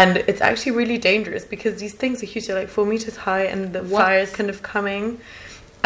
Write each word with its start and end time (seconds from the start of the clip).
and 0.00 0.12
it's 0.30 0.42
actually 0.50 0.72
really 0.80 0.98
dangerous 1.10 1.44
because 1.54 1.74
these 1.82 1.94
things 2.02 2.16
are 2.22 2.26
huge. 2.34 2.46
They're 2.46 2.60
like 2.62 2.68
four 2.76 2.86
meters 2.92 3.16
high, 3.28 3.44
and 3.52 3.60
the 3.76 3.82
What? 3.82 4.02
fire 4.04 4.20
is 4.26 4.32
kind 4.38 4.50
of 4.54 4.58
coming. 4.74 5.04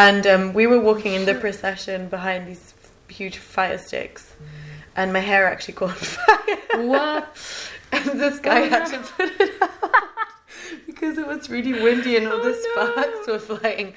And 0.08 0.22
um, 0.26 0.42
we 0.58 0.64
were 0.66 0.80
walking 0.90 1.12
in 1.18 1.24
the 1.30 1.34
procession 1.44 2.08
behind 2.16 2.40
these 2.48 2.64
huge 3.08 3.38
fire 3.38 3.78
sticks, 3.86 4.24
and 4.96 5.12
my 5.12 5.20
hair 5.30 5.42
actually 5.52 5.74
caught 5.80 5.96
fire. 5.96 6.86
What? 6.94 7.24
And 7.92 8.20
this 8.24 8.38
guy 8.38 8.60
Oh, 8.60 8.68
had 8.74 8.84
no. 8.92 8.98
to 8.98 9.04
put 9.16 9.30
it 9.40 9.52
out 9.60 10.04
because 10.86 11.18
it 11.18 11.26
was 11.26 11.50
really 11.50 11.72
windy 11.86 12.16
and 12.16 12.28
all 12.28 12.38
the 12.38 12.54
Oh, 12.56 12.74
no. 12.76 12.92
sparks 13.02 13.26
were 13.30 13.38
flying. 13.58 13.88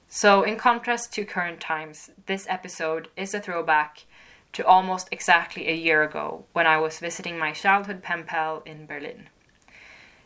So, 0.09 0.43
in 0.43 0.57
contrast 0.57 1.13
to 1.15 1.25
current 1.25 1.61
times, 1.61 2.11
this 2.27 2.47
episode 2.49 3.09
is 3.17 3.35
a 3.35 3.41
throwback 3.41 4.07
to 4.55 4.67
almost 4.67 5.09
exactly 5.13 5.69
a 5.69 5.75
year 5.75 6.03
ago 6.03 6.45
when 6.55 6.67
I 6.67 6.79
was 6.79 6.99
visiting 6.99 7.39
my 7.39 7.53
childhood 7.53 8.03
pen 8.03 8.25
pal 8.25 8.63
in 8.65 8.87
Berlin. 8.87 9.29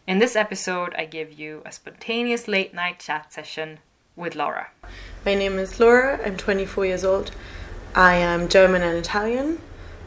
In 0.07 0.19
this 0.19 0.37
episode, 0.37 0.95
I 0.97 1.05
give 1.05 1.33
you 1.33 1.63
a 1.65 1.73
spontaneous 1.73 2.47
late 2.47 2.73
night 2.73 3.01
chat 3.01 3.33
session 3.33 3.81
with 4.15 4.37
Laura. 4.37 4.69
My 5.25 5.35
name 5.35 5.59
is 5.59 5.81
Laura. 5.81 6.21
I'm 6.25 6.37
24 6.37 6.87
years 6.87 7.05
old. 7.05 7.33
I 7.95 8.15
am 8.15 8.49
German 8.49 8.83
and 8.83 8.97
Italian, 8.97 9.61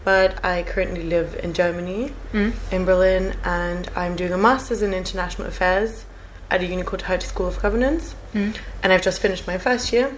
but 0.05 0.43
I 0.43 0.63
currently 0.63 1.03
live 1.03 1.35
in 1.43 1.53
Germany, 1.53 2.13
hmm? 2.31 2.51
in 2.71 2.85
Berlin, 2.85 3.35
and 3.43 3.89
I'm 3.95 4.15
doing 4.15 4.31
a 4.31 4.37
master's 4.37 4.81
in 4.81 4.93
international 4.93 5.47
affairs 5.47 6.04
at 6.49 6.61
a 6.61 6.65
uni 6.65 6.83
called 6.83 7.03
Hertie 7.03 7.27
School 7.27 7.47
of 7.47 7.61
Governance. 7.61 8.13
Hmm. 8.33 8.51
And 8.83 8.93
I've 8.93 9.01
just 9.01 9.21
finished 9.21 9.47
my 9.47 9.57
first 9.57 9.91
year. 9.91 10.15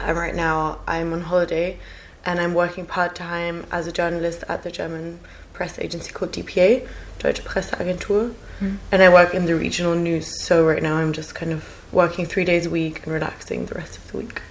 And 0.00 0.16
right 0.16 0.34
now, 0.34 0.80
I'm 0.86 1.12
on 1.12 1.22
holiday, 1.22 1.78
and 2.24 2.40
I'm 2.40 2.54
working 2.54 2.86
part 2.86 3.14
time 3.14 3.66
as 3.70 3.86
a 3.86 3.92
journalist 3.92 4.44
at 4.48 4.62
the 4.62 4.70
German 4.70 5.20
press 5.52 5.78
agency 5.78 6.12
called 6.12 6.32
DPA, 6.32 6.88
Deutsche 7.18 7.44
Presseagentur. 7.44 8.34
Hmm. 8.58 8.76
And 8.90 9.02
I 9.02 9.08
work 9.08 9.34
in 9.34 9.46
the 9.46 9.54
regional 9.54 9.94
news. 9.94 10.42
So 10.42 10.66
right 10.66 10.82
now, 10.82 10.96
I'm 10.96 11.12
just 11.12 11.34
kind 11.34 11.52
of 11.52 11.84
working 11.92 12.26
three 12.26 12.44
days 12.44 12.66
a 12.66 12.70
week 12.70 13.04
and 13.04 13.12
relaxing 13.12 13.66
the 13.66 13.74
rest 13.74 13.96
of 13.96 14.10
the 14.10 14.18
week. 14.18 14.42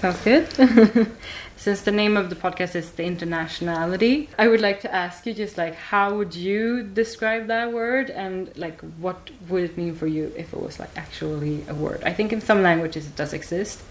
Sounds 0.00 0.20
good. 0.22 0.46
Since 1.60 1.82
the 1.82 1.92
name 1.92 2.16
of 2.16 2.30
the 2.30 2.36
podcast 2.36 2.74
is 2.74 2.92
the 2.92 3.02
internationality, 3.02 4.28
I 4.38 4.48
would 4.48 4.62
like 4.62 4.80
to 4.80 4.94
ask 4.94 5.26
you 5.26 5.34
just 5.34 5.58
like 5.58 5.74
how 5.74 6.16
would 6.16 6.34
you 6.34 6.82
describe 6.82 7.48
that 7.48 7.70
word 7.70 8.08
and 8.08 8.50
like 8.56 8.80
what 8.98 9.28
would 9.46 9.64
it 9.64 9.76
mean 9.76 9.94
for 9.94 10.06
you 10.06 10.32
if 10.38 10.54
it 10.54 10.58
was 10.58 10.80
like 10.80 10.88
actually 10.96 11.62
a 11.68 11.74
word? 11.74 12.02
I 12.02 12.14
think 12.14 12.32
in 12.32 12.40
some 12.40 12.62
languages 12.62 13.06
it 13.08 13.14
does 13.14 13.34
exist, 13.34 13.82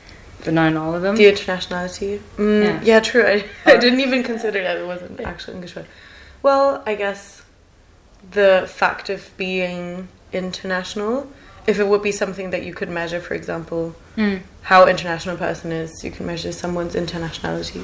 but 0.43 0.55
not 0.55 0.71
in 0.71 0.77
all 0.77 0.95
of 0.95 1.03
them. 1.03 1.15
The 1.15 1.25
internationality. 1.31 2.19
Mm, 2.37 2.63
Yeah. 2.63 2.81
yeah. 2.81 2.99
true. 3.01 3.23
I, 3.23 3.45
I 3.67 3.77
didn't 3.77 3.99
even 3.99 4.23
consider 4.23 4.63
that 4.63 4.77
it 4.77 4.87
wasn't 4.87 5.19
actual 5.19 5.53
English 5.53 5.75
word. 5.75 5.85
Well, 6.41 6.81
I 6.87 6.95
guess 6.95 7.43
the 8.31 8.65
fact 8.67 9.11
of 9.11 9.29
being 9.37 10.07
international, 10.33 11.31
if 11.67 11.79
it 11.79 11.87
would 11.87 12.01
be 12.01 12.11
something 12.11 12.49
that 12.51 12.63
you 12.63 12.73
could 12.73 12.89
measure, 12.89 13.19
for 13.19 13.33
example, 13.33 13.95
Mm. 14.17 14.41
how 14.63 14.85
international 14.87 15.35
a 15.35 15.37
person 15.37 15.71
is, 15.71 16.03
you 16.03 16.11
can 16.11 16.25
measure 16.25 16.51
someone's 16.51 16.93
internationality. 16.95 17.81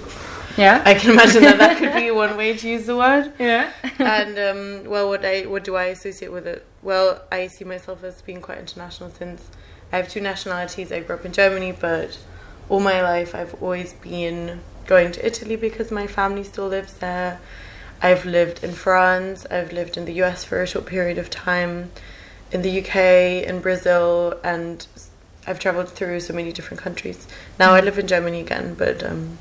Yeah. 0.57 0.81
I 0.85 0.93
can 0.93 1.11
imagine 1.11 1.43
that 1.43 1.57
that 1.59 1.77
could 1.77 1.93
be 1.93 2.11
one 2.25 2.35
way 2.37 2.55
to 2.57 2.67
use 2.69 2.85
the 2.85 2.97
word. 2.97 3.31
yeah. 3.39 3.71
and 3.99 4.37
um, 4.39 4.89
well, 4.89 5.07
what 5.09 5.23
I 5.25 5.41
what 5.43 5.63
do 5.63 5.75
I 5.75 5.85
associate 5.85 6.31
with 6.31 6.45
it? 6.47 6.65
Well, 6.81 7.21
I 7.31 7.47
see 7.47 7.63
myself 7.65 8.03
as 8.03 8.21
being 8.21 8.41
quite 8.41 8.57
international 8.59 9.09
since 9.09 9.41
I 9.93 9.97
have 9.97 10.09
two 10.09 10.21
nationalities. 10.21 10.91
I 10.91 10.99
grew 11.01 11.15
up 11.15 11.25
in 11.25 11.31
Germany, 11.31 11.71
but 11.73 12.17
all 12.69 12.79
my 12.79 13.01
life 13.01 13.33
I've 13.35 13.53
always 13.61 13.93
been 13.93 14.61
going 14.87 15.11
to 15.13 15.25
Italy 15.25 15.55
because 15.55 15.91
my 15.91 16.07
family 16.07 16.43
still 16.43 16.67
lives 16.67 16.93
there. 16.95 17.39
I've 18.01 18.25
lived 18.25 18.63
in 18.63 18.73
France. 18.73 19.45
I've 19.49 19.71
lived 19.71 19.95
in 19.97 20.05
the 20.05 20.13
US 20.23 20.43
for 20.43 20.61
a 20.61 20.67
short 20.67 20.85
period 20.85 21.17
of 21.17 21.29
time, 21.29 21.91
in 22.51 22.61
the 22.61 22.79
UK, 22.81 22.95
in 23.47 23.59
Brazil, 23.59 24.39
and 24.43 24.85
I've 25.47 25.59
traveled 25.59 25.89
through 25.89 26.19
so 26.21 26.33
many 26.33 26.51
different 26.51 26.81
countries. 26.81 27.27
Now 27.59 27.73
I 27.73 27.81
live 27.81 27.99
in 27.99 28.07
Germany 28.07 28.39
again, 28.41 28.73
but 28.75 29.03
um, 29.03 29.37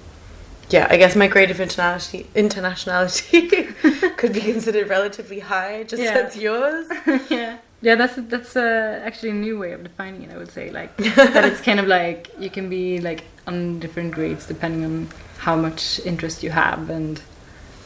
yeah, 0.71 0.87
I 0.91 0.97
guess 0.97 1.15
my 1.17 1.29
grade 1.29 1.51
of 1.51 1.59
internationality 1.59 2.27
internationality 2.35 3.75
could 4.17 4.33
be 4.33 4.41
considered 4.41 4.89
relatively 4.89 5.41
high, 5.41 5.85
just 5.85 6.03
Yeah. 6.03 6.19
as 6.19 6.37
yours. 6.37 6.87
yeah. 7.31 7.59
Yeah, 7.83 7.97
that's 7.97 8.15
that's 8.17 8.57
uh, 8.57 9.03
actually 9.05 9.31
a 9.31 9.35
new 9.35 9.59
way 9.59 9.73
of 9.73 9.83
defining 9.83 10.23
it. 10.23 10.31
I 10.33 10.39
would 10.39 10.51
say 10.51 10.71
like 10.71 10.97
that 11.35 11.45
it's 11.45 11.61
kind 11.61 11.79
of 11.79 11.87
like 11.87 12.31
you 12.39 12.49
can 12.49 12.71
be 12.71 12.99
like 12.99 13.25
on 13.47 13.79
different 13.79 14.13
grades 14.15 14.47
depending 14.47 14.85
on 14.87 15.09
how 15.39 15.55
much 15.55 16.01
interest 16.07 16.43
you 16.43 16.49
have 16.51 16.89
and 16.89 17.21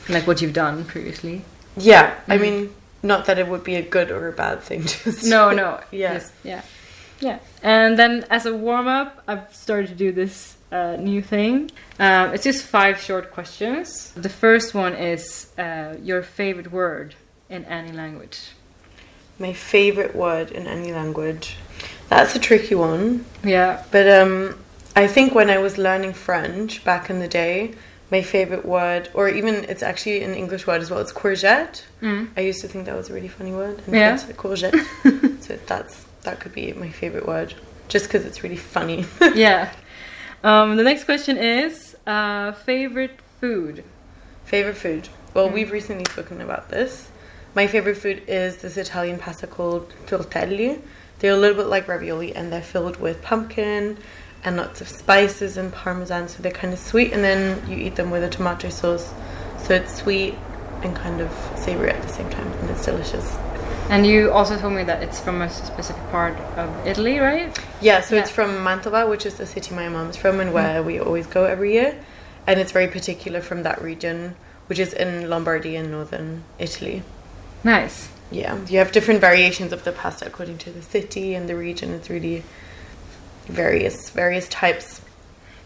like 0.09 0.25
what 0.29 0.41
you've 0.41 0.53
done 0.53 0.85
previously. 0.85 1.45
Yeah, 1.77 2.15
I 2.29 2.39
Mhm. 2.39 2.41
mean, 2.41 2.75
not 3.03 3.27
that 3.27 3.39
it 3.39 3.49
would 3.49 3.65
be 3.65 3.77
a 3.77 3.83
good 3.83 4.11
or 4.11 4.29
a 4.29 4.33
bad 4.33 4.63
thing. 4.63 4.83
Just 4.83 5.25
No, 5.37 5.53
no. 5.53 5.81
Yeah. 5.91 6.15
Just, 6.15 6.33
yeah. 6.43 6.63
Yeah. 7.21 7.39
And 7.63 7.99
then 7.99 8.25
as 8.31 8.47
a 8.47 8.55
warm 8.55 8.87
up, 8.87 9.23
I've 9.27 9.55
started 9.55 9.89
to 9.89 9.95
do 9.95 10.13
this 10.13 10.57
uh, 10.71 10.97
new 10.97 11.23
thing. 11.23 11.71
Um, 11.99 12.35
it's 12.35 12.45
just 12.45 12.65
five 12.65 13.01
short 13.01 13.33
questions. 13.33 14.13
The 14.13 14.29
first 14.29 14.75
one 14.75 14.95
is 14.95 15.49
uh, 15.59 15.97
your 16.03 16.23
favorite 16.23 16.71
word 16.71 17.15
in 17.49 17.65
any 17.65 17.93
language. 17.93 18.51
My 19.39 19.53
favorite 19.53 20.15
word 20.15 20.51
in 20.51 20.67
any 20.67 20.93
language. 20.93 21.57
That's 22.09 22.35
a 22.35 22.39
tricky 22.39 22.75
one. 22.75 23.25
Yeah. 23.45 23.85
But 23.91 24.09
um, 24.09 24.59
I 24.97 25.07
think 25.07 25.35
when 25.35 25.51
I 25.51 25.59
was 25.59 25.79
learning 25.79 26.15
French 26.15 26.85
back 26.85 27.11
in 27.11 27.21
the 27.21 27.29
day, 27.29 27.75
my 28.11 28.23
favorite 28.23 28.65
word, 28.65 29.09
or 29.15 29.29
even 29.29 29.55
it's 29.69 29.83
actually 29.83 30.23
an 30.23 30.35
English 30.35 30.67
word 30.67 30.81
as 30.81 30.91
well, 30.91 31.01
it's 31.01 31.13
courgette. 31.13 31.83
Mm. 32.03 32.29
I 32.37 32.41
used 32.41 32.61
to 32.63 32.69
think 32.69 32.87
that 32.87 32.97
was 32.97 33.11
a 33.11 33.15
really 33.15 33.29
funny 33.29 33.53
word. 33.53 33.83
And 33.87 33.95
Yeah. 33.95 34.17
Courgette. 34.37 34.75
so 35.43 35.59
that's 35.67 36.05
that 36.23 36.41
could 36.41 36.53
be 36.53 36.73
my 36.73 36.89
favorite 36.91 37.27
word, 37.27 37.55
just 37.89 38.07
because 38.07 38.25
it's 38.27 38.43
really 38.43 38.57
funny. 38.57 39.05
yeah. 39.35 39.71
Um, 40.45 40.77
the 40.77 40.85
next 40.85 41.03
question 41.03 41.37
is 41.37 41.97
uh, 42.07 42.53
favorite 42.53 43.19
food. 43.41 43.83
favorite 44.45 44.77
food. 44.77 45.09
Well, 45.35 45.49
Mm. 45.49 45.53
we've 45.55 45.73
recently 45.73 46.05
spoken 46.05 46.41
about 46.41 46.69
this. 46.69 47.09
My 47.57 47.67
favorite 47.67 47.97
food 47.97 48.23
is 48.29 48.59
this 48.59 48.77
Italian 48.77 49.19
pasta 49.19 49.49
called 49.49 49.93
tortelli. 50.07 50.81
They're 51.19 51.33
a 51.33 51.37
little 51.37 51.57
bit 51.57 51.67
like 51.67 51.89
ravioli, 51.89 52.37
and 52.37 52.53
they're 52.53 52.63
filled 52.63 53.01
with 53.01 53.21
pumpkin 53.21 53.99
and 54.45 54.57
lots 54.57 54.81
of 54.81 54.89
spices 54.89 55.57
and 55.57 55.73
parmesan, 55.73 56.29
so 56.29 56.43
they're 56.43 56.53
kind 56.53 56.73
of 56.73 56.79
sweet. 56.79 57.13
And 57.13 57.25
then 57.25 57.69
you 57.69 57.77
eat 57.77 57.97
them 57.97 58.11
with 58.11 58.23
a 58.23 58.29
tomato 58.29 58.69
sauce, 58.69 59.13
so 59.65 59.75
it's 59.75 59.95
sweet 59.97 60.35
and 60.83 60.95
kind 60.95 61.21
of 61.21 61.31
savory 61.57 61.91
at 61.91 62.03
the 62.03 62.09
same 62.09 62.31
time, 62.31 62.47
and 62.47 62.71
it's 62.71 62.85
delicious. 62.85 63.37
And 63.91 64.07
you 64.07 64.31
also 64.31 64.59
told 64.59 64.75
me 64.75 64.85
that 64.85 65.03
it's 65.03 65.19
from 65.19 65.41
a 65.41 65.49
specific 65.49 66.03
part 66.11 66.37
of 66.59 66.87
Italy, 66.87 67.19
right? 67.19 67.59
Yeah, 67.81 68.03
so 68.03 68.15
Yeah. 68.15 68.23
it's 68.23 68.31
from 68.31 68.59
Mantova, 68.59 69.09
which 69.09 69.25
is 69.25 69.35
the 69.35 69.47
city 69.47 69.75
my 69.75 69.89
mom's 69.89 70.17
from 70.17 70.41
and 70.41 70.53
where 70.53 70.81
mm-hmm. 70.81 70.87
we 70.87 71.01
always 71.01 71.27
go 71.27 71.45
every 71.45 71.73
year. 71.73 71.97
And 72.47 72.61
it's 72.61 72.71
very 72.71 72.89
particular 72.89 73.41
from 73.41 73.63
that 73.63 73.81
region, 73.81 74.37
which 74.67 74.79
is 74.79 74.93
in 74.93 75.31
Lombardy 75.31 75.75
in 75.75 75.91
northern 75.91 76.45
Italy. 76.59 77.03
Nice. 77.65 78.09
Yeah, 78.31 78.59
you 78.69 78.79
have 78.79 78.93
different 78.93 79.21
variations 79.23 79.73
of 79.73 79.85
the 79.85 79.93
pasta 79.93 80.27
according 80.27 80.59
to 80.59 80.71
the 80.71 80.83
city 80.83 81.35
and 81.35 81.49
the 81.49 81.57
region. 81.57 81.95
It's 81.95 82.11
really 82.11 82.45
various 83.49 84.11
various 84.11 84.49
types. 84.49 85.01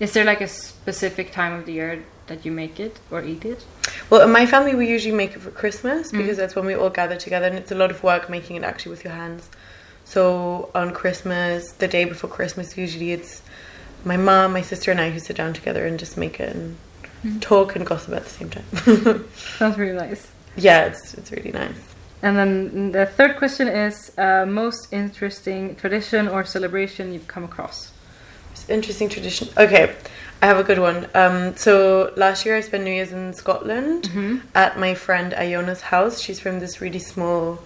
Is 0.00 0.12
there 0.12 0.24
like 0.24 0.40
a 0.40 0.48
specific 0.48 1.32
time 1.32 1.52
of 1.52 1.66
the 1.66 1.72
year 1.72 2.02
that 2.26 2.44
you 2.44 2.52
make 2.52 2.80
it 2.80 2.98
or 3.10 3.22
eat 3.22 3.44
it? 3.44 3.64
Well, 4.10 4.22
in 4.22 4.30
my 4.32 4.46
family, 4.46 4.74
we 4.74 4.88
usually 4.88 5.14
make 5.14 5.32
it 5.34 5.40
for 5.40 5.50
Christmas 5.50 6.10
Mm. 6.12 6.18
because 6.18 6.36
that's 6.36 6.54
when 6.56 6.64
we 6.66 6.74
all 6.74 6.90
gather 6.90 7.16
together, 7.16 7.46
and 7.46 7.56
it's 7.56 7.70
a 7.72 7.74
lot 7.74 7.90
of 7.90 8.02
work 8.02 8.28
making 8.30 8.56
it 8.56 8.64
actually 8.64 8.90
with 8.90 9.04
your 9.04 9.12
hands. 9.12 9.48
So 10.04 10.70
on 10.74 10.92
Christmas, 10.92 11.72
the 11.72 11.88
day 11.88 12.04
before 12.04 12.28
Christmas, 12.30 12.76
usually 12.76 13.12
it's 13.12 13.42
my 14.04 14.16
mom, 14.16 14.52
my 14.52 14.62
sister, 14.62 14.90
and 14.90 15.00
I 15.00 15.10
who 15.10 15.18
sit 15.20 15.36
down 15.36 15.52
together 15.52 15.86
and 15.86 15.98
just 15.98 16.16
make 16.16 16.40
it 16.40 16.54
and 16.54 16.76
Mm. 17.24 17.40
talk 17.40 17.76
and 17.76 17.86
gossip 17.86 18.14
at 18.14 18.24
the 18.24 18.30
same 18.30 18.50
time. 18.50 19.28
Sounds 19.58 19.78
really 19.78 19.92
nice. 19.96 20.26
yeah, 20.56 20.86
it's 20.86 21.14
it's 21.14 21.30
really 21.30 21.52
nice. 21.52 21.78
And 22.22 22.36
then 22.36 22.92
the 22.92 23.06
third 23.06 23.36
question 23.36 23.66
is 23.68 24.12
uh, 24.16 24.46
most 24.46 24.92
interesting 24.92 25.74
tradition 25.76 26.28
or 26.28 26.44
celebration 26.44 27.12
you've 27.12 27.26
come 27.28 27.44
across. 27.44 27.90
Interesting 28.68 29.08
tradition. 29.08 29.48
Okay, 29.56 29.94
I 30.40 30.46
have 30.46 30.58
a 30.58 30.62
good 30.62 30.78
one. 30.78 31.08
Um, 31.14 31.56
so 31.56 32.12
last 32.16 32.46
year 32.46 32.56
I 32.56 32.60
spent 32.60 32.84
New 32.84 32.92
Year's 32.92 33.10
in 33.12 33.32
Scotland 33.34 34.04
Mm-hmm. 34.04 34.36
at 34.54 34.78
my 34.78 34.94
friend 34.94 35.34
Iona's 35.34 35.80
house. 35.80 36.20
She's 36.20 36.38
from 36.38 36.60
this 36.60 36.80
really 36.80 37.00
small 37.00 37.58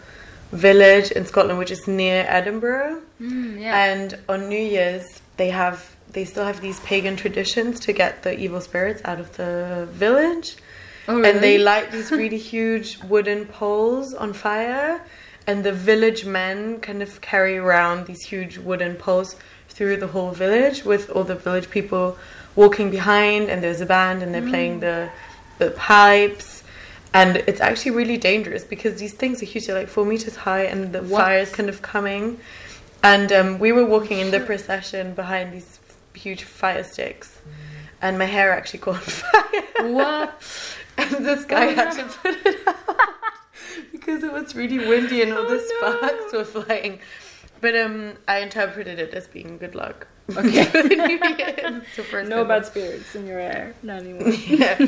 village 0.52 1.10
in 1.10 1.26
Scotland, 1.26 1.58
which 1.58 1.70
is 1.70 1.86
near 1.86 2.24
Edinburgh. 2.28 3.02
Mm, 3.20 3.60
yeah. 3.60 3.84
And 3.84 4.18
on 4.28 4.48
New 4.48 4.58
Year's, 4.60 5.04
they 5.36 5.50
have 5.50 5.94
they 6.12 6.24
still 6.24 6.46
have 6.46 6.62
these 6.62 6.80
pagan 6.80 7.16
traditions 7.16 7.78
to 7.80 7.92
get 7.92 8.22
the 8.22 8.38
evil 8.38 8.60
spirits 8.62 9.02
out 9.04 9.20
of 9.20 9.36
the 9.36 9.86
village, 9.90 10.56
oh, 11.08 11.22
and 11.22 11.40
they 11.40 11.58
light 11.58 11.92
these 11.92 12.10
really 12.10 12.38
huge 12.38 12.98
wooden 13.04 13.46
poles 13.46 14.14
on 14.14 14.32
fire, 14.32 15.02
and 15.46 15.64
the 15.64 15.72
village 15.72 16.24
men 16.24 16.80
kind 16.80 17.02
of 17.02 17.20
carry 17.20 17.56
around 17.56 18.06
these 18.06 18.22
huge 18.22 18.58
wooden 18.58 18.96
poles 18.96 19.36
through 19.68 19.96
the 19.98 20.08
whole 20.08 20.30
village 20.32 20.84
with 20.84 21.10
all 21.10 21.24
the 21.24 21.34
village 21.34 21.70
people 21.70 22.16
walking 22.54 22.90
behind, 22.90 23.48
and 23.50 23.62
there's 23.62 23.80
a 23.80 23.86
band, 23.86 24.22
and 24.22 24.34
they're 24.34 24.48
playing 24.48 24.80
the 24.80 25.10
the 25.58 25.70
pipes. 25.72 26.62
And 27.14 27.38
it's 27.46 27.62
actually 27.62 27.92
really 27.92 28.18
dangerous 28.18 28.62
because 28.64 28.98
these 29.00 29.14
things 29.14 29.42
are 29.42 29.46
huge, 29.46 29.66
they're 29.66 29.74
like 29.78 29.88
four 29.88 30.04
meters 30.04 30.36
high, 30.36 30.64
and 30.64 30.92
the 30.92 31.02
What? 31.02 31.22
fire 31.22 31.38
is 31.38 31.50
kind 31.50 31.68
of 31.70 31.80
coming. 31.80 32.38
And 33.02 33.32
um, 33.32 33.58
we 33.58 33.72
were 33.72 33.86
walking 33.86 34.18
in 34.18 34.30
the 34.32 34.40
procession 34.40 35.14
behind 35.14 35.52
these 35.54 35.78
huge 36.12 36.42
fire 36.44 36.82
sticks, 36.84 37.40
and 38.02 38.18
my 38.18 38.24
hair 38.26 38.52
actually 38.52 38.80
caught 38.86 39.02
fire. 39.02 39.92
what? 39.92 40.42
And 40.98 41.10
this 41.26 41.44
guy 41.44 41.66
Oh, 41.68 41.74
had 41.74 41.96
no. 41.96 42.02
to 42.08 42.18
put 42.18 42.46
it 42.46 42.68
out 42.68 42.76
because 43.92 44.22
it 44.22 44.32
was 44.32 44.54
really 44.54 44.78
windy 44.78 45.22
and 45.22 45.32
all 45.32 45.44
the 45.48 45.60
Oh, 45.62 45.80
no. 45.82 45.98
sparks 45.98 46.32
were 46.32 46.44
flying. 46.62 47.00
But 47.60 47.74
um, 47.76 48.14
I 48.28 48.38
interpreted 48.40 48.98
it 48.98 49.14
as 49.14 49.26
being 49.28 49.56
good 49.58 49.74
luck. 49.74 50.06
Okay. 50.36 50.64
for 50.64 50.82
the 50.82 50.88
New 50.96 51.06
Year. 51.06 51.54
It's 51.58 51.96
the 51.96 52.02
first 52.02 52.28
No 52.28 52.44
bad 52.44 52.66
spirits 52.66 53.14
in 53.14 53.26
your 53.26 53.38
air, 53.38 53.74
Not 53.82 54.00
anymore. 54.02 54.28
Yeah, 54.30 54.86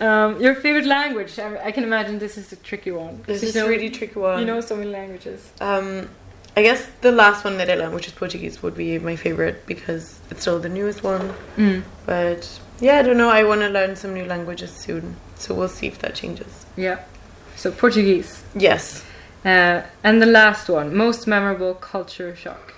um, 0.00 0.40
your 0.40 0.54
favorite 0.54 0.86
language? 0.86 1.38
I, 1.38 1.66
I 1.66 1.72
can 1.72 1.84
imagine 1.84 2.18
this 2.18 2.38
is 2.38 2.52
a 2.52 2.56
tricky 2.56 2.90
one. 2.90 3.22
this 3.26 3.42
is 3.42 3.54
know- 3.54 3.66
a 3.66 3.68
really 3.68 3.90
tricky 3.90 4.18
one. 4.18 4.38
You 4.40 4.46
know 4.46 4.60
so 4.60 4.76
many 4.76 4.90
languages. 4.90 5.50
Um, 5.60 6.08
I 6.56 6.62
guess 6.62 6.88
the 7.02 7.12
last 7.12 7.44
one 7.44 7.58
that 7.58 7.68
I 7.68 7.74
learned, 7.74 7.94
which 7.94 8.06
is 8.06 8.12
Portuguese, 8.14 8.62
would 8.62 8.74
be 8.76 8.98
my 8.98 9.14
favorite 9.14 9.66
because 9.66 10.18
it's 10.30 10.40
still 10.40 10.58
the 10.58 10.70
newest 10.70 11.02
one. 11.02 11.34
Mm. 11.56 11.82
But 12.06 12.48
yeah, 12.80 12.98
I 12.98 13.02
don't 13.02 13.16
know. 13.16 13.30
I 13.30 13.42
want 13.44 13.60
to 13.62 13.68
learn 13.68 13.96
some 13.96 14.14
new 14.14 14.24
languages 14.24 14.70
soon, 14.70 15.16
so 15.36 15.54
we'll 15.54 15.68
see 15.68 15.86
if 15.86 15.98
that 16.00 16.14
changes. 16.14 16.66
Yeah. 16.76 16.98
So 17.56 17.70
Portuguese. 17.70 18.42
Yes, 18.54 19.02
Uh, 19.44 19.82
and 20.02 20.20
the 20.20 20.26
last 20.26 20.68
one, 20.68 20.94
most 20.96 21.26
memorable 21.26 21.74
culture 21.74 22.34
shock. 22.34 22.74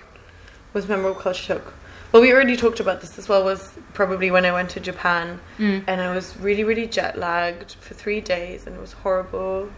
was 0.75 0.87
memorable 0.87 1.19
culture 1.19 1.43
shock. 1.55 1.73
Well, 2.13 2.21
we 2.23 2.31
already 2.33 2.57
talked 2.57 2.79
about 2.79 3.01
this 3.01 3.19
as 3.19 3.27
well. 3.29 3.43
Was 3.45 3.73
probably 3.95 4.31
when 4.31 4.45
I 4.45 4.53
went 4.53 4.71
to 4.71 4.81
Japan 4.81 5.41
Mm. 5.59 5.85
and 5.87 6.01
I 6.01 6.15
was 6.15 6.37
really, 6.39 6.65
really 6.65 6.87
jet 6.87 7.19
lagged 7.19 7.77
for 7.81 7.95
three 7.95 8.21
days, 8.21 8.67
and 8.67 8.77
it 8.77 8.81
was 8.81 8.93
horrible. 9.03 9.71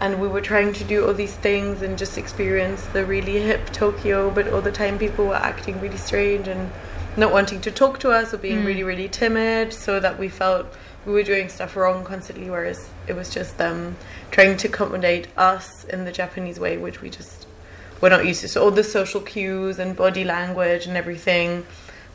And 0.00 0.20
we 0.20 0.28
were 0.28 0.40
trying 0.42 0.72
to 0.74 0.84
do 0.84 1.06
all 1.06 1.14
these 1.14 1.34
things 1.34 1.80
and 1.80 1.96
just 1.96 2.18
experience 2.18 2.82
the 2.92 3.04
really 3.04 3.40
hip 3.40 3.70
Tokyo, 3.72 4.30
but 4.30 4.48
all 4.52 4.60
the 4.60 4.72
time 4.72 4.98
people 4.98 5.26
were 5.26 5.36
acting 5.52 5.80
really 5.80 5.96
strange 5.96 6.46
and 6.48 6.70
not 7.16 7.32
wanting 7.32 7.60
to 7.62 7.70
talk 7.70 7.98
to 8.00 8.10
us 8.10 8.32
or 8.34 8.38
being 8.38 8.62
Mm. 8.62 8.66
really, 8.66 8.82
really 8.82 9.08
timid, 9.08 9.72
so 9.72 9.98
that 10.00 10.18
we 10.18 10.28
felt 10.28 10.66
we 11.06 11.12
were 11.12 11.22
doing 11.22 11.48
stuff 11.48 11.76
wrong 11.76 12.04
constantly, 12.04 12.50
whereas 12.50 12.88
it 13.06 13.14
was 13.14 13.32
just 13.32 13.58
them 13.58 13.96
trying 14.30 14.56
to 14.56 14.68
accommodate 14.68 15.28
us 15.36 15.84
in 15.84 16.04
the 16.04 16.12
Japanese 16.12 16.58
way, 16.58 16.76
which 16.76 17.00
we 17.00 17.08
just 17.08 17.46
were 18.00 18.10
not 18.10 18.26
used 18.26 18.40
to. 18.42 18.48
So 18.48 18.62
all 18.62 18.70
the 18.72 18.82
social 18.84 19.20
cues 19.20 19.78
and 19.78 19.96
body 19.96 20.24
language 20.24 20.86
and 20.86 20.96
everything 20.96 21.64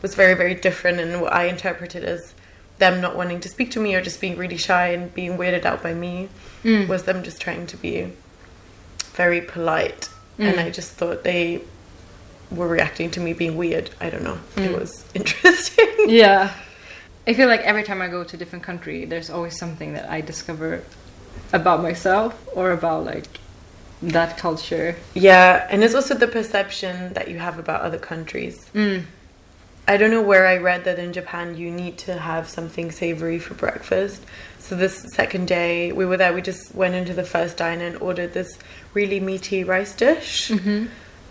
was 0.02 0.14
very, 0.16 0.34
very 0.34 0.54
different, 0.56 1.00
and 1.00 1.22
what 1.22 1.32
I 1.34 1.46
interpreted 1.46 2.04
as 2.04 2.34
them 2.80 3.00
not 3.00 3.16
wanting 3.16 3.40
to 3.40 3.48
speak 3.50 3.72
to 3.72 3.80
me 3.80 3.94
or 3.96 4.02
just 4.02 4.20
being 4.20 4.36
really 4.36 4.58
shy 4.58 4.88
and 4.90 5.14
being 5.14 5.38
weirded 5.38 5.66
out 5.66 5.82
by 5.84 5.94
me 5.94 6.30
Mm. 6.64 6.88
was 6.88 7.04
them 7.04 7.24
just 7.24 7.40
trying 7.40 7.66
to 7.68 7.78
be 7.78 8.12
very 9.14 9.42
polite. 9.42 10.10
And 10.40 10.56
Mm. 10.58 10.66
I 10.66 10.70
just 10.70 10.92
thought 10.94 11.24
they 11.24 11.62
were 12.52 12.68
reacting 12.68 13.10
to 13.12 13.20
me 13.20 13.34
being 13.34 13.56
weird. 13.58 13.90
I 14.00 14.10
don't 14.10 14.24
know. 14.24 14.40
It 14.58 14.70
Mm. 14.72 14.80
was 14.80 15.06
interesting. 15.14 15.88
Yeah. 16.10 16.52
I 17.28 17.34
feel 17.34 17.48
like 17.48 17.62
every 17.62 17.84
time 17.84 18.02
I 18.02 18.08
go 18.08 18.24
to 18.24 18.36
a 18.36 18.40
different 18.40 18.64
country, 18.66 19.06
there's 19.06 19.30
always 19.30 19.58
something 19.58 19.94
that 19.94 20.10
I 20.10 20.22
discover 20.22 20.84
about 21.54 21.82
myself 21.82 22.34
or 22.56 22.72
about 22.72 23.06
like 23.06 23.28
that 24.02 24.38
culture. 24.38 24.96
yeah, 25.14 25.68
and 25.70 25.84
it's 25.84 25.94
also 25.94 26.16
the 26.16 26.28
perception 26.28 27.14
that 27.14 27.28
you 27.30 27.38
have 27.38 27.60
about 27.60 27.82
other 27.82 28.00
countries. 28.00 28.66
Mm. 28.74 29.04
I 29.88 29.98
don't 29.98 30.10
know 30.12 30.22
where 30.22 30.48
I 30.48 30.58
read 30.58 30.84
that 30.86 30.98
in 31.00 31.14
Japan 31.14 31.56
you 31.58 31.70
need 31.70 31.98
to 32.00 32.18
have 32.18 32.50
something 32.50 32.92
savory 32.92 33.38
for 33.40 33.54
breakfast. 33.54 34.24
So 34.60 34.76
this 34.76 35.06
second 35.14 35.48
day 35.48 35.92
we 35.92 36.06
were 36.06 36.18
there, 36.18 36.34
we 36.34 36.42
just 36.42 36.74
went 36.74 36.96
into 36.96 37.14
the 37.14 37.24
first 37.24 37.58
diner 37.58 37.86
and 37.86 37.98
ordered 37.98 38.34
this 38.34 38.58
really 38.94 39.20
meaty 39.20 39.64
rice 39.64 39.94
dish. 39.96 40.50
Mm-hmm. 40.50 40.86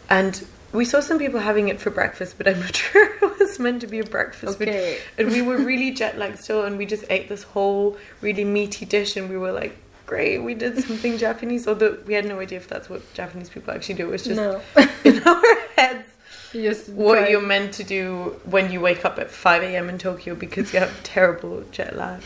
And 0.08 0.46
we 0.72 0.84
saw 0.84 1.00
some 1.00 1.18
people 1.18 1.40
having 1.40 1.68
it 1.68 1.80
for 1.80 1.90
breakfast, 1.90 2.36
but 2.38 2.46
I'm 2.48 2.60
not 2.60 2.76
sure 2.84 3.04
it 3.22 3.38
was 3.38 3.58
meant 3.58 3.80
to 3.82 3.86
be 3.86 3.98
a 3.98 4.04
breakfast. 4.04 4.58
But- 4.58 4.68
Okay. 4.68 4.98
And 5.18 5.28
we 5.30 5.42
were 5.42 5.56
really 5.58 5.90
jet 6.00 6.18
lagged 6.18 6.38
still, 6.40 6.64
and 6.64 6.78
we 6.78 6.86
just 6.86 7.04
ate 7.10 7.28
this 7.28 7.42
whole 7.42 7.96
really 8.20 8.44
meaty 8.44 8.84
dish, 8.84 9.16
and 9.16 9.28
we 9.28 9.36
were 9.36 9.52
like, 9.52 9.76
great, 10.06 10.38
we 10.38 10.54
did 10.54 10.82
something 10.84 11.18
Japanese. 11.18 11.68
Although 11.68 11.98
we 12.06 12.14
had 12.14 12.24
no 12.24 12.40
idea 12.40 12.58
if 12.58 12.68
that's 12.68 12.88
what 12.90 13.00
Japanese 13.14 13.48
people 13.48 13.72
actually 13.72 13.94
do. 13.96 14.08
It 14.08 14.10
was 14.10 14.24
just 14.24 14.36
no. 14.36 14.60
in 15.04 15.22
our 15.22 15.58
heads 15.76 16.08
You 16.52 16.62
just 16.68 16.88
what 16.88 17.30
you're 17.30 17.40
meant 17.40 17.74
to 17.74 17.84
do 17.84 18.40
when 18.44 18.72
you 18.72 18.80
wake 18.80 19.04
up 19.04 19.18
at 19.20 19.30
5 19.30 19.62
a.m. 19.62 19.88
in 19.88 19.98
Tokyo 19.98 20.34
because 20.34 20.72
you 20.74 20.80
have 20.80 21.02
terrible 21.04 21.62
jet 21.70 21.94
lag. 21.96 22.22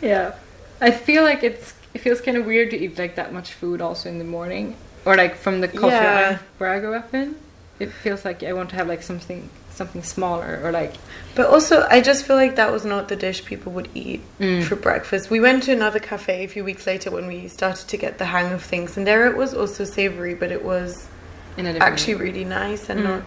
Yeah. 0.00 0.34
I 0.80 0.90
feel 0.90 1.22
like 1.22 1.44
it's 1.44 1.74
it 1.94 2.00
feels 2.00 2.20
kind 2.20 2.36
of 2.36 2.44
weird 2.44 2.70
to 2.70 2.76
eat 2.76 2.98
like 2.98 3.14
that 3.14 3.32
much 3.32 3.52
food 3.52 3.80
also 3.80 4.08
in 4.08 4.18
the 4.18 4.24
morning 4.24 4.74
or 5.04 5.14
like 5.16 5.36
from 5.36 5.60
the 5.60 5.68
culture 5.68 5.94
Yeah. 5.94 6.38
Where 6.58 6.70
I 6.70 6.80
grew 6.80 6.94
up 6.94 7.14
in. 7.14 7.36
It 7.82 7.90
feels 8.04 8.24
like 8.24 8.42
I 8.44 8.52
want 8.52 8.70
to 8.70 8.76
have 8.76 8.86
like 8.88 9.02
something 9.02 9.48
something 9.70 10.02
smaller 10.02 10.60
or 10.62 10.70
like 10.70 10.94
But 11.34 11.46
also, 11.46 11.86
I 11.90 12.00
just 12.02 12.24
feel 12.26 12.36
like 12.36 12.54
that 12.56 12.70
was 12.70 12.84
not 12.84 13.08
the 13.08 13.16
dish 13.16 13.44
people 13.44 13.72
would 13.72 13.88
eat 13.94 14.20
Mm. 14.38 14.62
for 14.68 14.76
breakfast. 14.76 15.30
We 15.30 15.40
went 15.40 15.62
to 15.64 15.72
another 15.72 15.98
cafe 15.98 16.44
a 16.44 16.48
few 16.48 16.62
weeks 16.70 16.86
later 16.86 17.10
when 17.10 17.26
we 17.26 17.48
started 17.48 17.88
to 17.88 17.96
get 17.96 18.18
the 18.18 18.26
hang 18.26 18.52
of 18.52 18.62
things, 18.62 18.96
and 18.96 19.06
there 19.06 19.26
it 19.30 19.36
was 19.36 19.54
also 19.54 19.82
savory, 19.84 20.34
but 20.34 20.50
it 20.52 20.62
was 20.64 21.08
in 21.56 21.66
a 21.66 21.72
different 21.72 21.92
actually 21.92 22.14
really 22.26 22.44
nice 22.44 22.88
and 22.90 23.00
Mm. 23.00 23.04
not. 23.04 23.22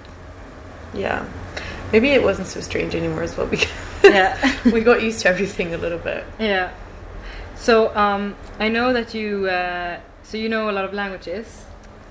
Yeah. 0.94 1.26
Maybe 1.92 2.10
it 2.12 2.24
wasn't 2.24 2.48
so 2.48 2.62
strange 2.62 2.96
anymore 2.96 3.24
as 3.24 3.36
well 3.38 3.48
because 3.56 3.70
Yeah. 4.04 4.38
we 4.76 4.80
got 4.82 5.02
used 5.04 5.20
to 5.24 5.30
everything 5.30 5.74
a 5.74 5.78
little 5.78 6.00
bit. 6.12 6.24
Yeah. 6.40 6.70
So 7.58 7.74
um, 7.96 8.36
I 8.60 8.68
know 8.70 8.94
that 8.94 9.14
you 9.14 9.48
uh, 9.48 9.98
so 10.24 10.38
you 10.38 10.48
know 10.50 10.70
a 10.70 10.74
lot 10.78 10.86
of 10.86 10.94
languages. 10.94 11.46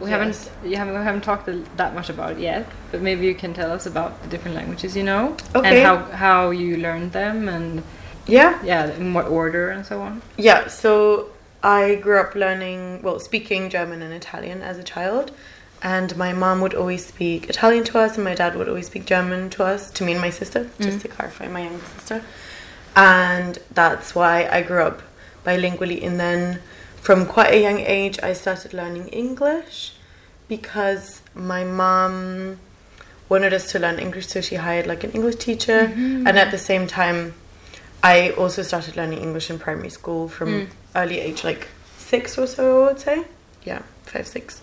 We 0.00 0.10
Yes. 0.10 0.18
haven't 0.18 0.70
you 0.70 0.76
haven't 0.76 0.94
we 0.98 1.04
haven't 1.04 1.22
talked 1.24 1.48
that 1.76 1.94
much 1.94 2.08
about 2.10 2.32
it 2.32 2.38
yet, 2.38 2.66
but 2.90 3.00
maybe 3.00 3.26
you 3.26 3.34
can 3.34 3.54
tell 3.54 3.70
us 3.70 3.86
about 3.86 4.20
the 4.22 4.28
different 4.28 4.56
languages 4.56 4.96
you 4.96 5.04
know 5.04 5.36
Okay. 5.54 5.68
and 5.68 5.86
how 5.86 5.96
how 6.16 6.50
you 6.50 6.76
learned 6.78 7.12
them 7.12 7.48
and 7.48 7.82
Yeah. 8.26 8.58
yeah 8.64 8.86
in 9.00 9.14
what 9.14 9.26
order 9.26 9.70
and 9.70 9.86
so 9.86 10.00
on. 10.02 10.22
Yeah, 10.36 10.66
so 10.68 11.28
I 11.62 11.94
grew 11.96 12.18
up 12.18 12.34
learning, 12.34 13.00
well, 13.02 13.18
speaking 13.20 13.70
German 13.70 14.02
and 14.02 14.12
Italian 14.12 14.60
as 14.62 14.76
a 14.78 14.82
child. 14.82 15.30
And 15.82 16.16
my 16.16 16.32
mom 16.32 16.60
would 16.62 16.74
always 16.74 17.04
speak 17.06 17.48
Italian 17.50 17.84
to 17.84 17.98
us, 17.98 18.14
and 18.16 18.24
my 18.24 18.34
dad 18.34 18.56
would 18.56 18.68
always 18.70 18.86
speak 18.86 19.04
German 19.04 19.50
to 19.50 19.64
us, 19.64 19.90
to 19.92 20.04
me 20.04 20.12
and 20.12 20.20
my 20.20 20.30
sister, 20.30 20.60
just 20.80 20.98
Mm. 20.98 21.02
to 21.02 21.08
clarify, 21.08 21.46
my 21.48 21.60
younger 21.66 21.84
sister. 21.98 22.22
And 22.96 23.58
that's 23.72 24.14
why 24.14 24.48
I 24.50 24.62
grew 24.62 24.82
up 24.82 25.02
bilingually. 25.46 26.02
And 26.06 26.18
then 26.18 26.60
from 27.04 27.26
quite 27.26 27.52
a 27.52 27.60
young 27.60 27.80
age, 27.80 28.18
I 28.22 28.32
started 28.32 28.72
learning 28.72 29.08
English 29.08 29.92
because 30.48 31.20
my 31.34 31.62
mom 31.62 32.58
wanted 33.28 33.52
us 33.52 33.70
to 33.72 33.78
learn 33.78 33.98
English, 33.98 34.26
so 34.28 34.40
she 34.40 34.54
hired 34.56 34.86
like 34.86 35.04
an 35.04 35.10
English 35.12 35.36
teacher, 35.36 35.80
Mm-hmm. 35.88 36.26
and 36.26 36.38
at 36.38 36.50
the 36.50 36.56
same 36.70 36.86
time, 36.86 37.34
I 38.02 38.30
also 38.30 38.62
started 38.62 38.96
learning 38.96 39.20
English 39.20 39.50
in 39.50 39.58
primary 39.58 39.90
school 39.90 40.28
from 40.28 40.48
Mm. 40.48 40.66
early 40.96 41.20
age, 41.20 41.44
like 41.44 41.68
six 41.98 42.38
or 42.38 42.46
so, 42.46 42.64
I 42.84 42.86
would 42.88 43.00
say. 43.00 43.24
Yeah, 43.64 43.82
five, 44.04 44.26
six. 44.26 44.60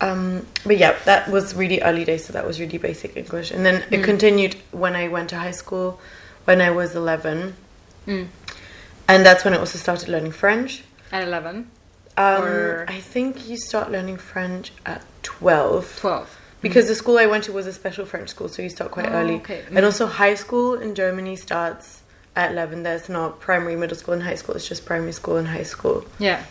Um, 0.00 0.46
but 0.64 0.76
yeah, 0.78 0.94
that 1.04 1.28
was 1.30 1.54
really 1.54 1.80
early 1.82 2.04
days, 2.04 2.26
so 2.26 2.32
that 2.32 2.46
was 2.46 2.60
really 2.60 2.78
basic 2.78 3.16
English. 3.16 3.50
And 3.50 3.64
then 3.66 3.76
it 3.90 4.00
Mm. 4.00 4.04
continued 4.04 4.54
when 4.70 4.94
I 4.94 5.08
went 5.08 5.30
to 5.30 5.36
high 5.36 5.56
school 5.62 5.98
when 6.44 6.60
I 6.60 6.70
was 6.70 6.94
11. 6.94 7.54
Mm. 8.06 8.26
And 9.08 9.26
that's 9.26 9.42
when 9.44 9.52
I 9.54 9.58
also 9.58 9.78
started 9.78 10.08
learning 10.08 10.32
French. 10.32 10.82
At 11.16 11.22
11? 11.26 11.70
Um, 12.18 12.42
Or- 12.42 12.84
I 12.88 13.00
think 13.00 13.48
you 13.48 13.56
start 13.56 13.90
learning 13.90 14.18
French 14.18 14.70
at 14.84 15.02
12. 15.22 15.96
12. 15.98 16.38
Because 16.60 16.88
the 16.88 16.94
school 16.94 17.16
I 17.18 17.24
went 17.26 17.44
to 17.44 17.52
was 17.52 17.66
a 17.66 17.72
special 17.72 18.04
French 18.04 18.28
school, 18.28 18.48
so 18.50 18.60
you 18.60 18.68
start 18.68 18.90
quite 18.90 19.06
Oh, 19.06 19.12
early. 19.12 19.36
okay. 19.36 19.62
And 19.74 19.84
also, 19.84 20.06
high 20.06 20.34
school 20.34 20.74
in 20.74 20.94
Germany 20.94 21.34
starts 21.36 22.00
at 22.34 22.50
11. 22.52 22.82
There's 22.82 23.08
not 23.08 23.40
primary, 23.40 23.76
middle 23.76 23.96
school, 23.96 24.12
and 24.12 24.24
high 24.24 24.34
school. 24.34 24.54
It's 24.56 24.68
just 24.68 24.84
primary 24.84 25.12
school 25.12 25.36
and 25.36 25.48
high 25.48 25.62
school. 25.62 26.04
Yeah. 26.18 26.42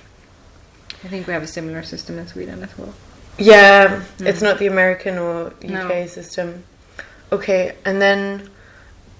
I 1.03 1.07
think 1.10 1.27
we 1.27 1.34
have 1.34 1.43
a 1.43 1.48
similar 1.48 1.84
system 1.84 2.17
in 2.17 2.27
Sweden 2.27 2.63
as 2.63 2.75
well. 2.77 2.93
Yeah, 3.38 4.01
Mm. 4.17 4.25
it's 4.25 4.41
not 4.41 4.57
the 4.57 4.65
American 4.65 5.19
or 5.19 5.53
UK 5.62 6.01
No. 6.01 6.07
system. 6.07 6.63
Okay, 7.31 7.75
and 7.86 8.01
then 8.01 8.50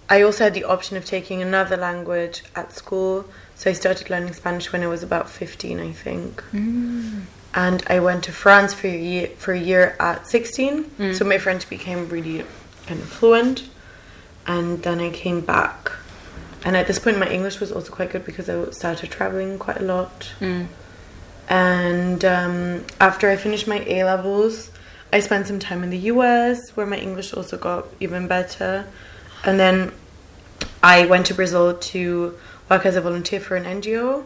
I 0.10 0.22
also 0.24 0.46
had 0.46 0.54
the 0.56 0.64
option 0.64 0.98
of 0.98 1.06
taking 1.06 1.42
another 1.44 1.78
language 1.78 2.44
at 2.56 2.74
school. 2.74 3.26
So 3.56 3.70
I 3.70 3.74
started 3.74 4.10
learning 4.10 4.34
Spanish 4.34 4.72
when 4.72 4.84
I 4.84 4.88
was 4.88 5.02
about 5.02 5.30
15, 5.30 5.80
I 5.80 5.92
think. 5.92 6.44
And 7.54 7.84
I 7.88 8.00
went 8.00 8.26
to 8.26 8.34
France 8.34 8.74
for 8.74 8.88
a 8.88 8.98
year, 8.98 9.28
for 9.38 9.54
a 9.54 9.60
year 9.60 9.96
at 10.00 10.28
16. 10.28 10.84
Mm. 10.84 11.16
So 11.16 11.24
my 11.24 11.38
French 11.38 11.70
became 11.70 12.10
really 12.10 12.44
kind 12.86 13.02
of 13.02 13.08
fluent. 13.08 13.70
And 14.46 14.84
then 14.84 15.00
I 15.00 15.10
came 15.10 15.42
back. 15.42 15.92
And 16.66 16.76
at 16.76 16.88
this 16.88 17.00
point, 17.00 17.18
my 17.18 17.30
English 17.30 17.60
was 17.60 17.72
also 17.72 17.92
quite 17.92 18.12
good 18.12 18.26
because 18.26 18.50
I 18.50 18.70
started 18.72 19.10
traveling 19.10 19.58
quite 19.58 19.78
a 19.78 19.84
lot. 19.84 20.34
Mm. 20.40 20.68
And 21.48 22.26
um, 22.26 22.86
after 23.00 23.30
I 23.30 23.38
finished 23.38 23.68
my 23.68 23.84
A 23.88 24.04
levels, 24.04 24.72
I 25.14 25.20
spent 25.22 25.48
some 25.48 25.60
time 25.60 25.84
in 25.84 25.92
the 25.92 26.12
US 26.12 26.72
where 26.72 26.86
my 26.86 26.98
English 26.98 27.34
also 27.34 27.58
got 27.58 27.86
even 28.00 28.28
better. 28.28 28.86
And 29.46 29.60
then 29.60 29.94
I 30.84 31.06
went 31.06 31.28
to 31.28 31.34
Brazil 31.34 31.78
to 31.78 32.38
work 32.70 32.86
as 32.86 32.96
a 32.96 33.02
volunteer 33.02 33.40
for 33.40 33.56
an 33.56 33.66
NGO. 33.66 34.26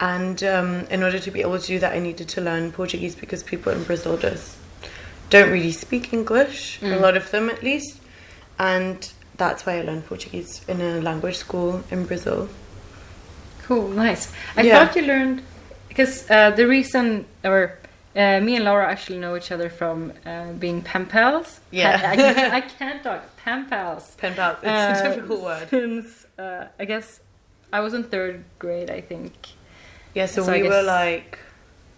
And 0.00 0.42
um, 0.44 0.86
in 0.90 1.02
order 1.02 1.18
to 1.18 1.30
be 1.30 1.40
able 1.42 1.58
to 1.58 1.66
do 1.66 1.78
that, 1.78 1.92
I 1.92 1.98
needed 1.98 2.28
to 2.30 2.40
learn 2.40 2.72
Portuguese 2.72 3.14
because 3.14 3.42
people 3.42 3.72
in 3.72 3.84
Brazil 3.84 4.16
just 4.16 4.56
don't 5.28 5.50
really 5.50 5.72
speak 5.72 6.12
English, 6.12 6.80
a 6.82 6.86
Mm. 6.86 7.00
lot 7.00 7.16
of 7.16 7.30
them 7.30 7.50
at 7.50 7.62
least. 7.62 8.00
And 8.58 9.10
that's 9.36 9.64
why 9.66 9.78
I 9.78 9.82
learned 9.82 10.06
Portuguese 10.06 10.62
in 10.68 10.80
a 10.80 11.00
language 11.00 11.36
school 11.36 11.82
in 11.90 12.04
Brazil. 12.06 12.48
Cool, 13.62 13.88
nice. 13.88 14.32
I 14.56 14.62
Yeah. 14.62 14.84
thought 14.86 14.96
you 14.96 15.02
learned 15.02 15.42
because 15.88 16.28
uh, 16.30 16.50
the 16.50 16.66
reason, 16.66 17.26
or 17.44 17.78
uh, 18.16 18.40
me 18.40 18.56
and 18.56 18.64
Laura 18.64 18.88
actually 18.90 19.18
know 19.18 19.36
each 19.36 19.52
other 19.52 19.68
from 19.70 20.12
uh, 20.26 20.52
being 20.58 20.82
pen 20.82 21.06
pals. 21.06 21.60
Yeah. 21.70 21.90
I, 22.02 22.12
I, 22.12 22.16
can't, 22.16 22.54
I 22.58 22.60
can't 22.62 23.02
talk 23.02 23.36
pen 23.36 23.66
pals. 23.68 24.14
Pen 24.16 24.34
pals, 24.34 24.58
it's 24.62 25.00
a 25.00 25.14
difficult 25.14 25.42
word. 25.42 25.68
Since 25.68 26.26
uh, 26.38 26.66
I 26.78 26.84
guess 26.86 27.20
I 27.72 27.80
was 27.80 27.94
in 27.94 28.04
third 28.04 28.44
grade, 28.58 28.90
I 28.90 29.00
think 29.00 29.32
Yeah, 30.14 30.26
so, 30.26 30.42
So 30.44 30.52
we 30.52 30.62
were 30.64 30.82
like 30.82 31.38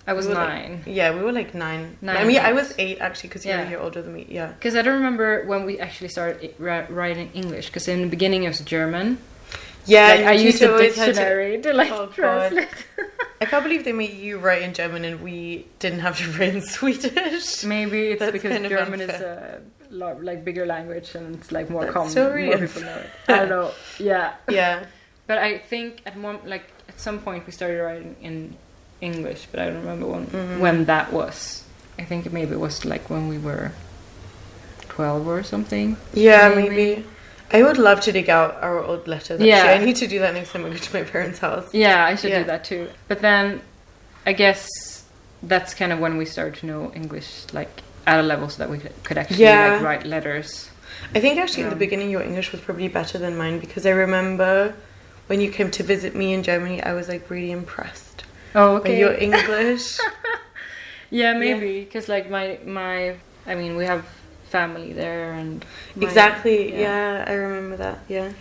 I 0.07 0.12
was 0.14 0.26
We 0.26 0.35
were 0.35 0.41
like- 0.41 0.49
nine. 0.49 0.83
Yeah, 0.85 1.14
we 1.14 1.23
were 1.23 1.31
like 1.33 1.55
nine. 1.55 1.97
Nine, 2.02 2.17
I 2.17 2.25
mean, 2.25 2.41
I 2.41 2.52
was 2.52 2.75
eight 2.79 2.99
actually 3.00 3.29
because 3.29 3.47
you're 3.47 3.57
Yeah. 3.57 3.67
a 3.67 3.71
year 3.71 3.79
older 3.79 4.02
than 4.02 4.12
me. 4.12 4.26
Yeah. 4.29 4.49
Because 4.49 4.75
I 4.75 4.83
don't 4.83 4.95
remember 4.95 5.45
when 5.47 5.64
we 5.64 5.79
actually 5.79 6.09
started 6.09 6.55
writing 6.59 7.31
English. 7.35 7.67
Because 7.69 7.87
in 7.88 8.00
the 8.02 8.09
beginning 8.09 8.43
it 8.43 8.49
was 8.49 8.61
German. 8.61 9.19
Yeah, 9.87 10.09
like, 10.09 10.26
I 10.26 10.33
used 10.33 10.61
a 10.62 10.69
had 10.69 11.14
to- 11.14 11.62
to, 11.62 11.73
like 11.73 11.91
Oh, 11.93 12.07
translate. 12.07 12.69
I 13.41 13.45
can't 13.47 13.64
believe 13.64 13.85
they 13.85 13.93
made 13.93 14.14
you 14.14 14.38
write 14.38 14.62
in 14.62 14.73
German 14.75 15.05
and 15.05 15.21
we 15.23 15.67
didn't 15.79 16.00
have 16.00 16.17
to 16.19 16.25
write 16.38 16.55
in 16.55 16.61
Swedish. 16.62 17.64
Maybe 17.64 18.09
it's 18.12 18.21
That's 18.21 18.33
because 18.33 18.52
kind 18.52 18.64
of 18.67 18.71
German 18.71 19.00
is 19.00 19.11
a 19.21 19.61
lot, 19.91 20.23
like 20.23 20.45
bigger 20.45 20.67
language 20.67 21.14
and 21.17 21.35
it's 21.37 21.50
like 21.52 21.69
more 21.71 21.83
That's 21.83 21.95
common. 21.95 22.11
so 22.12 22.29
more 22.37 22.59
people 22.59 22.83
know 22.83 22.97
it. 22.97 23.11
I 23.29 23.37
don't 23.38 23.49
know. 23.49 23.71
Yeah, 23.99 24.35
Yeah. 24.49 24.85
But 25.26 25.38
I 25.38 25.59
think 25.59 26.02
at 26.07 26.17
one 26.17 26.38
like 26.45 26.64
at 26.88 27.00
some 27.00 27.19
point 27.19 27.47
we 27.47 27.52
started 27.52 27.81
writing 27.83 28.17
in 28.23 28.57
English, 29.00 29.49
but 29.50 29.61
I 29.61 29.67
don't 29.67 29.81
remember 29.81 30.07
when 30.07 30.26
Mhm. 30.26 30.59
when 30.61 30.85
that 30.87 31.12
was. 31.12 31.64
I 31.99 32.05
think 32.05 32.33
maybe 32.33 32.52
it 32.52 32.61
was 32.61 32.85
like 32.85 33.11
when 33.11 33.29
we 33.29 33.38
were 33.38 33.73
twelve 34.88 35.26
or 35.29 35.43
something. 35.43 35.97
Yeah, 36.14 36.49
Maybe. 36.55 36.69
maybe. 36.69 37.05
I 37.52 37.62
would 37.62 37.76
love 37.79 38.00
to 38.02 38.12
dig 38.12 38.31
out 38.31 38.57
our 38.62 38.83
old 38.83 39.07
letters. 39.07 39.33
Actually. 39.33 39.49
Yeah. 39.49 39.64
I 39.81 39.85
need 39.85 39.97
to 39.97 40.07
do 40.07 40.19
that 40.21 40.33
next 40.35 40.52
time 40.52 40.64
I 40.64 40.71
go 40.71 40.76
to 40.76 40.95
my 40.95 41.02
parents' 41.02 41.38
house. 41.38 41.69
Yeah, 41.73 42.05
I 42.05 42.14
should 42.17 42.31
Yeah. 42.31 42.38
do 42.41 42.45
that 42.45 42.64
too. 42.64 42.88
But 43.09 43.21
then, 43.21 43.61
I 44.25 44.33
guess 44.33 44.67
that's 45.43 45.75
kind 45.75 45.93
of 45.93 45.99
when 45.99 46.17
we 46.17 46.25
started 46.25 46.55
to 46.61 46.67
know 46.67 46.93
English, 46.95 47.45
like 47.52 47.83
at 48.07 48.19
a 48.21 48.23
level 48.23 48.49
so 48.49 48.59
that 48.59 48.71
we 48.71 48.79
could, 49.05 49.19
actually 49.19 49.43
Yeah. 49.45 49.75
like 49.75 49.83
write 49.83 50.07
letters. 50.07 50.71
I 51.14 51.21
think 51.21 51.38
actually 51.38 51.64
in 51.64 51.69
the 51.69 51.75
Um, 51.75 51.79
beginning 51.87 52.09
your 52.11 52.23
English 52.23 52.52
was 52.52 52.61
probably 52.62 52.88
better 52.88 53.19
than 53.19 53.37
mine 53.37 53.59
because 53.59 53.85
I 53.85 53.91
remember 53.91 54.73
when 55.26 55.41
you 55.41 55.50
came 55.50 55.71
to 55.73 55.83
visit 55.83 56.14
me 56.14 56.33
in 56.33 56.43
Germany, 56.43 56.83
I 56.83 56.93
was 56.95 57.09
like 57.09 57.29
really 57.31 57.50
impressed 57.50 58.25
Oh, 58.55 58.81
by 58.81 58.91
your 58.91 59.14
English. 59.29 59.99
Yeah, 61.11 61.35
maybe 61.35 61.85
because 61.85 62.09
like 62.09 62.31
my 62.31 62.59
my, 62.64 63.17
I 63.47 63.55
mean, 63.55 63.76
we 63.76 63.85
have 63.85 64.05
family 64.49 64.93
there 64.93 65.33
and 65.35 65.64
my- 65.97 66.07
exactly. 66.07 66.79
Yeah. 66.79 67.25
I 67.26 67.33
remember 67.33 67.76
that. 67.76 67.99
Yeah. 68.09 68.33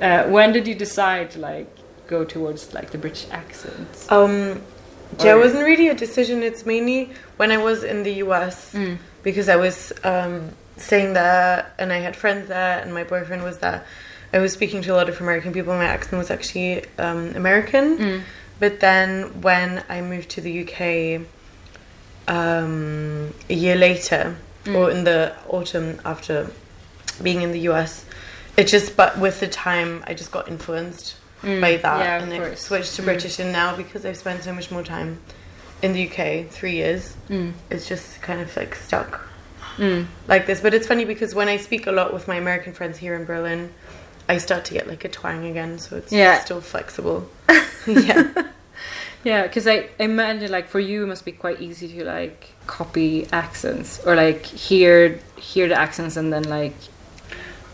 Uh, 0.00 0.24
when 0.28 0.52
did 0.52 0.66
you 0.66 0.74
decide 0.74 1.30
to 1.32 1.38
like 1.38 1.68
go 2.06 2.24
towards 2.24 2.74
like 2.74 2.90
the 2.90 2.98
British 2.98 3.26
accents? 3.30 4.10
Um, 4.10 4.60
yeah, 5.22 5.34
it 5.36 5.38
wasn't 5.38 5.64
really 5.64 5.88
a 5.88 5.94
decision. 5.94 6.42
It's 6.42 6.66
mainly 6.66 7.10
when 7.36 7.52
I 7.52 7.56
was 7.58 7.84
in 7.84 8.02
the 8.02 8.14
US 8.24 8.72
Mm. 8.74 8.98
because 9.22 9.48
I 9.48 9.56
was 9.56 9.92
um, 10.02 10.50
staying 10.76 11.12
there 11.14 11.70
and 11.78 11.92
I 11.92 11.98
had 11.98 12.16
friends 12.16 12.48
there 12.48 12.80
and 12.80 12.92
my 12.92 13.04
boyfriend 13.04 13.42
was 13.44 13.58
there. 13.58 13.84
I 14.34 14.38
was 14.40 14.52
speaking 14.52 14.82
to 14.82 14.92
a 14.92 14.96
lot 14.96 15.08
of 15.08 15.20
American 15.20 15.52
people. 15.52 15.72
My 15.74 15.84
accent 15.84 16.18
was 16.18 16.28
actually 16.30 16.84
um, 16.98 17.34
American. 17.36 17.98
Mm. 17.98 18.20
But 18.58 18.80
then 18.80 19.40
when 19.42 19.84
I 19.88 20.00
moved 20.00 20.28
to 20.30 20.40
the 20.40 20.52
UK 20.64 21.20
um, 22.28 23.32
a 23.48 23.54
year 23.54 23.76
later, 23.76 24.36
Mm. 24.64 24.76
or 24.76 24.90
in 24.90 25.04
the 25.04 25.34
autumn 25.46 26.00
after 26.06 26.50
being 27.22 27.42
in 27.42 27.52
the 27.52 27.60
US, 27.70 28.06
it 28.56 28.64
just, 28.66 28.96
but 28.96 29.18
with 29.18 29.38
the 29.40 29.46
time, 29.46 30.02
I 30.06 30.14
just 30.14 30.30
got 30.32 30.48
influenced 30.48 31.16
Mm. 31.42 31.60
by 31.60 31.76
that 31.76 32.00
Yeah, 32.00 32.22
and 32.22 32.32
I 32.32 32.54
switched 32.54 32.96
to 32.96 33.02
Mm. 33.02 33.04
British. 33.04 33.38
And 33.38 33.52
now, 33.52 33.76
because 33.76 34.06
I've 34.06 34.16
spent 34.16 34.42
so 34.42 34.54
much 34.54 34.70
more 34.70 34.82
time 34.82 35.18
in 35.82 35.92
the 35.92 36.00
UK, 36.08 36.44
three 36.50 36.72
years, 36.76 37.14
Mm. 37.28 37.52
it's 37.70 37.86
just 37.86 38.22
kind 38.22 38.40
of 38.40 38.56
like 38.56 38.74
stuck 38.74 39.28
Mm. 39.76 40.06
like 40.28 40.46
this. 40.46 40.60
But 40.60 40.72
it's 40.72 40.86
funny 40.86 41.04
because 41.04 41.34
when 41.34 41.48
I 41.48 41.58
speak 41.58 41.86
a 41.86 41.92
lot 41.92 42.14
with 42.14 42.26
my 42.26 42.36
American 42.36 42.72
friends 42.72 42.96
here 42.98 43.14
in 43.14 43.26
Berlin, 43.26 43.68
I 44.28 44.38
start 44.38 44.64
to 44.66 44.74
get 44.74 44.86
like 44.88 45.04
a 45.04 45.08
twang 45.08 45.46
again, 45.46 45.78
so 45.78 45.96
it's 45.96 46.12
Yeah. 46.12 46.40
still 46.40 46.60
flexible. 46.60 47.28
yeah. 47.86 48.28
Yeah, 49.22 49.42
because 49.44 49.66
I 49.66 49.88
imagine 49.98 50.50
like 50.50 50.68
for 50.68 50.80
you 50.80 51.04
it 51.04 51.06
must 51.06 51.24
be 51.24 51.32
quite 51.32 51.60
easy 51.60 51.88
to 51.88 52.04
like 52.04 52.50
copy 52.66 53.26
accents 53.32 53.98
or 54.04 54.14
like 54.14 54.44
hear 54.44 55.18
hear 55.36 55.66
the 55.68 55.74
accents 55.78 56.16
and 56.16 56.32
then 56.32 56.44
like 56.44 56.74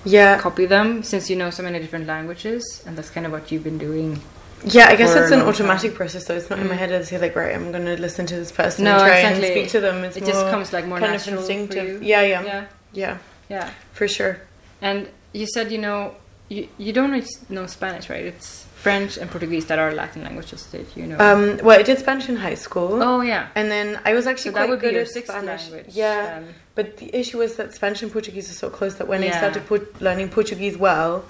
Yeah. 0.04 0.38
copy 0.38 0.66
them 0.66 1.02
since 1.02 1.28
you 1.30 1.37
know 1.37 1.50
so 1.50 1.62
many 1.62 1.78
different 1.78 2.07
languages 2.07 2.83
and 2.87 2.97
that's 2.97 3.11
kind 3.11 3.26
of 3.26 3.33
what 3.33 3.50
you've 3.50 3.64
been 3.64 3.78
doing. 3.78 4.21
Yeah, 4.64 4.88
I 4.88 4.97
guess 4.97 5.14
it's 5.16 5.30
an 5.33 5.40
automatic 5.40 5.95
process, 5.95 6.26
though. 6.26 6.35
It's 6.37 6.50
not 6.50 6.59
in 6.59 6.69
my 6.69 6.75
Mm. 6.75 6.78
head. 6.78 6.92
I 6.92 7.00
say 7.02 7.16
like, 7.19 7.35
right, 7.35 7.54
I'm 7.54 7.73
gonna 7.73 7.97
listen 7.97 8.26
to 8.26 8.37
this 8.37 8.52
person 8.52 8.85
No, 8.85 8.92
and 8.92 9.00
try 9.00 9.16
exactly. 9.21 9.47
and 9.47 9.52
speak 9.54 9.69
to 9.71 9.80
them. 9.80 10.04
It's 10.04 10.19
it 10.19 10.25
just 10.26 10.47
comes 10.50 10.73
like 10.75 10.85
more 10.87 10.99
kind 10.99 11.14
of 11.14 11.21
natural 11.21 11.38
instinctive. 11.38 11.99
for 11.99 12.04
you. 12.04 12.09
Yeah, 12.12 12.21
yeah, 12.23 12.42
yeah, 12.45 12.64
yeah, 12.92 13.19
yeah. 13.49 13.71
for 13.95 14.07
sure. 14.07 14.37
And 14.83 15.09
you 15.33 15.47
said 15.47 15.73
you 15.73 15.78
know 15.78 16.14
you 16.50 16.69
you 16.76 16.92
don't 16.92 17.12
know, 17.49 17.66
Spanish, 17.66 18.11
right? 18.11 18.26
It's 18.26 18.64
French 18.75 19.16
and 19.16 19.30
Portuguese 19.30 19.66
that 19.66 19.78
are 19.78 19.92
Latin 19.95 20.23
languages 20.25 20.66
that 20.73 20.87
you 20.97 21.07
know. 21.07 21.19
Um, 21.19 21.59
well, 21.64 21.78
I 21.78 21.83
did 21.83 21.99
Spanish 21.99 22.28
in 22.28 22.37
high 22.37 22.57
school, 22.66 23.02
oh 23.02 23.21
yeah. 23.23 23.49
and 23.54 23.71
then 23.71 24.00
I 24.04 24.12
was 24.14 24.25
So 24.25 24.30
actually 24.33 24.50
that 24.52 24.61
quite 24.66 24.71
would 24.71 24.80
be 24.80 24.87
good 24.88 24.95
your 24.95 25.02
at 25.02 25.09
sixth 25.09 25.30
Spanish. 25.33 25.62
language. 25.71 25.95
Yeah, 25.95 26.40
then. 26.40 26.54
but 26.75 26.97
the 26.99 27.09
issue 27.21 27.38
was 27.38 27.54
that 27.57 27.73
Spanish 27.75 28.02
and 28.02 28.11
Portuguese 28.12 28.50
are 28.50 28.59
so 28.64 28.69
close 28.69 28.97
that 28.97 29.07
when 29.09 29.23
I 29.23 29.30
started 29.30 29.64
put, 29.66 30.00
learning 30.02 30.28
Portuguese 30.30 30.76
well 30.76 31.25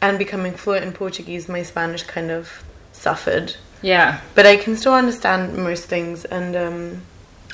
and 0.00 0.18
becoming 0.18 0.54
fluent 0.54 0.84
in 0.84 0.92
Portuguese, 0.92 1.48
my 1.48 1.62
Spanish 1.62 2.02
kind 2.04 2.30
of 2.30 2.64
suffered. 2.92 3.56
Yeah. 3.82 4.20
But 4.34 4.46
I 4.46 4.56
can 4.56 4.76
still 4.76 4.94
understand 4.94 5.56
most 5.58 5.84
things, 5.86 6.24
and 6.24 6.56
um, 6.56 7.02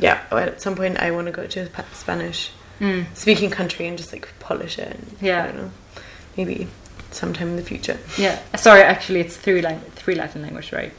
yeah, 0.00 0.20
at 0.30 0.60
some 0.62 0.76
point 0.76 0.98
I 1.00 1.10
want 1.10 1.26
to 1.26 1.32
go 1.32 1.46
to 1.46 1.60
a 1.62 1.84
Spanish 1.94 2.52
Mm. 2.80 3.04
speaking 3.14 3.50
country 3.50 3.86
and 3.86 3.98
just 3.98 4.10
like 4.10 4.26
polish 4.38 4.78
it. 4.78 4.88
And, 4.96 5.16
Yeah. 5.20 5.42
I 5.42 5.46
don't 5.48 5.56
know. 5.58 5.70
Maybe 6.38 6.66
sometime 7.10 7.48
in 7.48 7.56
the 7.56 7.62
future. 7.62 7.98
Yeah. 8.18 8.38
Sorry, 8.56 8.82
actually, 8.82 9.20
it's 9.20 9.36
three 9.36 9.62
lang- 9.62 9.80
three 9.96 10.14
Latin 10.14 10.42
languages, 10.42 10.72
right? 10.72 10.92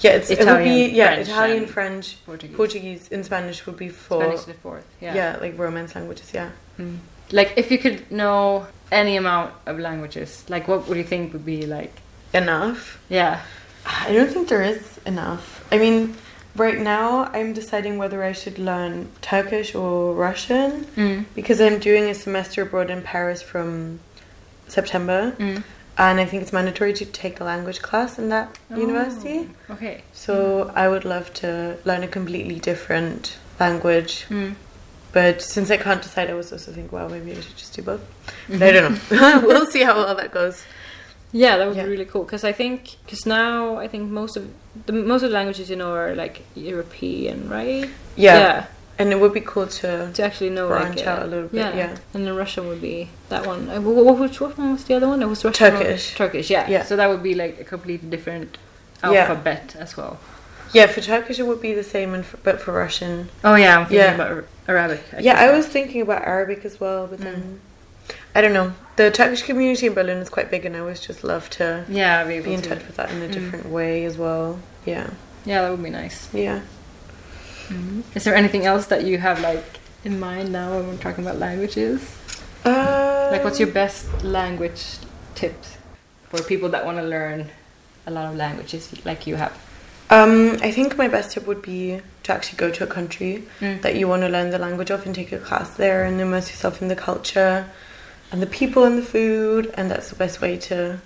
Yeah, 0.00 0.12
it's, 0.12 0.30
it 0.30 0.38
would 0.38 0.48
Italian, 0.48 0.90
be 0.90 0.94
yeah 0.96 1.14
French, 1.14 1.28
Italian, 1.28 1.66
French, 1.66 2.16
Portuguese. 2.26 2.56
Portuguese, 2.56 3.08
and 3.12 3.24
Spanish 3.24 3.64
would 3.66 3.76
be 3.76 3.88
four. 3.88 4.20
Spanish 4.22 4.40
is 4.40 4.46
the 4.46 4.54
fourth. 4.54 4.86
yeah. 5.00 5.14
Yeah. 5.14 5.38
like 5.40 5.58
Romance 5.58 5.94
languages. 5.94 6.30
Yeah. 6.34 6.50
Mm. 6.78 6.98
Like, 7.32 7.54
if 7.56 7.70
you 7.70 7.78
could 7.78 8.10
know 8.10 8.66
any 8.92 9.16
amount 9.16 9.54
of 9.66 9.78
languages, 9.78 10.44
like, 10.48 10.68
what 10.68 10.86
would 10.88 10.98
you 10.98 11.04
think 11.04 11.32
would 11.32 11.46
be 11.46 11.64
like? 11.66 11.92
Enough. 12.34 13.00
Yeah. 13.08 13.40
I 13.86 14.12
don't 14.12 14.30
think 14.30 14.48
there 14.48 14.62
is 14.62 14.98
enough. 15.06 15.64
I 15.72 15.78
mean, 15.78 16.16
right 16.56 16.78
now 16.78 17.24
I'm 17.32 17.52
deciding 17.54 17.96
whether 17.96 18.22
I 18.22 18.32
should 18.32 18.58
learn 18.58 19.10
Turkish 19.22 19.74
or 19.74 20.14
Russian 20.14 20.84
Mm. 20.96 21.24
because 21.34 21.60
I'm 21.60 21.78
doing 21.78 22.04
a 22.10 22.14
semester 22.14 22.62
abroad 22.62 22.90
in 22.90 23.02
Paris 23.02 23.40
from 23.42 24.00
September, 24.68 25.34
Mm. 25.38 25.62
and 25.98 26.20
I 26.20 26.24
think 26.24 26.42
it's 26.42 26.52
mandatory 26.52 26.92
to 26.94 27.04
take 27.04 27.40
a 27.40 27.44
language 27.44 27.80
class 27.82 28.18
in 28.18 28.28
that 28.30 28.58
university. 28.70 29.48
Oh, 29.68 29.74
okay. 29.74 30.02
So 30.12 30.72
I 30.74 30.88
would 30.88 31.04
love 31.04 31.32
to 31.34 31.76
learn 31.84 32.02
a 32.02 32.08
completely 32.08 32.58
different 32.58 33.36
language. 33.60 34.26
Mm. 34.30 34.54
But 35.12 35.40
since 35.42 35.70
I 35.70 35.76
can't 35.76 36.02
decide, 36.02 36.28
I 36.28 36.34
was 36.34 36.52
also 36.52 36.72
thinking, 36.72 36.90
well, 36.90 37.08
maybe 37.08 37.30
I 37.32 37.40
should 37.40 37.56
just 37.56 37.74
do 37.76 37.82
both. 37.82 38.00
But 38.48 38.62
I 38.62 38.72
don't 38.72 39.10
know. 39.12 39.40
we'll 39.46 39.66
see 39.66 39.82
how 39.84 39.94
well 39.94 40.14
that 40.16 40.32
goes. 40.32 40.64
Yeah, 41.30 41.56
that 41.56 41.66
would 41.68 41.76
Yeah. 41.76 41.84
be 41.84 41.90
really 41.90 42.04
cool 42.04 42.24
because 42.24 42.44
I 42.44 42.52
think 42.52 42.96
because 43.04 43.26
now 43.26 43.76
I 43.76 43.86
think 43.88 44.10
most 44.10 44.36
of 44.36 44.48
the 44.86 44.92
most 44.92 45.22
of 45.24 45.30
the 45.30 45.34
languages 45.34 45.68
you 45.70 45.74
know 45.76 45.92
are 45.92 46.14
like 46.14 46.42
European, 46.54 47.48
right? 47.48 47.88
Yeah. 48.16 48.38
Yeah. 48.38 48.66
And 48.98 49.10
it 49.12 49.18
would 49.20 49.32
be 49.34 49.40
cool 49.40 49.66
to 49.66 50.10
to 50.12 50.22
actually 50.22 50.50
know 50.50 50.68
branch 50.68 50.98
like, 50.98 51.06
out 51.06 51.22
uh, 51.22 51.26
a 51.26 51.28
little 51.28 51.48
bit. 51.48 51.74
Yeah. 51.74 51.96
And 52.14 52.26
then 52.26 52.36
Russian 52.36 52.68
would 52.68 52.80
be 52.80 53.08
that 53.28 53.44
one. 53.46 53.68
Uh, 53.68 53.80
wh- 53.80 54.16
wh- 54.16 54.20
which 54.20 54.40
one 54.40 54.72
was 54.72 54.84
the 54.84 54.94
other 54.94 55.08
one? 55.08 55.20
It 55.22 55.26
was 55.26 55.44
Russian. 55.44 55.72
Turkish. 55.72 56.14
Turkish, 56.14 56.48
yeah. 56.50 56.68
Yeah. 56.68 56.84
So 56.84 56.94
that 56.96 57.08
would 57.08 57.22
be 57.22 57.34
like 57.34 57.58
a 57.60 57.64
completely 57.64 58.08
different 58.08 58.56
Yeah. 59.02 59.10
alphabet 59.26 59.74
as 59.78 59.96
well. 59.96 60.18
Yeah, 60.72 60.86
for 60.86 61.00
Turkish 61.00 61.38
it 61.38 61.46
would 61.46 61.60
be 61.60 61.72
the 61.74 61.84
same, 61.84 62.14
and 62.14 62.24
for, 62.26 62.36
but 62.38 62.60
for 62.60 62.72
Russian, 62.72 63.28
Oh 63.44 63.54
yeah, 63.54 63.78
I'm 63.78 63.86
thinking 63.86 63.98
Yeah. 63.98 64.14
about 64.14 64.30
Ar- 64.32 64.44
Arabic. 64.68 65.00
yeah, 65.20 65.38
I 65.40 65.50
was 65.56 65.66
thinking 65.66 66.00
about 66.00 66.22
Arabic 66.26 66.64
as 66.64 66.80
well, 66.80 67.06
but 67.06 67.20
Mm. 67.20 67.24
then 67.24 67.60
I 68.34 68.40
don't 68.40 68.52
know. 68.52 68.72
The 68.96 69.10
Turkish 69.10 69.42
community 69.42 69.86
in 69.86 69.94
Berlin 69.94 70.18
is 70.18 70.28
quite 70.28 70.50
big, 70.50 70.64
and 70.64 70.74
I 70.76 70.80
always 70.80 71.00
just 71.00 71.22
love 71.24 71.48
to 71.58 71.84
Yeah, 71.88 72.24
be 72.24 72.40
be 72.40 72.54
in 72.54 72.62
to. 72.62 72.68
touch 72.70 72.86
with 72.86 72.96
that 72.96 73.10
in 73.10 73.22
a 73.22 73.26
Mm. 73.28 73.32
different 73.32 73.66
way 73.70 74.04
as 74.04 74.16
well. 74.18 74.58
Yeah, 74.84 75.06
Yeah, 75.44 75.62
that 75.62 75.70
would 75.70 75.82
be 75.82 75.90
nice. 75.90 76.28
yeah. 76.32 76.60
Is 78.14 78.24
there 78.24 78.34
anything 78.34 78.66
else 78.66 78.86
that 78.86 79.04
you 79.04 79.18
have 79.18 79.40
like 79.40 79.64
in 80.04 80.20
mind 80.20 80.52
now 80.52 80.76
when 80.76 80.88
we're 80.88 80.96
talking 80.96 81.24
about 81.24 81.38
languages? 81.38 82.00
Uh, 82.64 83.28
Like, 83.32 83.42
what's 83.44 83.58
your 83.60 83.70
best 83.72 84.06
language 84.22 84.82
tips 85.34 85.76
for 86.28 86.42
people 86.42 86.68
that 86.70 86.84
want 86.84 86.98
to 86.98 87.02
learn 87.04 87.50
a 88.06 88.10
lot 88.10 88.26
of 88.30 88.36
languages 88.36 88.92
like 89.04 89.26
you 89.26 89.36
have? 89.36 89.52
Um, 90.10 90.58
I 90.62 90.70
think 90.70 90.96
my 90.96 91.08
best 91.08 91.32
tip 91.32 91.46
would 91.46 91.62
be 91.62 92.00
to 92.24 92.32
actually 92.32 92.58
go 92.58 92.70
to 92.70 92.84
a 92.84 92.86
country 92.86 93.44
Mm. 93.60 93.80
that 93.82 93.96
you 93.96 94.06
want 94.08 94.22
to 94.22 94.28
learn 94.28 94.50
the 94.50 94.58
language 94.58 94.90
of 94.90 95.06
and 95.06 95.14
take 95.14 95.32
a 95.32 95.38
class 95.38 95.70
there 95.76 96.04
and 96.04 96.20
immerse 96.20 96.50
yourself 96.50 96.80
in 96.82 96.88
the 96.88 96.96
culture 96.96 97.66
and 98.30 98.40
the 98.42 98.46
people 98.46 98.84
and 98.84 98.98
the 98.98 99.02
food, 99.16 99.72
and 99.76 99.90
that's 99.90 100.08
the 100.10 100.16
best 100.16 100.40
way 100.40 100.56
to 100.68 100.98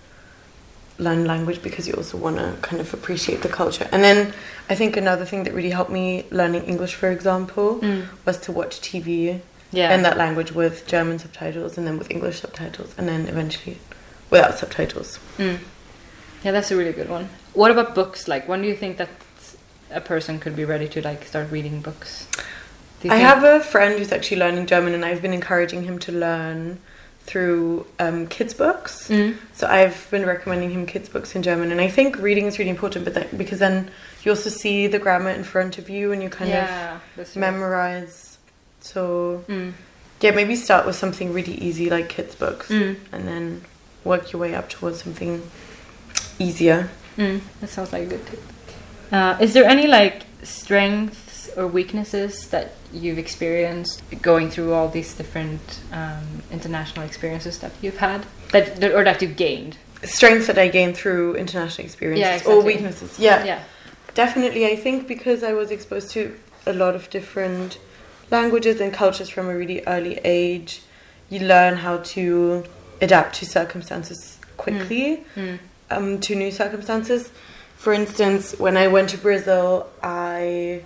learn 0.99 1.25
language 1.25 1.63
because 1.63 1.87
you 1.87 1.95
also 1.95 2.17
want 2.19 2.37
to 2.39 2.57
kind 2.61 2.81
of 2.81 2.93
appreciate 2.93 3.43
the 3.43 3.49
culture. 3.49 3.89
And 3.93 4.03
then 4.03 4.33
I 4.69 4.75
think 4.75 4.97
another 4.97 5.25
thing 5.25 5.45
that 5.45 5.55
really 5.55 5.71
helped 5.71 5.91
me 5.93 6.25
learning 6.31 6.65
English, 6.65 6.95
for 6.95 7.11
example, 7.11 7.81
was 8.25 8.39
to 8.39 8.53
watch 8.53 8.81
TV 8.81 9.41
Yeah. 9.71 9.95
in 9.95 10.03
that 10.03 10.17
language 10.17 10.53
with 10.53 10.87
German 10.87 11.19
subtitles 11.19 11.77
and 11.79 11.87
then 11.87 11.99
with 11.99 12.11
English 12.11 12.41
subtitles, 12.41 12.95
and 12.99 13.09
then 13.09 13.29
eventually 13.29 13.79
without 14.31 14.59
subtitles. 14.59 15.19
Mm. 15.39 15.59
Yeah, 16.45 16.53
that's 16.53 16.71
a 16.71 16.77
really 16.77 16.93
good 16.93 17.09
one. 17.09 17.29
What 17.53 17.71
about 17.71 17.95
books? 17.95 18.27
Like, 18.29 18.49
when 18.49 18.63
do 18.63 18.69
you 18.69 18.77
think 18.77 18.97
that 18.97 19.09
a 19.91 20.01
person 20.01 20.39
could 20.39 20.55
be 20.57 20.65
ready 20.65 20.89
to 20.89 21.01
like 21.03 21.25
start 21.27 21.51
reading 21.51 21.81
books? 21.81 22.27
I 23.09 23.17
have 23.19 23.45
a 23.45 23.61
friend 23.61 23.99
who's 23.99 24.11
actually 24.11 24.39
learning 24.39 24.67
German, 24.67 24.93
and 24.95 25.05
I've 25.05 25.23
been 25.23 25.33
encouraging 25.33 25.85
him 25.85 25.99
to 26.01 26.13
learn 26.13 26.79
through 27.29 27.85
um, 27.99 28.27
kids' 28.27 28.55
books. 28.55 29.09
Mm. 29.09 29.37
So 29.53 29.67
I've 29.67 30.09
been 30.11 30.25
recommending 30.25 30.71
him 30.71 30.87
kids' 30.87 31.09
books 31.11 31.35
in 31.37 31.43
German, 31.43 31.71
and 31.71 31.81
I 31.81 31.89
think 31.89 32.17
reading 32.19 32.47
is 32.47 32.59
really 32.59 32.71
important, 32.71 33.05
but 33.05 33.15
that, 33.15 33.37
because 33.37 33.59
then 33.59 33.91
you 34.25 34.33
also 34.33 34.51
see 34.51 34.87
the 34.87 34.99
grammar 34.99 35.31
in 35.31 35.45
front 35.45 35.77
of 35.79 35.91
you, 35.91 36.11
and 36.13 36.23
you 36.23 36.31
kind 36.31 36.51
yeah, 36.51 36.99
of 37.19 37.37
memorize. 37.37 38.39
So 38.81 39.45
Mm. 39.49 39.73
yeah, 40.23 40.33
maybe 40.33 40.57
start 40.57 40.87
with 40.87 40.97
something 40.97 41.33
really 41.35 41.55
easy 41.69 41.91
like 41.91 42.09
kids' 42.09 42.35
books, 42.35 42.69
Mm. 42.69 42.97
and 43.13 43.29
then 43.29 43.45
work 44.05 44.33
your 44.33 44.41
way 44.41 44.55
up 44.55 44.69
towards 44.71 45.03
something 45.05 45.43
easier. 46.39 46.89
Mm. 47.19 47.41
That 47.61 47.69
sounds 47.69 47.93
like 47.93 48.05
a 48.05 48.11
good 48.15 48.25
tip. 48.27 48.43
Uh, 49.13 49.37
is 49.41 49.53
there 49.53 49.65
any 49.65 49.87
like 49.87 50.23
strengths 50.43 51.51
or 51.57 51.67
weaknesses 51.67 52.49
that 52.49 52.73
you've 52.93 53.19
experienced 53.19 54.03
going 54.23 54.51
through 54.51 54.73
all 54.73 54.89
these 54.89 55.15
different 55.15 55.81
um, 55.93 56.43
international 56.51 57.05
experiences 57.05 57.59
that 57.59 57.73
you've 57.83 57.99
had, 57.99 58.25
that, 58.53 58.77
that 58.81 58.93
or 58.95 59.05
that 59.05 59.21
you've 59.23 59.37
gained? 59.37 59.77
Strengths 60.05 60.47
that 60.47 60.59
I 60.59 60.69
gained 60.69 60.97
through 60.97 61.35
international 61.37 61.85
experiences, 61.85 62.47
Yeah, 62.47 62.53
or 62.53 62.63
weaknesses. 62.63 63.19
Yeah, 63.19 63.45
Yeah. 63.45 63.63
Definitely, 64.15 64.67
I 64.67 64.75
think 64.75 65.07
because 65.07 65.45
I 65.45 65.53
was 65.53 65.71
exposed 65.71 66.11
to 66.11 66.35
a 66.67 66.73
lot 66.73 66.95
of 66.97 67.09
different 67.11 67.79
languages 68.31 68.81
and 68.81 68.93
cultures 68.93 69.29
from 69.29 69.49
a 69.49 69.55
really 69.57 69.83
early 69.87 70.19
age, 70.25 70.83
you 71.31 71.41
learn 71.41 71.77
how 71.77 71.99
to 71.99 72.65
adapt 73.01 73.37
to 73.37 73.47
circumstances 73.47 74.39
quickly, 74.57 75.25
Mm. 75.37 75.59
um, 75.91 76.19
to 76.21 76.35
new 76.35 76.51
circumstances. 76.51 77.31
For 77.77 77.93
instance, 77.93 78.57
when 78.59 78.77
I 78.77 78.89
went 78.89 79.11
to 79.11 79.19
Brazil, 79.19 79.87
I 80.03 80.83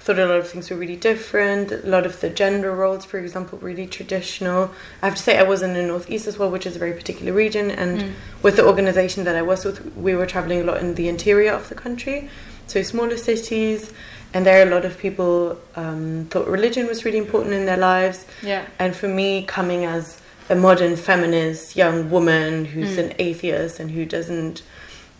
thought 0.00 0.18
a 0.18 0.24
lot 0.26 0.38
of 0.38 0.48
things 0.48 0.70
were 0.70 0.76
really 0.76 0.96
different. 0.96 1.70
A 1.72 1.76
lot 1.84 2.06
of 2.06 2.20
the 2.20 2.30
gender 2.30 2.74
roles, 2.74 3.04
for 3.04 3.18
example, 3.18 3.58
really 3.60 3.86
traditional. 3.86 4.70
I 5.02 5.06
have 5.06 5.16
to 5.16 5.22
say, 5.22 5.38
I 5.38 5.42
was 5.42 5.60
in 5.62 5.74
the 5.74 5.82
Northeast 5.82 6.26
as 6.26 6.38
well, 6.38 6.50
which 6.50 6.64
is 6.66 6.74
a 6.76 6.78
very 6.78 6.92
particular 6.94 7.32
region, 7.32 7.70
and 7.70 7.98
Mm. 8.00 8.10
with 8.42 8.56
the 8.56 8.64
organization 8.66 9.24
that 9.24 9.36
I 9.36 9.42
was 9.42 9.64
with, 9.64 9.94
we 9.96 10.14
were 10.14 10.26
traveling 10.26 10.60
a 10.62 10.64
lot 10.64 10.78
in 10.80 10.94
the 10.94 11.06
interior 11.08 11.52
of 11.52 11.68
the 11.68 11.74
country, 11.74 12.30
so 12.66 12.82
smaller 12.82 13.18
cities, 13.18 13.92
and 14.32 14.46
there 14.46 14.66
a 14.66 14.70
lot 14.70 14.84
of 14.86 14.96
people 14.98 15.58
um, 15.76 16.26
thought 16.30 16.46
religion 16.48 16.86
was 16.86 17.04
really 17.04 17.18
important 17.18 17.52
in 17.52 17.66
their 17.66 17.76
lives. 17.76 18.24
Yeah. 18.42 18.64
And 18.78 18.96
for 18.96 19.08
me, 19.08 19.44
coming 19.46 19.84
as 19.84 20.20
a 20.48 20.54
modern 20.54 20.96
feminist 20.96 21.76
young 21.76 22.10
woman 22.10 22.64
who's 22.64 22.96
Mm. 22.96 23.04
an 23.04 23.14
atheist 23.18 23.78
and 23.80 23.90
who 23.90 24.04
doesn't 24.06 24.62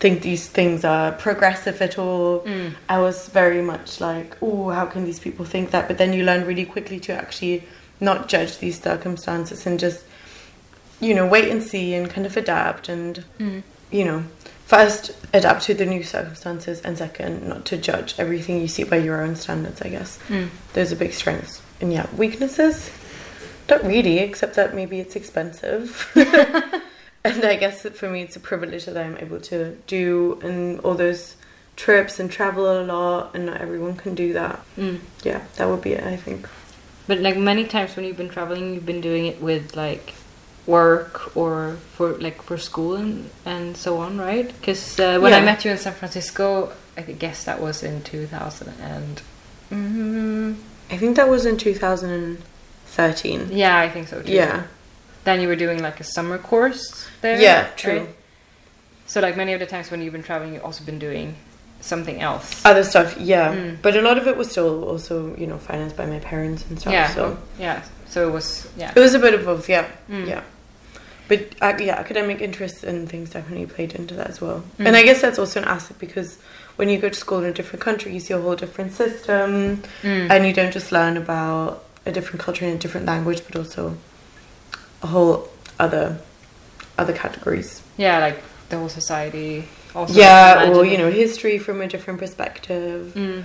think 0.01 0.21
these 0.23 0.47
things 0.47 0.83
are 0.83 1.11
progressive 1.13 1.81
at 1.81 1.97
all, 1.97 2.41
Mm. 2.41 2.73
I 2.89 2.99
was 2.99 3.27
very 3.29 3.61
much 3.61 4.01
like, 4.01 4.35
oh, 4.41 4.69
how 4.69 4.85
can 4.87 5.05
these 5.05 5.19
people 5.19 5.45
think 5.45 5.71
that? 5.71 5.87
But 5.87 5.97
then 5.97 6.11
you 6.11 6.23
learn 6.25 6.45
really 6.45 6.65
quickly 6.65 6.99
to 7.01 7.13
actually 7.13 7.63
not 7.99 8.27
judge 8.27 8.57
these 8.57 8.81
circumstances 8.81 9.65
and 9.67 9.79
just, 9.79 10.03
you 10.99 11.13
know, 11.13 11.25
wait 11.27 11.47
and 11.49 11.61
see 11.63 11.93
and 11.93 12.09
kind 12.09 12.25
of 12.25 12.35
adapt 12.35 12.89
and, 12.89 13.23
Mm. 13.39 13.61
you 13.91 14.03
know, 14.03 14.23
first 14.65 15.11
adapt 15.33 15.61
to 15.67 15.73
the 15.75 15.85
new 15.85 16.03
circumstances 16.03 16.81
and 16.81 16.97
second, 16.97 17.47
not 17.47 17.63
to 17.65 17.77
judge 17.77 18.15
everything 18.17 18.59
you 18.59 18.67
see 18.67 18.83
by 18.83 18.97
your 18.97 19.21
own 19.21 19.35
standards, 19.35 19.81
I 19.81 19.89
guess. 19.89 20.17
Mm. 20.29 20.49
Those 20.73 20.91
are 20.91 20.95
big 20.95 21.13
strengths. 21.13 21.61
And 21.79 21.93
yeah, 21.93 22.07
weaknesses? 22.17 22.89
Not 23.69 23.83
really, 23.85 24.17
except 24.19 24.55
that 24.55 24.73
maybe 24.75 24.99
it's 24.99 25.15
expensive. 25.15 26.11
and 27.25 27.43
I 27.45 27.55
guess 27.55 27.83
that 27.83 27.95
for 27.95 28.09
me 28.09 28.21
it's 28.21 28.35
a 28.35 28.39
privilege 28.39 28.85
that 28.85 28.97
I'm 28.97 29.17
able 29.17 29.39
to 29.41 29.77
do 29.87 30.39
and 30.43 30.79
all 30.81 30.95
those 30.95 31.35
trips 31.75 32.19
and 32.19 32.29
travel 32.31 32.65
a 32.81 32.83
lot 32.83 33.31
and 33.33 33.45
not 33.45 33.61
everyone 33.61 33.95
can 33.95 34.15
do 34.15 34.33
that. 34.33 34.59
Mm. 34.77 34.99
Yeah, 35.23 35.41
that 35.55 35.67
would 35.67 35.81
be 35.81 35.93
it, 35.93 36.03
I 36.03 36.15
think. 36.15 36.47
But 37.07 37.19
like 37.19 37.37
many 37.37 37.65
times 37.65 37.95
when 37.95 38.05
you've 38.05 38.17
been 38.17 38.29
traveling, 38.29 38.73
you've 38.73 38.85
been 38.85 39.01
doing 39.01 39.25
it 39.25 39.41
with 39.41 39.75
like 39.75 40.13
work 40.67 41.35
or 41.35 41.77
for 41.93 42.11
like 42.19 42.41
for 42.41 42.57
school 42.57 42.95
and 42.95 43.29
and 43.45 43.75
so 43.75 43.97
on, 43.97 44.17
right? 44.17 44.47
Because 44.47 44.99
uh, 44.99 45.19
when 45.19 45.33
I 45.33 45.41
met 45.41 45.65
you 45.65 45.71
in 45.71 45.77
San 45.77 45.93
Francisco, 45.93 46.71
I 46.95 47.01
guess 47.01 47.43
that 47.45 47.59
was 47.59 47.83
in 47.83 48.03
2000 48.03 48.73
and 48.81 49.21
Mm, 49.71 50.57
I 50.89 50.97
think 50.97 51.15
that 51.15 51.29
was 51.29 51.45
in 51.45 51.55
2013. 51.57 53.49
yeah, 53.51 53.77
I 53.79 53.89
think 53.89 54.07
so 54.09 54.21
too. 54.21 54.31
Yeah. 54.33 54.63
Then 55.23 55.39
you 55.41 55.47
were 55.47 55.55
doing 55.55 55.81
like 55.81 55.99
a 55.99 56.03
summer 56.03 56.37
course 56.37 57.07
there. 57.21 57.39
Yeah, 57.39 57.67
true. 57.75 57.99
right? 57.99 58.09
So 59.07 59.19
like 59.21 59.35
many 59.37 59.53
of 59.53 59.59
the 59.59 59.65
times 59.65 59.91
when 59.91 60.01
you've 60.01 60.13
been 60.13 60.23
traveling, 60.23 60.53
you've 60.53 60.63
also 60.63 60.83
been 60.83 60.99
doing 60.99 61.35
something 61.81 62.21
else. 62.21 62.63
Other 62.65 62.83
stuff, 62.83 63.17
yeah. 63.19 63.53
Mm. 63.53 63.81
But 63.81 63.95
a 63.95 64.01
lot 64.01 64.17
of 64.17 64.27
it 64.27 64.37
was 64.37 64.49
still 64.51 64.83
also, 64.83 65.35
you 65.35 65.47
know, 65.47 65.57
financed 65.57 65.97
by 65.97 66.05
my 66.05 66.19
parents 66.19 66.65
and 66.69 66.79
stuff. 66.79 66.93
yeah. 66.93 67.09
So 67.13 67.37
Yeah. 67.59 67.83
So 68.07 68.27
it 68.27 68.31
was 68.31 68.67
yeah. 68.77 68.91
it 68.95 68.99
was 68.99 69.13
a 69.13 69.19
bit 69.19 69.33
of 69.33 69.45
both, 69.45 69.69
yeah. 69.69 69.87
Mm. 70.09 70.27
Yeah. 70.27 70.43
But 71.27 71.55
uh, 71.61 71.77
yeah, 71.79 71.95
academic 71.95 72.41
interests 72.41 72.83
and 72.83 73.07
things 73.09 73.29
definitely 73.29 73.65
played 73.65 73.93
into 73.93 74.15
that 74.15 74.27
as 74.29 74.41
well. 74.41 74.63
Mm. 74.79 74.87
And 74.87 74.95
I 74.97 75.03
guess 75.03 75.21
that's 75.21 75.39
also 75.39 75.61
an 75.61 75.67
asset 75.67 75.97
because 75.99 76.37
when 76.77 76.89
you 76.89 76.97
go 76.99 77.09
to 77.09 77.15
school 77.15 77.39
in 77.39 77.45
a 77.45 77.53
different 77.53 77.81
country, 77.81 78.13
you 78.13 78.19
see 78.19 78.33
a 78.33 78.39
whole 78.41 78.55
different 78.55 78.91
system, 78.93 79.81
Mm. 80.03 80.29
and 80.29 80.45
you 80.45 80.53
don't 80.53 80.71
just 80.73 80.91
learn 80.91 81.15
about 81.17 81.83
a 82.05 82.11
different 82.11 82.39
culture 82.41 82.65
and 82.65 82.75
a 82.75 82.77
different 82.79 83.05
language, 83.05 83.43
but 83.45 83.55
also 83.55 83.97
whole 85.07 85.47
other 85.79 86.17
other 86.97 87.13
categories. 87.13 87.81
yeah, 87.97 88.19
like 88.19 88.37
the 88.69 88.77
whole 88.77 88.89
society. 88.89 89.67
also 89.95 90.13
yeah, 90.13 90.69
or 90.71 90.85
you 90.85 90.97
know, 90.97 91.09
history 91.11 91.57
from 91.59 91.81
a 91.81 91.87
different 91.87 92.19
perspective, 92.19 93.13
Mm. 93.15 93.43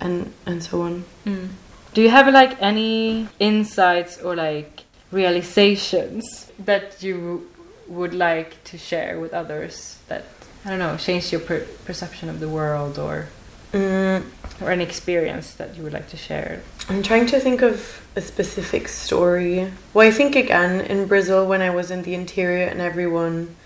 and 0.00 0.32
and 0.46 0.62
so 0.62 0.82
on. 0.82 1.04
Mm. 1.26 1.48
Do 1.94 2.02
you 2.02 2.10
have 2.10 2.26
like 2.32 2.56
any 2.60 3.28
insights 3.38 4.18
or 4.20 4.34
like 4.36 4.84
realizations 5.12 6.50
that 6.58 7.02
you 7.02 7.48
would 7.88 8.14
like 8.14 8.62
to 8.64 8.78
share 8.78 9.20
with 9.20 9.32
others 9.34 9.98
that 10.08 10.24
I 10.64 10.70
don't 10.70 10.78
know 10.78 10.96
change 10.96 11.30
your 11.32 11.40
per- 11.40 11.66
perception 11.84 12.28
of 12.28 12.40
the 12.40 12.48
world 12.48 12.98
or 12.98 13.28
Mm, 13.74 14.22
or 14.60 14.70
an 14.70 14.80
experience 14.80 15.54
that 15.54 15.76
you 15.76 15.82
would 15.82 15.92
like 15.92 16.08
to 16.10 16.16
share? 16.16 16.62
I'm 16.88 17.02
trying 17.02 17.26
to 17.26 17.40
think 17.40 17.60
of 17.60 18.00
a 18.14 18.20
specific 18.20 18.86
story. 18.86 19.72
Well, 19.92 20.06
I 20.06 20.12
think 20.12 20.36
again 20.36 20.80
in 20.80 21.06
Brazil 21.06 21.44
when 21.44 21.60
I 21.60 21.70
was 21.70 21.90
in 21.90 22.02
the 22.04 22.14
interior 22.14 22.66
and 22.66 22.80
everyone 22.80 23.56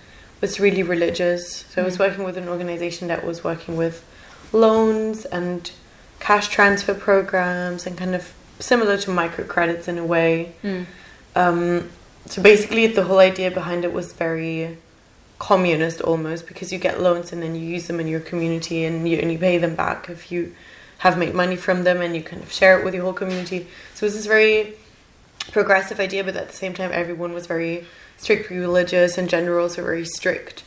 was 0.41 0.59
really 0.59 0.83
religious. 0.83 1.67
So 1.71 1.83
I 1.83 1.85
was 1.85 1.97
Mm. 1.97 2.01
working 2.07 2.25
with 2.25 2.39
an 2.39 2.49
organization 2.49 3.09
that 3.09 3.23
was 3.23 3.45
working 3.45 3.77
with 3.77 4.03
loans 4.53 5.27
and 5.27 5.71
cash 6.21 6.49
transfer 6.49 6.95
programs 6.95 7.87
and 7.87 7.99
kind 7.99 8.15
of 8.15 8.33
similar 8.59 8.97
to 8.97 9.11
microcredits 9.11 9.89
in 9.89 9.99
a 9.99 10.05
way. 10.05 10.53
Mm. 10.65 10.87
Um, 11.37 11.91
so 12.27 12.41
basically, 12.41 12.87
the 12.87 13.05
whole 13.05 13.19
idea 13.19 13.51
behind 13.51 13.85
it 13.85 13.93
was 13.93 14.13
very 14.15 14.79
communist 15.39 16.01
almost 16.01 16.47
because 16.47 16.73
you 16.73 16.79
get 16.79 17.01
loans 17.01 17.33
and 17.33 17.43
then 17.43 17.55
you 17.55 17.61
use 17.61 17.87
them 17.87 18.01
in 18.01 18.09
your 18.09 18.21
community 18.21 18.85
and 18.85 19.09
you 19.09 19.21
only 19.21 19.39
pay 19.39 19.59
them 19.59 19.75
back 19.75 20.09
if 20.09 20.33
you 20.33 20.55
have 20.99 21.17
made 21.17 21.35
money 21.35 21.57
from 21.57 21.85
them 21.85 22.01
and 22.01 22.15
you 22.17 22.23
kind 22.23 22.43
of 22.43 22.53
share 22.53 22.79
it 22.79 22.85
with 22.85 22.95
your 22.95 23.05
whole 23.05 23.13
community. 23.13 23.67
So 23.95 24.05
it 24.05 24.09
was 24.09 24.15
this 24.15 24.27
very 24.27 24.75
progressive 25.53 26.01
idea, 26.01 26.25
but 26.25 26.37
at 26.37 26.49
the 26.49 26.57
same 26.57 26.75
time, 26.75 26.91
everyone 26.93 27.33
was 27.33 27.47
very 27.47 27.87
strictly 28.17 28.59
religious 28.59 29.17
and 29.17 29.29
gender 29.29 29.55
roles 29.55 29.77
were 29.77 29.85
very 29.85 30.05
strict. 30.05 30.65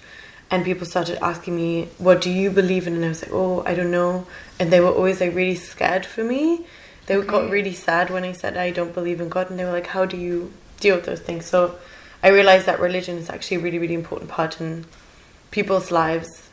And 0.49 0.65
people 0.65 0.86
started 0.86 1.23
asking 1.23 1.55
me, 1.55 1.89
What 1.97 2.21
do 2.21 2.29
you 2.29 2.49
believe 2.49 2.88
in? 2.88 2.95
And 2.95 3.05
I 3.05 3.10
was 3.10 3.23
like, 3.23 3.31
Oh, 3.34 3.63
I 3.65 3.73
don't 3.73 3.91
know. 3.91 4.27
And 4.60 4.71
they 4.71 4.81
were 4.81 4.91
always 4.91 5.21
like 5.21 5.34
really 5.34 5.55
scared 5.55 6.05
for 6.05 6.23
me. 6.23 6.65
They 7.05 7.19
got 7.21 7.49
really 7.49 7.73
sad 7.73 8.10
when 8.10 8.23
I 8.23 8.34
said 8.34 8.57
I 8.57 8.71
don't 8.71 8.93
believe 8.93 9.21
in 9.21 9.29
God. 9.29 9.49
And 9.49 9.57
they 9.57 9.65
were 9.65 9.71
like, 9.71 9.88
How 9.88 10.05
do 10.05 10.17
you 10.17 10.51
deal 10.79 10.95
with 10.95 11.05
those 11.05 11.21
things? 11.21 11.45
So 11.45 11.77
I 12.23 12.29
realized 12.29 12.65
that 12.65 12.79
religion 12.79 13.17
is 13.17 13.29
actually 13.29 13.57
a 13.57 13.60
really, 13.62 13.79
really 13.79 13.93
important 13.93 14.29
part 14.29 14.62
in 14.62 14.86
people's 15.51 15.91
lives. 15.91 16.47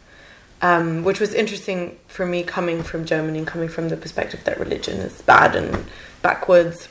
Um, 0.61 1.04
which 1.04 1.20
was 1.20 1.35
interesting 1.35 1.96
for 2.09 2.26
me 2.26 2.42
coming 2.42 2.83
from 2.83 3.04
Germany 3.04 3.38
and 3.38 3.46
coming 3.46 3.68
from 3.68 3.90
the 3.90 3.96
perspective 3.96 4.40
that 4.42 4.59
religion 4.59 4.98
is 4.98 5.22
bad 5.22 5.54
and 5.54 5.85
backwards. 6.20 6.88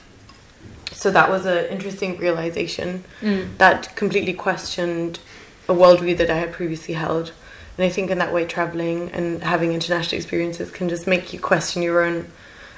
So 0.93 1.11
that 1.11 1.29
was 1.29 1.45
an 1.45 1.65
interesting 1.65 2.17
realization 2.17 3.03
Mm. 3.21 3.57
that 3.57 3.93
completely 3.97 4.31
questioned 4.31 5.19
a 5.67 5.73
worldview 5.73 6.17
that 6.17 6.29
I 6.29 6.37
had 6.37 6.53
previously 6.53 6.93
held. 6.93 7.33
And 7.77 7.85
I 7.85 7.89
think 7.89 8.09
in 8.09 8.19
that 8.19 8.33
way, 8.33 8.45
traveling 8.45 9.11
and 9.11 9.43
having 9.43 9.73
international 9.73 10.15
experiences 10.15 10.71
can 10.71 10.87
just 10.87 11.05
make 11.05 11.33
you 11.33 11.39
question 11.39 11.83
your 11.83 12.01
own 12.01 12.31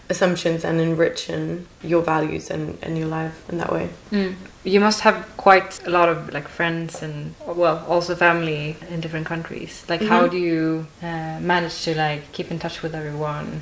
assumptions 0.09 0.65
and 0.65 0.81
enrich 0.81 1.29
in 1.29 1.67
your 1.83 2.01
values 2.01 2.49
and, 2.49 2.77
and 2.81 2.97
your 2.97 3.07
life 3.07 3.47
in 3.49 3.57
that 3.59 3.71
way. 3.71 3.89
Mm. 4.11 4.35
You 4.63 4.79
must 4.79 5.01
have 5.01 5.25
quite 5.37 5.79
a 5.85 5.89
lot 5.89 6.09
of 6.09 6.33
like 6.33 6.47
friends 6.47 7.01
and 7.03 7.35
well 7.45 7.85
also 7.87 8.15
family 8.15 8.75
in 8.89 9.01
different 9.01 9.27
countries. 9.27 9.85
Like 9.87 10.01
how 10.01 10.27
Mhm. 10.27 10.31
do 10.31 10.37
you 10.37 10.87
uh, 11.03 11.39
manage 11.39 11.83
to 11.83 11.95
like 11.95 12.31
keep 12.31 12.49
in 12.51 12.59
touch 12.59 12.81
with 12.81 12.93
everyone? 12.95 13.61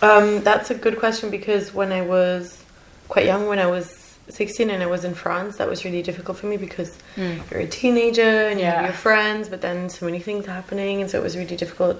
Um, 0.00 0.42
that's 0.44 0.70
a 0.70 0.74
good 0.74 0.98
question 0.98 1.30
because 1.30 1.74
when 1.74 1.90
I 1.92 2.02
was 2.02 2.62
quite 3.08 3.26
young, 3.26 3.48
when 3.48 3.58
I 3.58 3.66
was 3.66 3.86
16 4.28 4.70
and 4.70 4.82
I 4.82 4.86
was 4.86 5.04
in 5.04 5.14
France, 5.14 5.56
that 5.56 5.68
was 5.68 5.84
really 5.84 6.02
difficult 6.02 6.38
for 6.38 6.46
me 6.46 6.56
because 6.56 6.92
Mm. 7.16 7.40
you're 7.50 7.60
a 7.60 7.66
teenager 7.66 8.34
and 8.48 8.60
you 8.60 8.66
Yeah. 8.66 8.74
have 8.76 8.84
your 8.84 8.92
friends, 9.08 9.48
but 9.48 9.60
then 9.60 9.88
so 9.88 10.06
many 10.06 10.20
things 10.20 10.46
are 10.46 10.52
happening, 10.52 11.00
and 11.00 11.10
so 11.10 11.18
it 11.18 11.24
was 11.24 11.34
really 11.36 11.56
difficult 11.56 11.96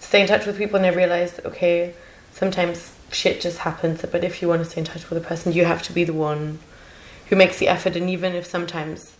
to 0.00 0.06
stay 0.08 0.20
in 0.22 0.26
touch 0.26 0.44
with 0.46 0.56
people. 0.58 0.76
And 0.80 0.86
I 0.86 0.90
realized, 0.90 1.40
okay, 1.44 1.92
sometimes 2.34 2.90
shit 3.16 3.40
just 3.40 3.58
happens, 3.58 4.04
but 4.12 4.22
if 4.22 4.40
you 4.42 4.48
want 4.48 4.62
to 4.62 4.68
stay 4.70 4.80
in 4.80 4.84
touch 4.84 5.08
with 5.08 5.16
a 5.22 5.26
person, 5.26 5.52
you 5.52 5.64
have 5.64 5.82
to 5.84 5.92
be 5.92 6.04
the 6.04 6.12
one 6.12 6.58
who 7.28 7.36
makes 7.36 7.58
the 7.58 7.68
effort. 7.68 7.96
And 7.96 8.08
even 8.10 8.34
if 8.34 8.44
sometimes 8.46 9.16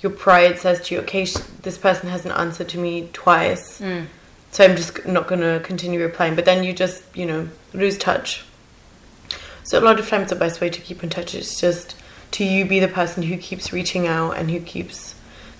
your 0.00 0.12
pride 0.12 0.58
says 0.58 0.80
to 0.82 0.94
you, 0.94 1.00
okay, 1.02 1.24
sh- 1.26 1.36
this 1.62 1.76
person 1.78 2.08
hasn't 2.08 2.34
answered 2.36 2.68
to 2.70 2.78
me 2.78 3.08
twice, 3.12 3.80
Mm. 3.80 4.06
so 4.52 4.64
I'm 4.64 4.76
just 4.76 5.06
not 5.06 5.26
going 5.28 5.42
to 5.42 5.60
continue 5.64 6.00
replying. 6.00 6.34
But 6.34 6.44
then 6.46 6.64
you 6.64 6.72
just, 6.72 7.02
you 7.14 7.26
know, 7.26 7.48
lose 7.74 7.98
touch. 7.98 8.44
So 9.64 9.78
a 9.78 9.84
lot 9.88 9.98
of 10.00 10.08
times 10.08 10.30
the 10.30 10.36
best 10.36 10.60
way 10.60 10.70
to 10.70 10.80
keep 10.80 11.02
in 11.02 11.10
touch 11.10 11.34
is 11.34 11.60
just 11.60 11.94
to 12.32 12.44
you 12.44 12.64
be 12.64 12.80
the 12.80 12.88
person 12.88 13.22
who 13.24 13.36
keeps 13.36 13.72
reaching 13.72 14.06
out 14.06 14.32
and 14.32 14.50
who 14.50 14.60
keeps 14.60 15.14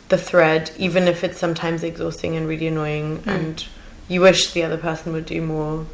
the 0.09 0.19
thread, 0.19 0.71
even 0.79 1.09
if 1.09 1.25
it's 1.25 1.39
sometimes 1.39 1.83
exhausting 1.83 2.37
and 2.37 2.47
really 2.49 2.69
annoying, 2.69 3.19
Mm. 3.19 3.27
and 3.35 3.65
you 4.09 4.21
wish 4.21 4.53
the 4.53 4.63
other 4.63 4.77
person 4.79 5.13
would 5.13 5.27
do 5.27 5.41
more 5.43 5.87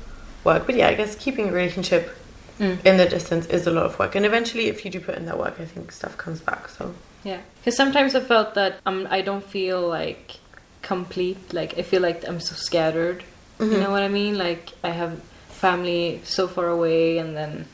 work. 0.44 0.66
But 0.66 0.76
yeah, 0.76 0.88
I 0.88 0.94
guess 0.94 1.14
keeping 1.16 1.48
a 1.48 1.52
relationship 1.52 2.18
Mm. 2.59 2.85
in 2.85 2.96
the 2.98 3.07
distance 3.09 3.46
is 3.46 3.66
a 3.66 3.70
lot 3.70 3.87
of 3.87 3.98
work, 3.98 4.14
and 4.14 4.26
eventually, 4.26 4.68
if 4.68 4.85
you 4.85 4.90
do 4.90 5.00
put 5.00 5.16
in 5.16 5.24
that 5.26 5.38
work, 5.38 5.55
I 5.59 5.64
think 5.64 5.90
stuff 5.90 6.16
comes 6.18 6.40
back. 6.40 6.68
So 6.68 6.94
Yeah, 7.24 7.38
because 7.59 7.74
sometimes 7.76 8.14
I 8.14 8.20
felt 8.20 8.55
that 8.55 8.78
um, 8.85 9.09
I 9.11 9.22
don't 9.22 9.42
feel 9.44 9.81
like 9.88 10.37
complete. 10.83 11.52
Like 11.52 11.78
I 11.78 11.83
feel 11.83 12.02
like 12.02 12.28
I'm 12.28 12.40
so 12.40 12.55
scattered. 12.55 13.24
You 13.59 13.66
Mhm. 13.66 13.81
know 13.81 13.90
what 13.90 14.02
I 14.02 14.09
mean? 14.09 14.37
Like 14.37 14.72
I 14.85 14.90
have 14.90 15.20
family 15.48 16.20
so 16.24 16.46
far 16.46 16.68
away, 16.68 17.18
and 17.18 17.35
then 17.37 17.66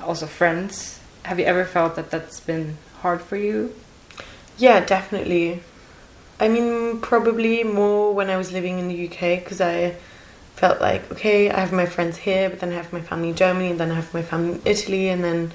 also 0.00 0.26
friends. 0.26 0.98
Have 1.24 1.38
you 1.40 1.46
ever 1.46 1.64
felt 1.64 1.96
that 1.96 2.10
that's 2.10 2.38
been 2.40 2.76
hard 3.02 3.20
for 3.22 3.36
you? 3.36 3.74
Yeah, 4.58 4.84
definitely. 4.84 5.62
I 6.38 6.48
mean, 6.48 7.00
probably 7.00 7.64
more 7.64 8.12
when 8.14 8.28
I 8.30 8.36
was 8.36 8.52
living 8.52 8.78
in 8.78 8.88
the 8.88 8.94
UK 9.08 9.36
because 9.42 9.60
I 9.60 9.94
felt 10.58 10.80
like, 10.80 11.10
okay, 11.12 11.50
I 11.50 11.60
have 11.60 11.72
my 11.72 11.86
friends 11.86 12.16
here, 12.16 12.50
but 12.50 12.58
then 12.60 12.70
I 12.72 12.74
have 12.74 12.92
my 12.92 13.00
family 13.00 13.28
in 13.30 13.36
Germany, 13.36 13.70
and 13.70 13.78
then 13.80 13.90
I 13.92 13.94
have 13.94 14.12
my 14.12 14.22
family 14.22 14.54
in 14.54 14.62
Italy, 14.64 15.08
and 15.08 15.22
then 15.22 15.52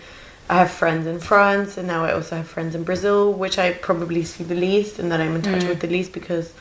I 0.49 0.55
have 0.59 0.71
friends 0.71 1.05
in 1.07 1.19
France, 1.19 1.77
and 1.77 1.87
now 1.87 2.03
I 2.05 2.13
also 2.13 2.37
have 2.37 2.47
friends 2.47 2.73
in 2.75 2.83
Brazil, 2.83 3.31
which 3.33 3.57
I 3.59 3.73
probably 3.73 4.23
see 4.23 4.43
the 4.43 4.55
least 4.55 4.99
and 4.99 5.11
that 5.11 5.19
I'm 5.21 5.35
in 5.35 5.41
touch 5.41 5.63
Mm. 5.63 5.69
with 5.69 5.79
the 5.81 5.87
least 5.87 6.11
because 6.13 6.51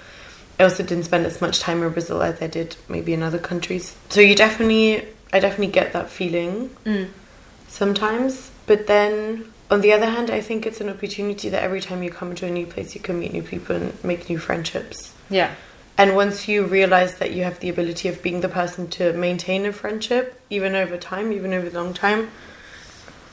I 0.58 0.64
also 0.64 0.82
didn't 0.82 1.04
spend 1.04 1.24
as 1.26 1.40
much 1.40 1.58
time 1.60 1.82
in 1.82 1.90
Brazil 1.92 2.22
as 2.22 2.40
I 2.42 2.46
did 2.46 2.76
maybe 2.88 3.12
in 3.12 3.22
other 3.22 3.38
countries. 3.38 3.94
So 4.10 4.20
you 4.20 4.34
definitely, 4.36 5.06
I 5.32 5.40
definitely 5.40 5.72
get 5.72 5.92
that 5.92 6.10
feeling 6.10 6.70
Mm. 6.84 7.08
sometimes. 7.68 8.50
But 8.66 8.86
then, 8.86 9.46
on 9.70 9.80
the 9.80 9.92
other 9.92 10.06
hand, 10.06 10.30
I 10.30 10.40
think 10.40 10.66
it's 10.66 10.80
an 10.80 10.88
opportunity 10.88 11.48
that 11.48 11.62
every 11.62 11.80
time 11.80 12.02
you 12.02 12.10
come 12.10 12.34
to 12.36 12.46
a 12.46 12.50
new 12.50 12.66
place, 12.66 12.94
you 12.94 13.00
can 13.00 13.18
meet 13.18 13.32
new 13.32 13.42
people 13.42 13.74
and 13.76 13.92
make 14.04 14.28
new 14.30 14.38
friendships. 14.38 15.12
Yeah. 15.30 15.50
And 15.98 16.16
once 16.16 16.48
you 16.48 16.64
realize 16.64 17.16
that 17.18 17.32
you 17.32 17.44
have 17.44 17.60
the 17.60 17.68
ability 17.68 18.08
of 18.08 18.22
being 18.22 18.40
the 18.40 18.48
person 18.48 18.88
to 18.90 19.12
maintain 19.12 19.66
a 19.66 19.72
friendship, 19.72 20.40
even 20.48 20.74
over 20.74 20.96
time, 20.96 21.32
even 21.32 21.52
over 21.52 21.68
a 21.68 21.70
long 21.70 21.92
time, 21.92 22.30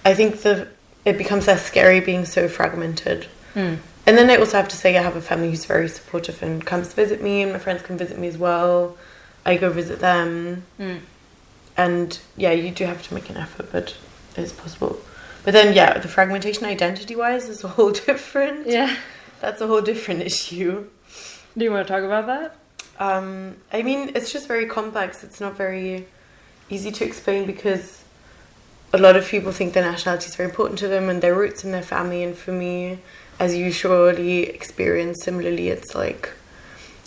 I 0.05 0.13
think 0.13 0.41
the 0.41 0.67
it 1.05 1.17
becomes 1.17 1.47
less 1.47 1.65
scary 1.65 2.01
being 2.01 2.25
so 2.25 2.49
fragmented. 2.49 3.27
Mm. 3.55 3.77
And 4.05 4.17
then 4.17 4.29
I 4.29 4.35
also 4.35 4.57
have 4.57 4.67
to 4.67 4.75
say 4.75 4.97
I 4.97 5.01
have 5.01 5.15
a 5.15 5.21
family 5.21 5.49
who's 5.49 5.65
very 5.65 5.87
supportive 5.87 6.43
and 6.43 6.65
comes 6.65 6.89
to 6.89 6.95
visit 6.95 7.21
me, 7.21 7.41
and 7.41 7.53
my 7.53 7.59
friends 7.59 7.81
can 7.81 7.97
visit 7.97 8.19
me 8.19 8.27
as 8.27 8.37
well. 8.37 8.97
I 9.45 9.55
go 9.55 9.69
visit 9.69 9.99
them, 9.99 10.63
Mm. 10.79 10.99
and 11.77 12.19
yeah, 12.35 12.51
you 12.51 12.71
do 12.71 12.83
have 12.85 13.01
to 13.07 13.13
make 13.13 13.29
an 13.29 13.37
effort, 13.37 13.71
but 13.71 13.95
it's 14.35 14.51
possible. 14.51 14.99
But 15.43 15.53
then, 15.53 15.73
yeah, 15.73 15.97
the 15.97 16.07
fragmentation 16.09 16.65
identity-wise 16.65 17.47
is 17.47 17.63
a 17.63 17.69
whole 17.69 17.91
different. 18.05 18.67
Yeah. 18.67 18.95
That's 19.39 19.61
a 19.61 19.67
whole 19.67 19.81
different 19.81 20.21
issue. 20.21 20.85
Do 21.57 21.65
you 21.65 21.71
want 21.71 21.87
to 21.87 21.93
talk 21.93 22.03
about 22.03 22.27
that? 22.27 22.55
Um, 22.99 23.57
I 23.71 23.81
mean, 23.81 24.11
it's 24.15 24.31
just 24.31 24.47
very 24.47 24.65
complex. 24.65 25.23
It's 25.23 25.39
not 25.39 25.55
very 25.55 26.07
easy 26.69 26.91
to 26.91 27.05
explain 27.05 27.45
because 27.45 28.03
a 28.93 28.97
lot 28.97 29.15
of 29.15 29.27
people 29.27 29.51
think 29.51 29.73
their 29.73 29.83
nationality 29.89 30.27
is 30.27 30.35
very 30.35 30.49
important 30.49 30.79
to 30.79 30.87
them 30.87 31.09
and 31.09 31.21
their 31.21 31.35
roots 31.35 31.63
and 31.63 31.73
their 31.73 31.83
family. 31.83 32.23
And 32.23 32.35
for 32.35 32.51
me, 32.51 32.99
as 33.39 33.55
you 33.55 33.71
surely 33.71 34.43
experience 34.43 35.23
similarly, 35.23 35.69
it's 35.69 35.95
like, 35.95 36.29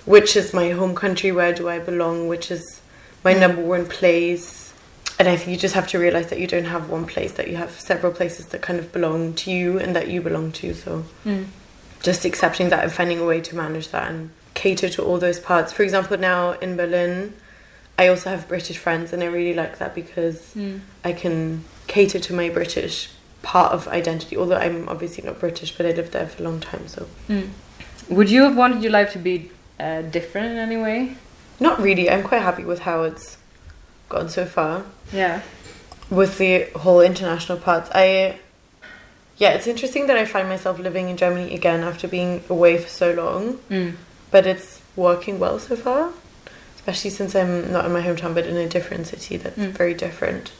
which 0.04 0.34
is 0.36 0.52
my 0.54 0.70
home 0.70 0.94
country? 0.94 1.30
Where 1.30 1.52
do 1.52 1.68
I 1.68 1.78
belong? 1.78 2.26
Which 2.28 2.50
is 2.50 2.80
my 3.24 3.34
Mm. 3.34 3.40
number 3.40 3.62
one 3.62 3.86
place? 3.86 4.72
And 5.18 5.28
I 5.28 5.36
think 5.36 5.50
you 5.50 5.56
just 5.56 5.74
have 5.74 5.86
to 5.88 5.98
realize 5.98 6.28
that 6.30 6.40
you 6.40 6.46
don't 6.46 6.64
have 6.64 6.88
one 6.88 7.04
place, 7.04 7.32
that 7.32 7.48
you 7.48 7.56
have 7.56 7.78
several 7.78 8.12
places 8.12 8.46
that 8.46 8.62
kind 8.62 8.78
of 8.78 8.92
belong 8.92 9.34
to 9.34 9.50
you 9.50 9.78
and 9.78 9.94
that 9.94 10.08
you 10.08 10.20
belong 10.20 10.52
to. 10.52 10.74
So 10.74 11.04
Mm. 11.24 11.46
Just 12.02 12.24
accepting 12.24 12.68
that 12.70 12.82
and 12.82 12.92
finding 12.92 13.18
a 13.20 13.24
way 13.24 13.40
to 13.40 13.56
manage 13.56 13.88
that 13.88 14.10
and 14.10 14.30
cater 14.54 14.88
to 14.88 15.02
all 15.04 15.18
those 15.18 15.38
parts. 15.40 15.72
For 15.72 15.82
example, 15.82 16.16
now 16.18 16.52
in 16.52 16.76
Berlin, 16.76 17.34
I 17.98 18.08
also 18.08 18.30
have 18.30 18.48
British 18.48 18.78
friends, 18.78 19.12
and 19.12 19.22
I 19.22 19.26
really 19.26 19.54
like 19.54 19.78
that 19.78 19.94
because 19.94 20.52
Mm. 20.56 20.80
I 21.04 21.12
can 21.12 21.64
cater 21.86 22.18
to 22.18 22.32
my 22.34 22.48
British 22.48 23.08
part 23.42 23.72
of 23.72 23.88
identity. 23.88 24.36
Although 24.36 24.56
I'm 24.56 24.88
obviously 24.88 25.24
not 25.24 25.38
British, 25.40 25.76
but 25.76 25.86
I 25.86 25.90
lived 25.92 26.12
there 26.12 26.26
for 26.26 26.42
a 26.42 26.44
long 26.44 26.60
time, 26.60 26.88
so 26.88 27.06
Mm. 27.28 27.48
Would 28.08 28.30
you 28.30 28.42
have 28.42 28.56
wanted 28.56 28.82
your 28.82 28.92
life 28.92 29.12
to 29.12 29.18
be 29.18 29.50
uh, 29.78 30.02
different 30.02 30.52
in 30.52 30.58
any 30.58 30.76
way? 30.76 31.16
not 31.60 31.80
really. 31.80 32.10
I'm 32.10 32.24
quite 32.24 32.42
happy 32.42 32.64
with 32.64 32.80
how 32.80 33.04
it's 33.04 33.36
gone 34.08 34.28
so 34.28 34.44
far. 34.46 34.82
Yeah. 35.12 35.40
with 36.10 36.36
the 36.38 36.64
whole 36.76 37.00
international 37.00 37.56
parts. 37.58 37.88
I 37.94 38.38
yeah, 39.38 39.50
it's 39.50 39.66
interesting 39.66 40.06
that 40.08 40.16
I 40.16 40.24
find 40.24 40.48
myself 40.48 40.78
living 40.78 41.08
in 41.08 41.16
Germany 41.16 41.54
again 41.54 41.82
after 41.82 42.06
being 42.08 42.42
away 42.48 42.78
for 42.78 42.88
so 42.88 43.12
long, 43.12 43.58
Mm. 43.70 43.94
but 44.30 44.46
it's 44.46 44.80
working 44.96 45.38
well 45.38 45.58
so 45.58 45.76
far. 45.76 46.10
especially 46.76 47.10
since 47.10 47.36
I'm 47.36 47.70
not 47.70 47.84
in 47.84 47.92
my 47.92 48.02
hometown 48.02 48.34
but 48.34 48.44
in 48.44 48.56
a 48.56 48.68
different 48.68 49.06
city 49.06 49.36
that's 49.36 49.56
Mm. 49.56 49.70
very 49.70 49.94
different. 49.94 50.50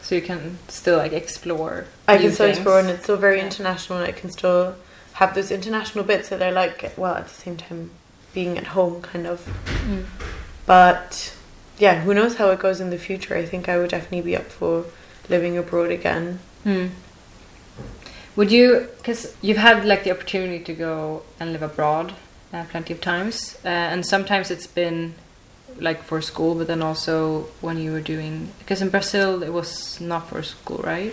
So 0.00 0.14
you 0.14 0.22
can 0.22 0.58
still 0.68 0.96
like 0.96 1.12
explore. 1.12 1.86
I 2.06 2.18
can 2.18 2.32
still 2.32 2.46
things. 2.46 2.58
explore 2.58 2.78
and 2.78 2.88
it's 2.88 3.02
still 3.02 3.16
very 3.16 3.38
Yeah. 3.38 3.46
international 3.46 3.98
and 3.98 4.06
I 4.06 4.12
can 4.12 4.30
still 4.30 4.76
have 5.14 5.34
those 5.34 5.50
international 5.50 6.04
bits 6.04 6.28
that 6.28 6.40
I 6.40 6.50
like 6.50 6.92
Well, 6.96 7.16
at 7.16 7.26
the 7.26 7.34
same 7.34 7.56
time 7.56 7.90
being 8.32 8.56
at 8.58 8.68
home 8.78 9.02
kind 9.02 9.26
of. 9.26 9.40
Mm. 9.88 10.04
But 10.66 11.32
yeah, 11.78 12.00
who 12.02 12.14
knows 12.14 12.36
how 12.36 12.50
it 12.50 12.60
goes 12.60 12.80
in 12.80 12.90
the 12.90 12.98
future. 12.98 13.36
I 13.36 13.44
think 13.44 13.68
I 13.68 13.76
would 13.78 13.90
definitely 13.90 14.22
be 14.22 14.36
up 14.36 14.50
for 14.52 14.84
living 15.28 15.58
abroad 15.58 15.90
again. 15.90 16.38
Hmm. 16.62 16.86
Would 18.36 18.50
you, 18.50 18.88
because 18.98 19.36
you've 19.42 19.58
had 19.58 19.84
like 19.84 20.04
the 20.04 20.10
opportunity 20.10 20.60
to 20.64 20.72
go 20.72 21.22
and 21.38 21.52
live 21.52 21.62
abroad 21.62 22.14
uh, 22.52 22.64
plenty 22.70 22.92
of 22.94 23.00
times, 23.00 23.58
uh, 23.64 23.68
and 23.68 24.04
sometimes 24.06 24.50
it's 24.50 24.66
been 24.66 25.14
like 25.78 26.02
for 26.02 26.20
school, 26.20 26.54
but 26.54 26.66
then 26.66 26.82
also 26.82 27.46
when 27.60 27.78
you 27.78 27.92
were 27.92 28.00
doing, 28.00 28.50
because 28.58 28.80
in 28.82 28.88
Brazil 28.90 29.42
it 29.42 29.52
was 29.52 30.00
not 30.00 30.28
for 30.28 30.42
school, 30.42 30.78
right? 30.78 31.12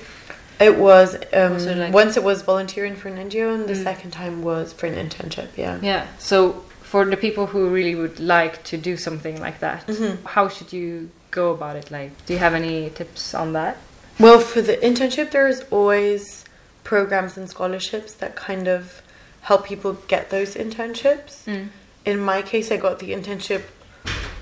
It 0.60 0.78
was 0.78 1.16
um, 1.34 1.58
like- 1.80 1.94
once 1.94 2.18
it 2.18 2.24
was 2.24 2.42
volunteering 2.42 2.96
for 2.96 3.08
an 3.10 3.18
NGO 3.30 3.54
and 3.54 3.68
the 3.68 3.74
Mm. 3.74 3.84
second 3.84 4.12
time 4.12 4.42
was 4.44 4.74
for 4.74 4.88
an 4.88 4.96
internship, 4.96 5.48
yeah. 5.56 5.80
Yeah. 5.82 6.08
So 6.20 6.64
for 6.82 7.06
the 7.06 7.16
people 7.16 7.48
who 7.48 7.70
really 7.70 7.96
would 7.96 8.20
like 8.20 8.64
to 8.66 8.78
do 8.78 8.98
something 8.98 9.40
like 9.40 9.60
that, 9.60 9.88
Mhm. 9.88 10.18
how 10.26 10.50
should 10.50 10.74
you 10.74 11.10
go 11.32 11.52
about 11.52 11.76
it? 11.78 11.90
Like, 11.92 12.12
do 12.26 12.34
you 12.34 12.40
have 12.40 12.54
any 12.54 12.90
tips 12.90 13.34
on 13.34 13.54
that? 13.54 13.78
Well, 14.20 14.40
for 14.40 14.62
the 14.62 14.76
internship, 14.78 15.32
there's 15.32 15.62
always 15.72 16.44
programs 16.94 17.38
and 17.38 17.48
scholarships 17.48 18.12
that 18.22 18.36
kind 18.36 18.68
of 18.68 19.02
help 19.42 19.62
people 19.72 19.94
get 20.14 20.24
those 20.32 20.56
internships. 20.56 21.34
In 22.12 22.18
my 22.32 22.42
case, 22.42 22.72
I 22.72 22.78
got 22.78 22.98
the 23.04 23.10
internship 23.18 23.62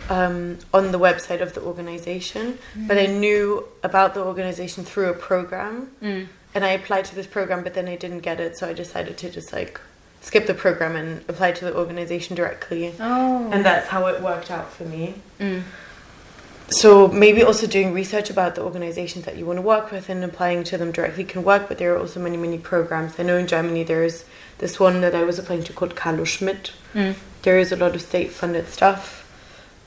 um, 0.09 0.57
on 0.73 0.83
the 0.95 0.99
website 1.07 1.41
of 1.41 1.51
the 1.55 1.61
organization, 1.71 2.57
but 2.89 2.97
I 2.97 3.07
knew 3.07 3.65
about 3.83 4.13
the 4.13 4.23
organization 4.31 4.85
through 4.89 5.09
a 5.09 5.17
program, 5.29 5.73
Mm. 6.01 6.27
and 6.55 6.61
I 6.69 6.71
applied 6.79 7.05
to 7.09 7.15
this 7.19 7.27
program, 7.27 7.59
but 7.65 7.73
then 7.77 7.87
I 7.89 7.97
didn't 8.03 8.23
get 8.29 8.39
it, 8.39 8.51
so 8.57 8.61
I 8.71 8.73
decided 8.85 9.17
to 9.21 9.27
just 9.29 9.51
like 9.51 9.73
skip 10.21 10.47
the 10.47 10.53
program 10.65 10.93
and 11.01 11.09
apply 11.31 11.49
to 11.59 11.63
the 11.67 11.75
organization 11.83 12.33
directly, 12.41 12.83
Oh. 12.99 13.49
and 13.53 13.59
that's 13.69 13.87
how 13.93 14.01
it 14.11 14.17
worked 14.29 14.49
out 14.57 14.69
for 14.75 14.85
me. 14.95 15.03
So 16.69 17.07
maybe 17.07 17.43
also 17.43 17.65
doing 17.65 17.93
research 17.93 18.29
about 18.29 18.55
the 18.55 18.61
organizations 18.61 19.25
that 19.25 19.37
you 19.37 19.45
want 19.45 19.57
to 19.57 19.61
work 19.61 19.91
with 19.91 20.09
and 20.09 20.23
applying 20.23 20.63
to 20.65 20.77
them 20.77 20.91
directly 20.91 21.23
can 21.23 21.43
work, 21.43 21.69
but 21.69 21.77
there 21.77 21.93
are 21.93 21.97
also 21.97 22.19
many, 22.19 22.35
many 22.35 22.57
programs. 22.57 23.17
I 23.17 23.23
know 23.23 23.37
in 23.37 23.47
Germany 23.47 23.83
there's 23.83 24.25
this 24.57 24.79
one 24.79 24.99
that 25.01 25.15
I 25.15 25.23
was 25.23 25.39
applying 25.39 25.63
to 25.63 25.73
called 25.73 25.95
Carlo 25.95 26.25
Schmid. 26.25 26.71
Mm. 26.93 27.15
There 27.43 27.57
is 27.57 27.71
a 27.71 27.77
lot 27.77 27.95
of 27.95 28.01
state 28.01 28.31
funded 28.31 28.67
stuff. 28.67 29.23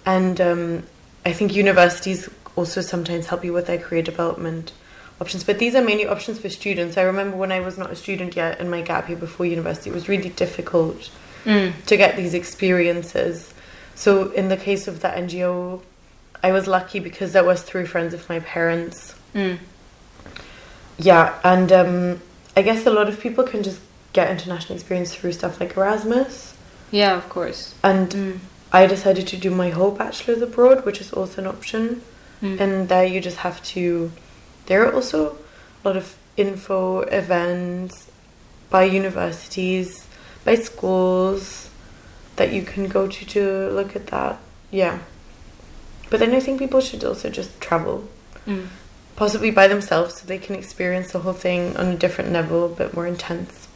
And 0.07 0.41
um, 0.41 0.87
I 1.27 1.33
think 1.33 1.55
universities 1.55 2.31
also 2.57 2.81
sometimes 2.81 3.27
help 3.27 3.45
you 3.45 3.53
with 3.53 3.67
their 3.67 3.79
career 3.79 4.03
development 4.03 4.73
options. 5.21 5.45
But 5.45 5.59
these 5.59 5.75
are 5.75 5.85
mainly 5.85 6.07
options 6.07 6.39
for 6.39 6.49
students. 6.49 6.97
I 6.97 7.03
remember 7.03 7.37
when 7.37 7.53
I 7.53 7.61
was 7.61 7.77
not 7.77 7.91
a 7.91 7.97
student 7.97 8.37
yet 8.37 8.59
in 8.59 8.71
my 8.71 8.81
gap 8.81 9.09
year 9.09 9.19
before 9.19 9.45
university, 9.45 9.91
it 9.91 9.95
was 9.95 10.09
really 10.09 10.31
difficult 10.31 11.11
Mm. 11.45 11.73
to 11.87 11.97
get 11.97 12.17
these 12.17 12.35
experiences. 12.35 13.55
So 13.95 14.31
in 14.33 14.49
the 14.49 14.59
case 14.59 14.87
of 14.87 15.01
that 15.01 15.17
NGO, 15.17 15.81
I 16.43 16.53
was 16.53 16.67
lucky 16.67 17.01
because 17.01 17.33
that 17.33 17.45
was 17.45 17.63
through 17.63 17.87
friends 17.87 18.15
of 18.15 18.29
my 18.29 18.41
parents. 18.41 19.15
Mm. 19.35 19.59
Yeah, 20.99 21.39
and 21.45 21.73
um, 21.73 22.21
I 22.57 22.63
guess 22.63 22.87
a 22.87 22.91
lot 22.91 23.09
of 23.09 23.21
people 23.21 23.45
can 23.45 23.63
just 23.63 23.81
get 24.13 24.31
international 24.31 24.75
experience 24.75 25.15
through 25.15 25.33
stuff 25.33 25.61
like 25.61 25.77
Erasmus. 25.77 26.55
Yeah, 26.91 27.17
of 27.17 27.29
course. 27.29 27.75
And 27.83 28.09
Mm. 28.11 28.39
I 28.73 28.87
decided 28.87 29.27
to 29.29 29.37
do 29.37 29.51
my 29.51 29.71
whole 29.71 29.91
bachelor's 29.91 30.43
abroad, 30.43 30.85
which 30.85 31.01
is 31.01 31.13
also 31.13 31.41
an 31.43 31.47
option. 31.49 32.03
Mm. 32.43 32.61
And 32.61 32.89
there 32.89 33.05
you 33.05 33.21
just 33.21 33.39
have 33.39 33.63
to. 33.75 34.13
There 34.67 34.85
are 34.87 34.93
also 34.95 35.37
a 35.85 35.89
lot 35.89 35.97
of 35.97 36.17
info 36.37 37.01
events 37.01 38.11
by 38.71 38.85
universities, 38.85 40.07
by 40.45 40.55
schools 40.55 41.69
that 42.37 42.53
you 42.53 42.63
can 42.63 42.89
go 42.89 43.07
to 43.09 43.25
to 43.25 43.71
look 43.71 43.97
at 43.97 44.07
that. 44.09 44.39
Yeah. 44.71 44.99
But 46.11 46.21
then 46.21 46.35
I 46.35 46.41
think 46.41 46.59
people 46.59 46.81
should 46.81 47.05
also 47.05 47.31
just 47.31 47.61
travel, 47.61 48.05
Mm. 48.47 48.67
possibly 49.17 49.51
by 49.51 49.69
themselves, 49.69 50.17
so 50.17 50.27
they 50.27 50.39
can 50.39 50.55
experience 50.57 51.13
the 51.13 51.21
whole 51.21 51.33
thing 51.33 51.77
on 51.77 51.87
a 51.87 51.97
different 51.97 52.33
level, 52.33 52.67
a 52.67 52.69
bit 52.69 52.95
more 52.95 53.07
intense. 53.07 53.69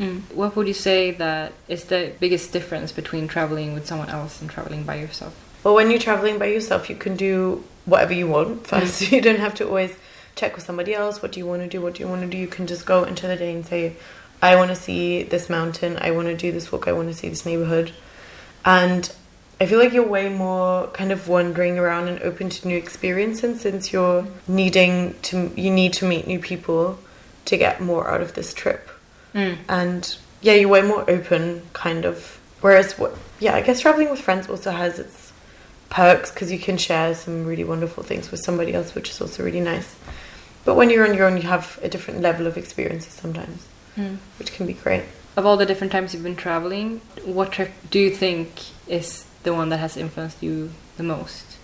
Mm. 0.00 0.22
What 0.32 0.56
would 0.56 0.66
you 0.66 0.74
say 0.74 1.10
that 1.12 1.52
is 1.68 1.84
the 1.84 2.12
biggest 2.18 2.52
difference 2.52 2.90
between 2.90 3.28
traveling 3.28 3.74
with 3.74 3.86
someone 3.86 4.08
else 4.08 4.40
and 4.40 4.50
traveling 4.50 4.82
by 4.84 4.96
yourself? 4.96 5.34
Well, 5.62 5.74
when 5.74 5.90
you're 5.90 6.00
traveling 6.00 6.38
by 6.38 6.46
yourself, 6.46 6.90
you 6.90 6.96
can 6.96 7.16
do 7.16 7.62
whatever 7.84 8.12
you 8.12 8.26
want 8.26 8.66
first. 8.66 9.12
you 9.12 9.20
don't 9.20 9.40
have 9.40 9.54
to 9.56 9.66
always 9.66 9.94
check 10.36 10.56
with 10.56 10.64
somebody 10.64 10.94
else. 10.94 11.22
What 11.22 11.32
do 11.32 11.38
you 11.40 11.46
want 11.46 11.62
to 11.62 11.68
do? 11.68 11.80
What 11.80 11.94
do 11.94 12.02
you 12.02 12.08
want 12.08 12.22
to 12.22 12.26
do? 12.28 12.36
You 12.36 12.48
can 12.48 12.66
just 12.66 12.86
go 12.86 13.04
into 13.04 13.26
the 13.26 13.36
day 13.36 13.52
and 13.54 13.64
say, 13.64 13.94
I 14.42 14.56
want 14.56 14.70
to 14.70 14.76
see 14.76 15.22
this 15.22 15.48
mountain. 15.48 15.96
I 16.00 16.10
want 16.10 16.28
to 16.28 16.36
do 16.36 16.50
this 16.50 16.70
walk. 16.72 16.88
I 16.88 16.92
want 16.92 17.08
to 17.08 17.14
see 17.14 17.28
this 17.28 17.46
neighborhood. 17.46 17.92
And 18.64 19.10
I 19.60 19.66
feel 19.66 19.78
like 19.78 19.92
you're 19.92 20.06
way 20.06 20.28
more 20.28 20.88
kind 20.88 21.12
of 21.12 21.28
wandering 21.28 21.78
around 21.78 22.08
and 22.08 22.20
open 22.22 22.50
to 22.50 22.68
new 22.68 22.76
experiences 22.76 23.60
since 23.60 23.92
you're 23.92 24.26
needing 24.48 25.14
to, 25.22 25.52
you 25.56 25.70
need 25.70 25.92
to 25.94 26.04
meet 26.06 26.26
new 26.26 26.38
people 26.40 26.98
to 27.46 27.56
get 27.56 27.80
more 27.80 28.10
out 28.10 28.20
of 28.20 28.34
this 28.34 28.52
trip 28.54 28.90
Mm. 29.34 29.58
and 29.68 30.16
yeah, 30.42 30.52
you're 30.54 30.68
way 30.68 30.82
more 30.82 31.08
open, 31.10 31.62
kind 31.72 32.04
of. 32.04 32.38
Whereas, 32.60 32.96
what, 32.98 33.16
yeah, 33.40 33.54
I 33.54 33.62
guess 33.62 33.80
traveling 33.80 34.10
with 34.10 34.20
friends 34.20 34.48
also 34.48 34.70
has 34.70 34.98
its 35.00 35.32
perks 35.90 36.30
because 36.30 36.52
you 36.52 36.58
can 36.58 36.76
share 36.78 37.14
some 37.14 37.44
really 37.44 37.64
wonderful 37.64 38.02
things 38.04 38.30
with 38.30 38.40
somebody 38.44 38.72
else, 38.74 38.94
which 38.94 39.10
is 39.10 39.20
also 39.20 39.42
really 39.42 39.60
nice. 39.60 39.96
But 40.64 40.76
when 40.76 40.88
you're 40.88 41.08
on 41.08 41.14
your 41.16 41.26
own, 41.26 41.36
you 41.36 41.42
have 41.48 41.78
a 41.82 41.88
different 41.88 42.20
level 42.20 42.46
of 42.46 42.56
experiences 42.56 43.12
sometimes, 43.12 43.66
Mm. 43.98 44.18
which 44.38 44.52
can 44.52 44.66
be 44.66 44.72
great. 44.74 45.02
Of 45.36 45.46
all 45.46 45.56
the 45.56 45.66
different 45.66 45.92
times 45.92 46.14
you've 46.14 46.22
been 46.22 46.36
traveling, 46.36 47.00
what 47.24 47.50
trip 47.52 47.72
do 47.90 47.98
you 47.98 48.10
think 48.10 48.50
is 48.86 49.24
the 49.44 49.54
one 49.54 49.68
that 49.68 49.78
has 49.78 49.96
influenced 49.96 50.42
you 50.42 50.72
the 50.96 51.02
most? 51.02 51.58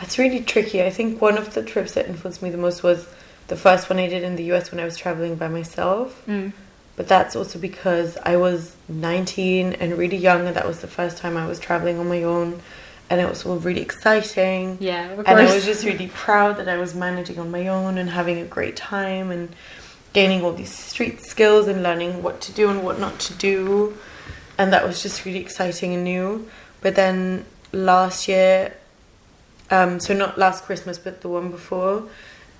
That's 0.00 0.18
really 0.18 0.40
tricky. 0.40 0.82
I 0.82 0.90
think 0.90 1.20
one 1.20 1.38
of 1.38 1.54
the 1.54 1.62
trips 1.62 1.92
that 1.94 2.06
influenced 2.06 2.42
me 2.42 2.50
the 2.50 2.58
most 2.58 2.82
was 2.82 3.06
the 3.48 3.56
first 3.56 3.88
one 3.90 3.98
I 3.98 4.08
did 4.08 4.24
in 4.24 4.36
the 4.36 4.44
US 4.52 4.70
when 4.70 4.80
I 4.80 4.84
was 4.84 4.96
traveling 4.96 5.36
by 5.36 5.48
myself. 5.48 6.24
Mm. 6.26 6.52
But 6.96 7.08
that's 7.08 7.36
also 7.36 7.58
because 7.58 8.18
I 8.18 8.36
was 8.36 8.76
19 8.88 9.74
and 9.74 9.96
really 9.96 10.16
young, 10.16 10.46
and 10.46 10.56
that 10.56 10.66
was 10.66 10.80
the 10.80 10.86
first 10.88 11.18
time 11.18 11.36
I 11.36 11.46
was 11.46 11.58
traveling 11.58 11.98
on 11.98 12.08
my 12.08 12.22
own. 12.22 12.60
And 13.08 13.20
it 13.20 13.28
was 13.28 13.44
all 13.44 13.58
really 13.58 13.80
exciting. 13.80 14.78
Yeah, 14.80 15.10
of 15.10 15.16
course. 15.16 15.28
And 15.28 15.38
I 15.38 15.54
was 15.54 15.64
just 15.64 15.84
really 15.84 16.08
proud 16.08 16.56
that 16.56 16.68
I 16.68 16.78
was 16.78 16.94
managing 16.94 17.38
on 17.38 17.50
my 17.50 17.68
own 17.68 17.98
and 17.98 18.10
having 18.10 18.38
a 18.38 18.44
great 18.44 18.76
time 18.76 19.30
and 19.30 19.54
gaining 20.12 20.42
all 20.42 20.52
these 20.52 20.74
street 20.74 21.22
skills 21.22 21.68
and 21.68 21.82
learning 21.82 22.22
what 22.22 22.40
to 22.42 22.52
do 22.52 22.70
and 22.70 22.82
what 22.82 22.98
not 22.98 23.18
to 23.20 23.34
do. 23.34 23.96
And 24.58 24.72
that 24.72 24.86
was 24.86 25.02
just 25.02 25.24
really 25.24 25.40
exciting 25.40 25.94
and 25.94 26.04
new. 26.04 26.48
But 26.82 26.96
then 26.96 27.44
last 27.72 28.28
year, 28.28 28.74
um, 29.70 30.00
so 30.00 30.14
not 30.14 30.36
last 30.36 30.64
Christmas, 30.64 30.98
but 30.98 31.22
the 31.22 31.28
one 31.28 31.50
before, 31.50 32.08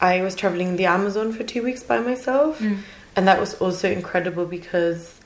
I 0.01 0.23
was 0.23 0.35
traveling 0.35 0.77
the 0.77 0.87
Amazon 0.87 1.33
for 1.33 1.45
two 1.45 1.63
weeks 1.63 1.83
by 1.83 1.99
myself. 2.01 2.59
Mm. 2.61 2.79
And 3.15 3.29
that 3.29 3.39
was 3.39 3.55
also 3.55 3.91
incredible 3.91 4.47
because 4.47 5.21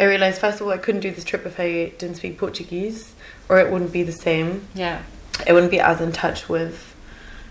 I 0.00 0.04
realized, 0.04 0.40
first 0.40 0.60
of 0.60 0.66
all, 0.66 0.72
I 0.72 0.78
couldn't 0.78 1.02
do 1.02 1.10
this 1.10 1.24
trip 1.24 1.44
if 1.44 1.60
I 1.60 1.92
didn't 1.98 2.16
speak 2.16 2.38
Portuguese, 2.38 3.14
or 3.48 3.58
it 3.58 3.70
wouldn't 3.70 3.92
be 3.92 4.02
the 4.02 4.12
same. 4.12 4.66
Yeah. 4.74 5.02
I 5.46 5.52
wouldn't 5.52 5.70
be 5.70 5.80
as 5.80 6.00
in 6.00 6.12
touch 6.12 6.48
with, 6.48 6.94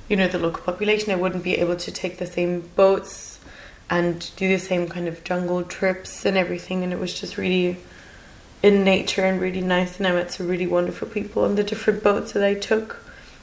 you 0.10 0.16
know, 0.16 0.28
the 0.28 0.40
local 0.40 0.64
population. 0.64 1.12
I 1.12 1.16
wouldn't 1.16 1.44
be 1.44 1.56
able 1.58 1.76
to 1.76 1.92
take 1.92 2.18
the 2.18 2.26
same 2.26 2.62
boats 2.76 3.40
and 3.90 4.32
do 4.36 4.48
the 4.48 4.58
same 4.58 4.88
kind 4.88 5.08
of 5.08 5.24
jungle 5.24 5.64
trips 5.64 6.26
and 6.26 6.36
everything. 6.36 6.84
And 6.84 6.92
it 6.92 7.00
was 7.00 7.20
just 7.20 7.38
really 7.38 7.78
in 8.66 8.84
nature 8.84 9.24
and 9.30 9.40
really 9.40 9.62
nice. 9.62 9.98
And 9.98 10.08
I 10.08 10.12
met 10.12 10.32
some 10.32 10.48
really 10.48 10.66
wonderful 10.78 11.08
people 11.08 11.44
on 11.44 11.54
the 11.56 11.64
different 11.72 12.04
boats 12.04 12.32
that 12.34 12.44
I 12.44 12.56
took. 12.56 12.88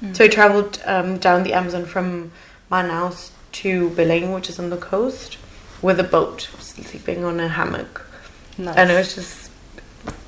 Mm. 0.02 0.16
So 0.16 0.24
I 0.24 0.28
traveled 0.28 0.82
um, 0.84 1.18
down 1.18 1.44
the 1.44 1.52
Amazon 1.52 1.84
from 1.86 2.32
Manaus 2.70 3.30
to 3.60 3.90
Belém, 3.90 4.34
which 4.34 4.48
is 4.50 4.58
on 4.58 4.70
the 4.70 4.76
coast, 4.76 5.38
with 5.80 6.00
a 6.00 6.08
boat, 6.16 6.48
sleeping 6.58 7.24
on 7.24 7.38
a 7.38 7.48
hammock. 7.48 8.04
Nice. 8.58 8.76
And 8.76 8.90
it 8.90 8.94
was 8.94 9.14
just 9.14 9.50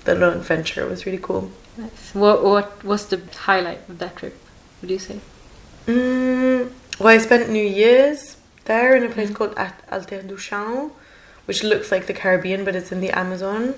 the 0.04 0.14
little 0.14 0.35
adventure. 0.40 0.83
It 0.87 0.90
was 0.90 1.07
really 1.07 1.24
cool. 1.28 1.50
Nice. 1.76 2.14
What 2.14 2.44
what 2.44 2.85
was 2.85 3.07
the 3.07 3.20
highlight 3.48 3.80
of 3.88 3.98
that 3.98 4.14
trip? 4.16 4.37
Would 4.80 4.90
you 4.90 5.00
say? 5.09 5.18
Mm, 5.88 6.70
well, 7.00 7.09
I 7.09 7.18
spent 7.18 7.50
New 7.50 7.68
Year's 7.83 8.37
there 8.70 8.94
in 8.96 9.02
a 9.02 9.11
place 9.14 9.30
Mm. 9.30 9.35
called 9.38 9.54
Alter 9.90 10.22
do 10.22 10.37
Chão, 10.37 10.92
which 11.46 11.61
looks 11.70 11.90
like 11.92 12.07
the 12.07 12.16
Caribbean, 12.22 12.64
but 12.64 12.76
it's 12.78 12.92
in 12.92 13.00
the 13.00 13.11
Amazon. 13.24 13.74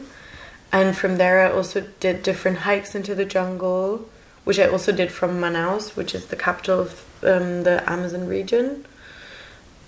And 0.76 0.94
from 0.94 1.16
there, 1.16 1.46
I 1.46 1.50
also 1.50 1.86
did 2.00 2.22
different 2.22 2.58
hikes 2.58 2.94
into 2.94 3.14
the 3.14 3.24
jungle, 3.24 4.08
which 4.44 4.58
I 4.58 4.68
also 4.68 4.92
did 4.92 5.10
from 5.10 5.40
Manaus, 5.40 5.96
which 5.96 6.14
is 6.14 6.26
the 6.26 6.36
capital 6.36 6.80
of 6.80 7.04
um, 7.22 7.62
the 7.62 7.82
Amazon 7.90 8.26
region. 8.28 8.84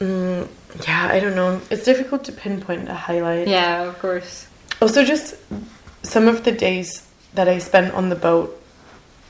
Mm, 0.00 0.48
yeah, 0.86 1.08
I 1.12 1.20
don't 1.20 1.34
know. 1.34 1.60
It's 1.70 1.84
difficult 1.84 2.24
to 2.24 2.32
pinpoint 2.32 2.88
a 2.88 2.94
highlight. 2.94 3.48
Yeah, 3.48 3.82
of 3.82 3.98
course. 3.98 4.48
Also, 4.80 5.04
just 5.04 5.34
some 6.02 6.26
of 6.26 6.44
the 6.44 6.52
days 6.52 7.06
that 7.34 7.48
I 7.48 7.58
spent 7.58 7.92
on 7.92 8.08
the 8.08 8.16
boat 8.16 8.58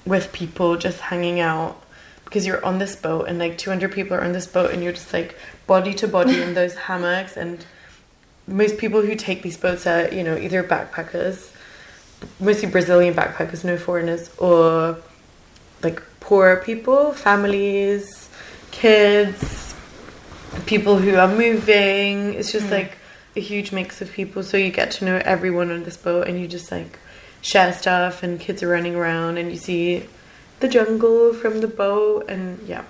with 0.07 0.33
people 0.33 0.77
just 0.77 1.01
hanging 1.01 1.41
out 1.41 1.83
because 2.25 2.47
you're 2.47 2.65
on 2.65 2.79
this 2.79 2.95
boat 2.95 3.27
and 3.27 3.39
like 3.41 3.59
200 3.59 3.91
people 3.91 4.17
are 4.17 4.23
on 4.23 4.33
this 4.33 4.47
boat 4.47 4.71
and 4.71 4.83
you're 4.83 4.93
just 4.93 5.13
like 5.13 5.37
body 5.67 5.93
to 5.95 6.07
body 6.07 6.41
in 6.41 6.55
those 6.61 6.75
hammocks 6.75 7.37
and 7.37 7.65
most 8.49 8.79
people 8.79 9.03
who 9.03 9.15
take 9.15 9.43
these 9.43 9.57
boats 9.57 9.87
are 9.87 10.09
you 10.13 10.25
know 10.25 10.37
either 10.37 10.65
backpackers 10.65 11.51
mostly 12.41 12.69
brazilian 12.69 13.15
backpackers 13.15 13.63
no 13.65 13.77
foreigners 13.77 14.31
or 14.39 14.99
like 15.83 16.03
poor 16.19 16.57
people 16.57 17.13
families 17.13 18.29
kids 18.73 19.69
people 20.67 20.99
who 20.99 21.15
are 21.17 21.29
moving. 21.29 22.35
It's 22.35 22.53
just 22.53 22.67
Mm. 22.67 22.71
like 22.73 22.99
a 23.37 23.41
huge 23.41 23.71
mix 23.73 24.01
of 24.01 24.11
people. 24.13 24.43
So 24.43 24.57
you 24.57 24.71
get 24.71 24.91
to 24.93 25.05
know 25.05 25.21
everyone 25.25 25.71
on 25.71 25.85
this 25.85 25.97
boat 25.97 26.27
and 26.27 26.41
you 26.41 26.49
just 26.49 26.73
like 26.73 26.99
share 27.41 27.73
stuff 27.73 28.23
and 28.23 28.41
kids 28.41 28.63
are 28.63 28.69
running 28.69 28.97
around 28.97 29.39
and 29.39 29.51
you 29.51 29.57
see 29.57 30.05
the 30.61 30.69
jungle 30.69 31.33
from 31.33 31.61
the 31.61 31.69
boat 31.69 32.27
and 32.29 32.59
yeah 32.67 32.83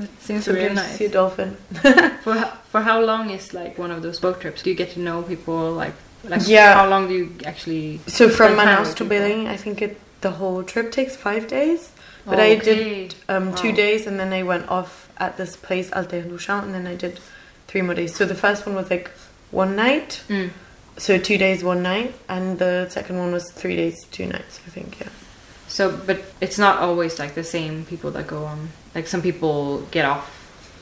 That 0.00 0.22
seems 0.22 0.44
so 0.44 0.52
really 0.52 0.64
really 0.64 0.74
nice. 0.76 0.96
see 0.98 1.06
a 1.06 1.08
dolphin 1.10 1.56
For 2.24 2.34
ho- 2.34 2.52
for 2.72 2.80
how 2.80 3.00
long 3.10 3.30
is 3.30 3.52
like 3.54 3.78
one 3.78 3.90
of 3.90 4.00
those 4.02 4.18
boat 4.20 4.40
trips? 4.40 4.62
Do 4.62 4.70
you 4.70 4.76
get 4.76 4.90
to 4.92 5.00
know 5.00 5.22
people 5.22 5.72
like 5.72 5.94
like 6.24 6.42
Yeah. 6.46 6.74
how 6.74 6.88
long 6.88 7.08
do 7.08 7.14
you 7.14 7.26
actually 7.52 8.00
so 8.06 8.28
from 8.28 8.52
Spend 8.54 8.56
time 8.60 8.68
Manaus 8.84 8.94
to 8.96 9.04
people. 9.04 9.16
Belém 9.16 9.46
I 9.46 9.56
think 9.56 9.82
it 9.82 9.98
the 10.20 10.32
whole 10.32 10.62
trip 10.62 10.92
takes 10.92 11.16
five 11.16 11.48
days 11.48 11.90
but 12.26 12.38
Oh, 12.38 12.42
I 12.42 12.56
did 12.56 13.14
um, 13.28 13.54
two 13.54 13.72
days 13.72 14.06
and 14.06 14.20
then 14.20 14.32
I 14.32 14.42
went 14.42 14.68
off 14.68 15.08
at 15.16 15.36
this 15.38 15.56
place 15.56 15.90
Alter 15.92 16.22
do 16.22 16.36
Chão 16.38 16.62
and 16.62 16.74
then 16.74 16.86
I 16.86 16.94
did 16.94 17.18
three 17.68 17.82
more 17.82 17.94
days 17.94 18.14
so 18.14 18.24
the 18.26 18.40
first 18.46 18.66
one 18.66 18.74
was 18.74 18.90
like 18.90 19.10
one 19.50 19.74
night 19.76 20.22
Mm. 20.28 20.50
so 20.98 21.18
two 21.18 21.38
days 21.38 21.64
one 21.64 21.82
night 21.82 22.14
and 22.28 22.58
the 22.58 22.88
second 22.90 23.16
one 23.18 23.32
was 23.32 23.50
three 23.60 23.76
days 23.76 23.96
two 24.16 24.26
nights 24.26 24.60
I 24.66 24.70
think 24.70 25.00
yeah 25.00 25.08
So, 25.78 25.82
but 26.08 26.18
it's 26.44 26.58
not 26.58 26.74
always 26.86 27.18
like 27.22 27.34
the 27.34 27.44
same 27.56 27.74
people 27.90 28.10
that 28.16 28.26
go 28.26 28.40
on. 28.52 28.60
Like 28.94 29.06
some 29.06 29.22
people 29.22 29.82
get 29.90 30.04
off. 30.04 30.36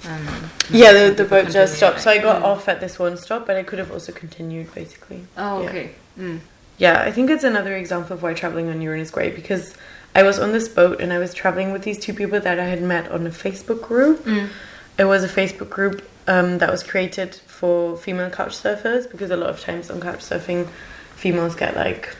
Um, 0.06 0.26
yeah 0.70 0.92
the, 0.92 1.12
the 1.12 1.24
boat 1.24 1.50
just 1.50 1.74
stopped 1.74 2.00
so 2.00 2.08
I 2.10 2.18
got 2.18 2.40
Mm. 2.42 2.44
off 2.44 2.68
at 2.68 2.78
this 2.80 3.00
one 3.00 3.16
stop 3.16 3.48
but 3.48 3.56
I 3.56 3.64
could 3.64 3.80
have 3.80 3.90
also 3.90 4.12
continued 4.12 4.72
basically 4.72 5.26
Oh, 5.36 5.60
Yeah. 5.62 5.68
okay. 5.68 5.90
Mm. 6.16 6.38
Yeah, 6.78 7.02
I 7.02 7.10
think 7.10 7.28
it's 7.30 7.42
another 7.42 7.74
example 7.76 8.14
of 8.14 8.22
why 8.22 8.32
traveling 8.32 8.68
on 8.70 8.80
your 8.80 8.94
own 8.94 9.00
is 9.00 9.10
great 9.10 9.34
because 9.34 9.74
I 10.14 10.22
was 10.22 10.38
on 10.38 10.52
this 10.52 10.68
boat 10.68 11.00
and 11.00 11.12
I 11.12 11.18
was 11.18 11.34
traveling 11.34 11.72
with 11.72 11.82
these 11.82 11.98
two 11.98 12.14
people 12.14 12.38
that 12.38 12.60
I 12.60 12.66
had 12.66 12.80
met 12.80 13.10
on 13.10 13.26
a 13.26 13.30
Facebook 13.30 13.82
group. 13.82 14.24
Mm. 14.24 14.50
It 14.98 15.04
was 15.06 15.24
a 15.24 15.28
Facebook 15.28 15.68
group 15.70 16.08
um, 16.28 16.58
that 16.58 16.70
was 16.70 16.84
created 16.84 17.34
for 17.34 17.96
female 17.96 18.30
couch 18.30 18.56
surfers 18.56 19.10
because 19.10 19.32
a 19.32 19.36
lot 19.36 19.50
of 19.50 19.60
times 19.60 19.90
on 19.90 20.00
couch 20.00 20.20
surfing, 20.20 20.68
females 21.16 21.56
get 21.56 21.74
like, 21.74 22.16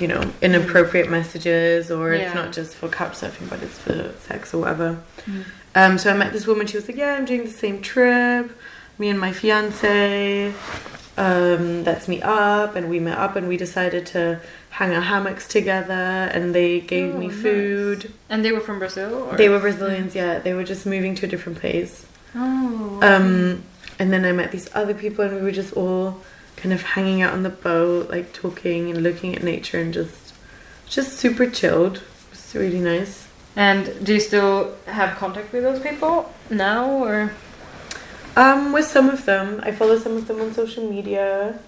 you 0.00 0.08
know, 0.08 0.22
inappropriate 0.42 1.08
messages 1.10 1.90
or 1.90 2.12
Yeah. 2.14 2.22
it's 2.26 2.34
not 2.34 2.52
just 2.52 2.74
for 2.74 2.88
couch 2.88 3.12
surfing 3.12 3.48
but 3.48 3.62
it's 3.62 3.78
for 3.78 4.12
sex 4.28 4.52
or 4.52 4.58
whatever. 4.62 4.98
Mm. 5.26 5.44
Um, 5.76 5.98
so 5.98 6.10
I 6.10 6.16
met 6.16 6.32
this 6.32 6.46
woman. 6.46 6.66
She 6.66 6.76
was 6.76 6.86
like, 6.88 6.96
"Yeah, 6.96 7.14
I'm 7.16 7.24
doing 7.24 7.44
the 7.44 7.50
same 7.50 7.80
trip. 7.80 8.50
Me 8.98 9.08
and 9.08 9.18
my 9.18 9.32
fiance. 9.32 10.52
Um, 11.16 11.84
let's 11.84 12.08
meet 12.08 12.22
up." 12.22 12.76
And 12.76 12.88
we 12.90 12.98
met 13.00 13.18
up, 13.18 13.36
and 13.36 13.48
we 13.48 13.56
decided 13.56 14.06
to 14.06 14.40
hang 14.70 14.92
our 14.94 15.00
hammocks 15.00 15.46
together. 15.48 15.92
And 16.32 16.54
they 16.54 16.80
gave 16.80 17.14
Oh, 17.14 17.18
me 17.18 17.26
nice. 17.28 17.36
food. 17.42 18.12
And 18.28 18.44
they 18.44 18.52
were 18.52 18.60
from 18.60 18.78
Brazil? 18.78 19.28
Or? 19.30 19.36
They 19.36 19.48
were 19.48 19.58
Brazilians, 19.60 20.14
yeah. 20.14 20.38
They 20.40 20.54
were 20.54 20.64
just 20.64 20.86
moving 20.86 21.14
to 21.16 21.26
a 21.26 21.28
different 21.28 21.58
place. 21.60 22.06
Oh. 22.36 22.98
Um, 23.02 23.62
and 23.98 24.12
then 24.12 24.24
I 24.24 24.32
met 24.32 24.50
these 24.52 24.68
other 24.74 24.94
people, 24.94 25.24
and 25.24 25.36
we 25.36 25.42
were 25.42 25.52
just 25.52 25.72
all 25.74 26.20
kind 26.56 26.72
of 26.72 26.82
hanging 26.82 27.22
out 27.22 27.32
on 27.32 27.42
the 27.42 27.50
boat, 27.50 28.10
like 28.10 28.32
talking 28.32 28.90
and 28.90 29.02
looking 29.02 29.34
at 29.36 29.42
nature, 29.42 29.78
and 29.80 29.92
just 29.92 30.32
just 30.88 31.18
super 31.18 31.48
chilled. 31.50 31.96
It 31.98 32.02
was 32.30 32.54
really 32.54 32.80
nice. 32.80 33.26
and 33.56 34.04
do 34.04 34.14
you 34.14 34.20
still 34.20 34.74
have 34.86 35.16
contact 35.16 35.52
with 35.52 35.62
those 35.62 35.80
people 35.80 36.32
now? 36.50 36.90
Or 36.90 37.30
Um, 38.36 38.72
with 38.72 38.86
some 38.86 39.08
of 39.10 39.24
them, 39.26 39.60
I 39.62 39.70
follow 39.70 39.96
some 39.98 40.16
of 40.16 40.26
them 40.26 40.40
on 40.40 40.52
social 40.54 40.88
media. 40.90 41.58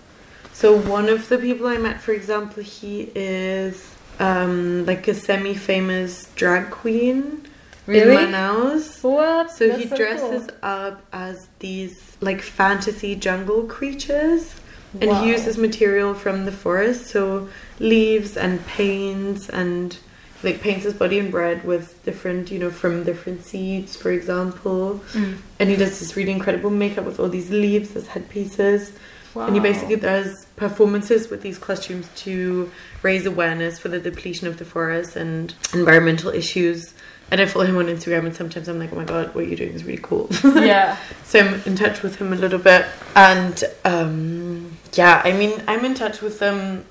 So 0.52 0.76
one 0.76 1.08
of 1.08 1.28
the 1.28 1.38
people 1.38 1.66
I 1.68 1.76
met, 1.78 2.00
for 2.00 2.12
example, 2.12 2.62
he 2.62 3.10
is 3.14 3.92
um 4.18 4.86
like 4.86 5.06
a 5.08 5.14
semi-famous 5.14 6.28
drag 6.34 6.70
queen 6.70 7.46
really? 7.86 8.16
in 8.24 8.30
Manaus. 8.32 9.02
What? 9.04 9.50
So 9.52 9.68
That's 9.68 9.82
he 9.82 9.88
so 9.88 9.96
dresses 9.96 10.46
cool. 10.46 10.56
up 10.62 11.02
as 11.12 11.46
these 11.60 12.16
like 12.20 12.40
fantasy 12.42 13.14
jungle 13.14 13.62
creatures, 13.64 14.54
and 15.00 15.10
Wow. 15.10 15.22
he 15.22 15.30
uses 15.30 15.56
material 15.58 16.14
from 16.14 16.44
the 16.44 16.52
forest, 16.52 17.06
so 17.06 17.48
leaves 17.78 18.36
and 18.36 18.64
paints 18.66 19.48
and 19.48 19.96
like 20.42 20.60
paints 20.60 20.84
his 20.84 20.94
body 20.94 21.18
in 21.18 21.30
red 21.30 21.64
with 21.64 22.02
different, 22.04 22.50
you 22.50 22.58
know, 22.58 22.70
from 22.70 23.04
different 23.04 23.44
seeds, 23.44 23.96
for 23.96 24.10
example. 24.12 25.00
Mm. 25.12 25.38
And 25.58 25.70
he 25.70 25.76
does 25.76 25.98
this 25.98 26.14
really 26.16 26.30
incredible 26.30 26.70
makeup 26.70 27.04
with 27.04 27.18
all 27.18 27.28
these 27.28 27.50
leaves 27.50 27.96
as 27.96 28.06
headpieces. 28.08 28.92
And 29.34 29.54
he 29.54 29.60
basically 29.60 29.96
does 29.96 30.46
performances 30.56 31.28
with 31.28 31.42
these 31.42 31.58
costumes 31.58 32.08
to 32.16 32.70
raise 33.02 33.26
awareness 33.26 33.78
for 33.78 33.88
the 33.88 33.98
depletion 33.98 34.46
of 34.46 34.56
the 34.56 34.64
forest 34.64 35.14
and 35.14 35.54
environmental 35.74 36.30
issues. 36.30 36.94
And 37.30 37.38
I 37.40 37.44
follow 37.46 37.66
him 37.66 37.76
on 37.76 37.86
Instagram, 37.86 38.24
and 38.24 38.34
sometimes 38.34 38.66
I'm 38.66 38.78
like, 38.78 38.92
oh 38.94 38.96
my 38.96 39.04
god, 39.04 39.34
what 39.34 39.46
you're 39.46 39.56
doing 39.56 39.74
is 39.74 39.84
really 39.84 40.00
cool. 40.00 40.30
yeah. 40.44 40.96
so 41.24 41.40
I'm 41.40 41.60
in 41.66 41.76
touch 41.76 42.02
with 42.02 42.16
him 42.16 42.32
a 42.32 42.36
little 42.36 42.58
bit. 42.58 42.86
And 43.14 43.62
um, 43.84 44.65
yeah, 44.94 45.20
I 45.24 45.32
mean, 45.32 45.62
I'm 45.66 45.84
in 45.84 45.94
touch 45.94 46.20
with 46.20 46.38
them 46.38 46.84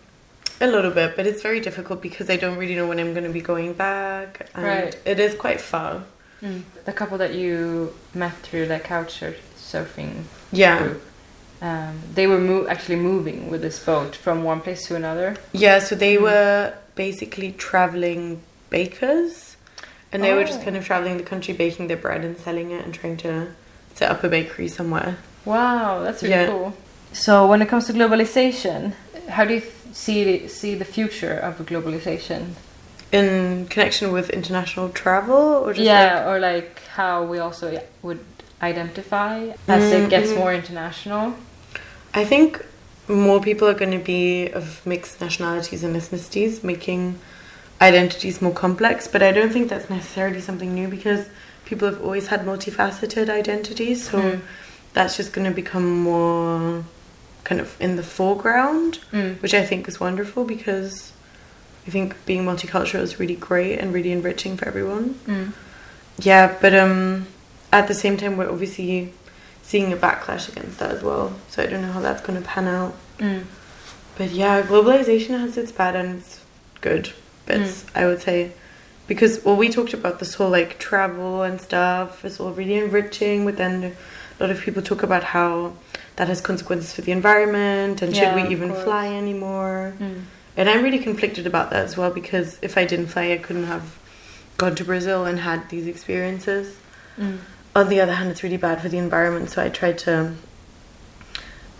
a 0.61 0.67
little 0.67 0.91
bit, 0.91 1.15
but 1.15 1.25
it's 1.27 1.41
very 1.41 1.59
difficult 1.59 2.01
because 2.01 2.29
I 2.29 2.37
don't 2.37 2.57
really 2.57 2.75
know 2.75 2.87
when 2.87 2.99
I'm 2.99 3.13
going 3.13 3.25
to 3.25 3.31
be 3.33 3.41
going 3.41 3.73
back. 3.73 4.49
And 4.55 4.65
Right. 4.65 4.97
it 5.05 5.19
is 5.19 5.35
quite 5.35 5.59
far. 5.61 6.03
Mm. 6.41 6.61
The 6.85 6.93
couple 6.93 7.17
that 7.17 7.33
you 7.33 7.93
met 8.13 8.33
through 8.43 8.67
the 8.67 8.79
couch 8.79 9.21
surfing 9.57 10.23
Yeah. 10.51 10.77
group, 10.79 11.01
um, 11.61 11.99
they 12.13 12.27
were 12.27 12.37
mo- 12.37 12.67
actually 12.67 12.97
moving 12.97 13.49
with 13.49 13.61
this 13.61 13.79
boat 13.79 14.15
from 14.15 14.43
one 14.43 14.61
place 14.61 14.85
to 14.87 14.95
another. 14.95 15.35
Yeah, 15.51 15.79
so 15.79 15.95
they 15.95 16.15
Mm. 16.15 16.21
were 16.21 16.73
basically 16.95 17.51
traveling 17.53 18.41
bakers, 18.69 19.55
and 20.11 20.23
they 20.23 20.33
were 20.33 20.43
just 20.43 20.61
Oh. 20.61 20.63
kind 20.63 20.77
of 20.77 20.85
traveling 20.85 21.17
the 21.17 21.23
country, 21.23 21.53
baking 21.53 21.87
their 21.87 21.97
bread 21.97 22.23
and 22.23 22.37
selling 22.39 22.71
it, 22.71 22.85
and 22.85 22.93
trying 22.93 23.17
to 23.17 23.47
set 23.93 24.09
up 24.11 24.23
a 24.23 24.29
bakery 24.29 24.67
somewhere. 24.67 25.17
Wow, 25.43 26.01
that's 26.03 26.21
really 26.23 26.35
Yeah. 26.35 26.47
cool. 26.47 26.73
So, 27.15 27.47
when 27.47 27.61
it 27.61 27.69
comes 27.69 27.87
to 27.87 27.93
globalization, 27.93 28.93
how 29.29 29.45
do 29.45 29.53
you 29.55 29.63
see 29.93 30.23
the, 30.25 30.47
see 30.49 30.75
the 30.75 30.83
future 30.83 31.33
of 31.33 31.57
globalization? 31.59 32.55
In 33.13 33.67
connection 33.67 34.11
with 34.11 34.29
international 34.29 34.89
travel, 34.89 35.35
or 35.63 35.73
just 35.73 35.85
yeah, 35.85 36.27
or 36.29 36.39
like 36.39 36.81
how 36.95 37.23
we 37.23 37.39
also 37.39 37.81
would 38.01 38.19
identify 38.61 39.53
as 39.67 39.83
Mm, 39.83 40.05
it 40.05 40.09
gets 40.09 40.31
mhm. 40.31 40.35
more 40.37 40.53
international. 40.53 41.35
I 42.13 42.25
think 42.25 42.65
more 43.07 43.39
people 43.39 43.65
are 43.69 43.73
going 43.73 43.91
to 43.97 44.05
be 44.15 44.49
of 44.51 44.85
mixed 44.85 45.21
nationalities 45.21 45.83
and 45.85 45.95
ethnicities, 45.95 46.63
making 46.63 47.17
identities 47.81 48.41
more 48.41 48.53
complex. 48.53 49.07
But 49.07 49.21
I 49.23 49.31
don't 49.31 49.53
think 49.53 49.69
that's 49.69 49.89
necessarily 49.89 50.41
something 50.41 50.73
new 50.75 50.89
because 50.89 51.27
people 51.65 51.87
have 51.87 52.01
always 52.03 52.27
had 52.27 52.41
multifaceted 52.45 53.29
identities. 53.29 54.09
So 54.09 54.17
Mm. 54.19 54.41
that's 54.93 55.15
just 55.15 55.31
going 55.31 55.47
to 55.47 55.55
become 55.55 55.87
more 56.11 56.83
kind 57.45 57.61
of 57.61 57.79
in 57.79 57.95
the 57.95 58.03
foreground. 58.03 58.99
Mm. 59.11 59.41
which 59.41 59.53
I 59.53 59.65
think 59.65 59.87
is 59.87 59.99
wonderful 59.99 60.43
because 60.43 61.13
I 61.87 61.91
think 61.91 62.25
being 62.25 62.43
multicultural 62.43 63.01
is 63.01 63.19
really 63.19 63.35
great 63.35 63.77
and 63.79 63.93
really 63.93 64.11
enriching 64.11 64.57
for 64.57 64.67
everyone. 64.67 65.15
Mm. 65.25 65.53
Yeah, 66.19 66.57
but 66.59 66.73
um, 66.75 67.27
at 67.71 67.87
the 67.87 67.93
same 67.93 68.17
time, 68.17 68.37
we're 68.37 68.49
obviously 68.49 69.13
seeing 69.61 69.93
a 69.93 69.97
backlash 69.97 70.49
against 70.49 70.79
that 70.79 70.91
as 70.91 71.03
well. 71.03 71.33
So 71.49 71.63
I 71.63 71.67
don't 71.67 71.81
know 71.81 71.91
how 71.91 72.01
that's 72.01 72.21
going 72.21 72.41
to 72.41 72.47
pan 72.47 72.67
out. 72.67 72.95
Mm. 73.19 73.45
But 74.17 74.31
yeah, 74.31 74.61
globalization 74.61 75.39
has 75.39 75.57
its 75.57 75.71
bad 75.71 75.95
and 75.95 76.19
its 76.19 76.43
good 76.81 77.13
bits, 77.45 77.85
I 77.93 78.05
would 78.05 78.21
say. 78.21 78.51
Because, 79.07 79.43
well, 79.43 79.55
we 79.55 79.69
talked 79.69 79.93
about 79.93 80.19
this 80.19 80.35
whole 80.35 80.49
like 80.49 80.79
travel 80.79 81.43
and 81.43 81.61
stuff, 81.61 82.25
it's 82.25 82.39
all 82.39 82.51
really 82.51 82.75
enriching, 82.75 83.45
but 83.45 83.57
then 83.57 83.95
a 84.39 84.43
lot 84.43 84.49
of 84.49 84.61
people 84.61 84.81
talk 84.81 85.03
about 85.03 85.23
how 85.23 85.73
that 86.15 86.27
has 86.27 86.41
consequences 86.41 86.93
for 86.93 87.01
the 87.01 87.11
environment 87.11 88.01
and 88.01 88.15
Yeah, 88.15 88.33
should 88.33 88.43
we 88.43 88.49
even 88.51 88.69
course. 88.69 88.83
fly 88.83 89.07
anymore? 89.07 89.93
Mm. 89.99 90.21
And 90.57 90.69
I'm 90.69 90.83
really 90.83 90.99
conflicted 90.99 91.45
about 91.45 91.69
that 91.71 91.83
as 91.83 91.97
well 91.97 92.11
because 92.11 92.57
if 92.61 92.77
I 92.77 92.85
didn't 92.85 93.07
fly, 93.07 93.31
I 93.31 93.37
couldn't 93.37 93.65
have 93.65 93.97
gone 94.57 94.75
to 94.75 94.85
Brazil 94.85 95.25
and 95.25 95.39
had 95.39 95.69
these 95.69 95.87
experiences. 95.87 96.75
Mm. 97.19 97.39
On 97.75 97.89
the 97.89 97.99
other 97.99 98.13
hand, 98.13 98.31
it's 98.31 98.41
really 98.43 98.55
bad 98.57 98.81
for 98.81 98.87
the 98.87 98.97
environment, 98.97 99.49
so 99.49 99.61
I 99.61 99.67
try 99.67 99.91
to 99.91 100.33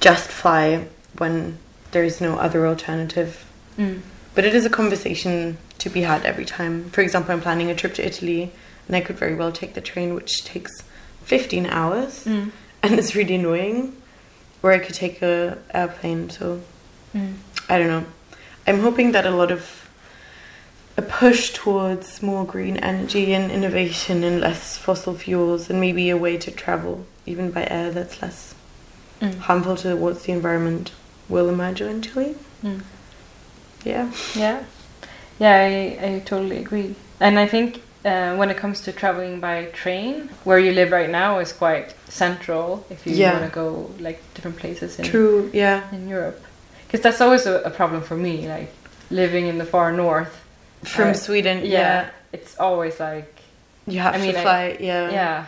just 0.02 0.28
fly 0.30 0.88
when 1.18 1.58
there 1.92 2.04
is 2.04 2.20
no 2.20 2.38
other 2.38 2.68
alternative. 2.68 3.46
Mm. 3.78 4.02
But 4.34 4.44
it 4.44 4.54
is 4.54 4.66
a 4.66 4.70
conversation 4.70 5.58
to 5.78 5.90
be 5.90 6.02
had 6.02 6.26
every 6.26 6.44
time. 6.44 6.90
For 6.90 7.00
example, 7.00 7.32
I'm 7.34 7.40
planning 7.42 7.72
a 7.72 7.76
trip 7.76 7.94
to 7.96 8.06
Italy, 8.06 8.52
and 8.88 8.96
I 8.96 9.00
could 9.02 9.18
very 9.18 9.36
well 9.36 9.54
take 9.54 9.74
the 9.74 9.82
train, 9.82 10.14
which 10.14 10.44
takes 10.44 10.84
15 11.24 11.66
hours, 11.68 12.26
Mm. 12.26 12.52
and 12.84 13.00
it's 13.00 13.16
really 13.16 13.36
annoying. 13.36 13.96
Or 14.66 14.72
I 14.72 14.80
could 14.80 14.96
take 14.96 15.22
a 15.22 15.60
airplane. 15.76 16.32
So 16.32 16.62
Mm. 17.16 17.36
I 17.70 17.78
don't 17.78 17.88
know. 17.88 18.06
I'm 18.66 18.80
hoping 18.80 19.12
that 19.12 19.26
a 19.28 19.30
lot 19.30 19.52
of 19.52 19.88
a 20.98 21.04
push 21.04 21.52
towards 21.52 22.24
more 22.24 22.44
green 22.46 22.78
energy 22.78 23.32
and 23.34 23.52
innovation 23.52 24.24
and 24.24 24.42
less 24.42 24.76
fossil 24.76 25.14
fuels, 25.14 25.70
and 25.70 25.80
maybe 25.80 26.10
a 26.10 26.18
way 26.18 26.36
to 26.38 26.50
travel 26.50 27.06
even 27.28 27.52
by 27.52 27.64
air 27.70 27.92
that's 27.92 28.22
less 28.24 28.56
Mm. 29.22 29.38
harmful 29.48 29.76
towards 29.78 30.24
the 30.24 30.32
environment 30.34 30.92
will 31.30 31.48
emerge 31.48 31.80
eventually. 31.80 32.36
Mm. 32.64 32.82
Yeah. 33.86 34.12
Yeah, 34.34 34.64
yeah, 35.40 35.56
I, 35.56 36.06
I 36.08 36.20
totally 36.26 36.58
agree. 36.58 36.96
And 37.20 37.38
I 37.40 37.48
think 37.48 37.82
uh, 38.06 38.36
when 38.38 38.50
it 38.52 38.58
comes 38.58 38.82
to 38.82 38.92
traveling 38.92 39.40
by 39.40 39.66
train, 39.74 40.30
where 40.44 40.60
you 40.60 40.72
live 40.72 40.92
right 40.92 41.10
now 41.10 41.40
is 41.40 41.52
quite 41.52 41.96
central 42.08 42.86
if 42.90 43.06
you 43.08 43.14
Yeah. 43.16 43.34
want 43.34 43.46
to 43.46 43.56
go 43.56 43.90
like 44.00 44.20
different 44.36 44.58
places 44.58 45.00
in 45.00 45.06
True. 45.06 45.50
Yeah. 45.54 45.82
in 45.92 46.08
Europe. 46.08 46.40
Because 46.86 47.02
that's 47.02 47.20
always 47.22 47.46
a, 47.48 47.62
a 47.64 47.70
problem 47.72 48.02
for 48.04 48.16
me, 48.16 48.48
like 48.48 48.72
living 49.10 49.48
in 49.48 49.58
the 49.58 49.66
far 49.66 49.92
north. 49.92 50.34
From 50.84 51.10
Uh, 51.10 51.14
Sweden. 51.14 51.58
Yeah, 51.66 51.70
Yeah. 51.80 52.10
it's 52.32 52.60
always 52.60 53.00
like 53.00 53.32
You 53.88 54.00
have 54.02 54.16
I 54.16 54.18
mean, 54.20 54.34
to 54.34 54.40
I- 54.40 54.44
fly. 54.44 54.78
yeah. 54.80 55.12
yeah. 55.12 55.46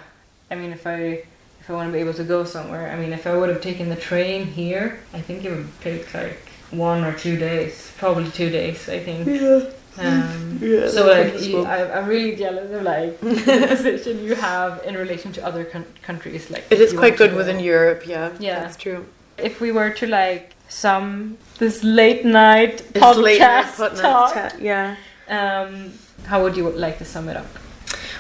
I 0.52 0.56
mean, 0.56 0.72
if 0.74 0.86
I 0.88 1.24
if 1.62 1.70
I 1.70 1.74
want 1.74 1.90
to 1.90 1.94
be 1.94 2.00
able 2.00 2.14
to 2.14 2.24
go 2.24 2.44
somewhere, 2.46 2.90
I 2.94 2.96
mean, 2.96 3.12
if 3.14 3.28
I 3.28 3.36
would 3.38 3.50
have 3.50 3.62
taken 3.62 3.90
the 3.90 3.96
train 4.10 4.46
here, 4.48 4.86
I 5.14 5.22
think 5.22 5.44
it 5.46 5.52
would 5.52 5.68
take 5.82 6.14
like 6.14 6.40
one 6.72 7.04
or 7.04 7.14
two 7.14 7.36
days, 7.38 7.92
probably 7.98 8.30
two 8.32 8.50
days. 8.50 8.88
I 8.90 9.00
think. 9.00 9.28
Yeah. 9.28 9.62
Um, 10.00 10.60
Yeah, 10.62 10.90
so 10.90 11.06
like, 11.06 11.40
you, 11.42 11.62
I, 11.64 12.00
I'm 12.00 12.08
really 12.08 12.36
jealous 12.36 12.72
of 12.72 12.82
like 12.84 13.20
the 13.22 13.66
position 13.70 14.24
you 14.24 14.34
have 14.36 14.84
in 14.86 14.96
relation 14.96 15.32
to 15.34 15.46
other 15.46 15.64
coun- 15.66 15.86
countries. 16.02 16.50
Like 16.50 16.66
It 16.72 16.82
is 16.82 16.94
quite 16.94 17.16
good 17.18 17.32
go. 17.32 17.38
within 17.38 17.60
Europe. 17.60 18.08
Yeah. 18.08 18.32
Yeah. 18.40 18.60
That's 18.62 18.76
true. 18.78 19.06
If 19.38 19.62
we 19.62 19.72
were 19.72 19.92
to 19.92 20.08
like 20.08 20.56
sum 20.68 21.38
this 21.60 21.84
late 21.84 22.26
night 22.26 22.78
podcast 22.94 23.18
late 23.22 23.40
night 23.40 23.96
talk, 23.96 24.34
chat, 24.34 24.60
Yeah. 24.60 24.96
um, 25.30 25.94
how 26.26 26.42
would 26.44 26.58
you 26.58 26.70
like 26.72 26.98
to 26.98 27.06
sum 27.06 27.30
it 27.30 27.38
up? 27.38 27.46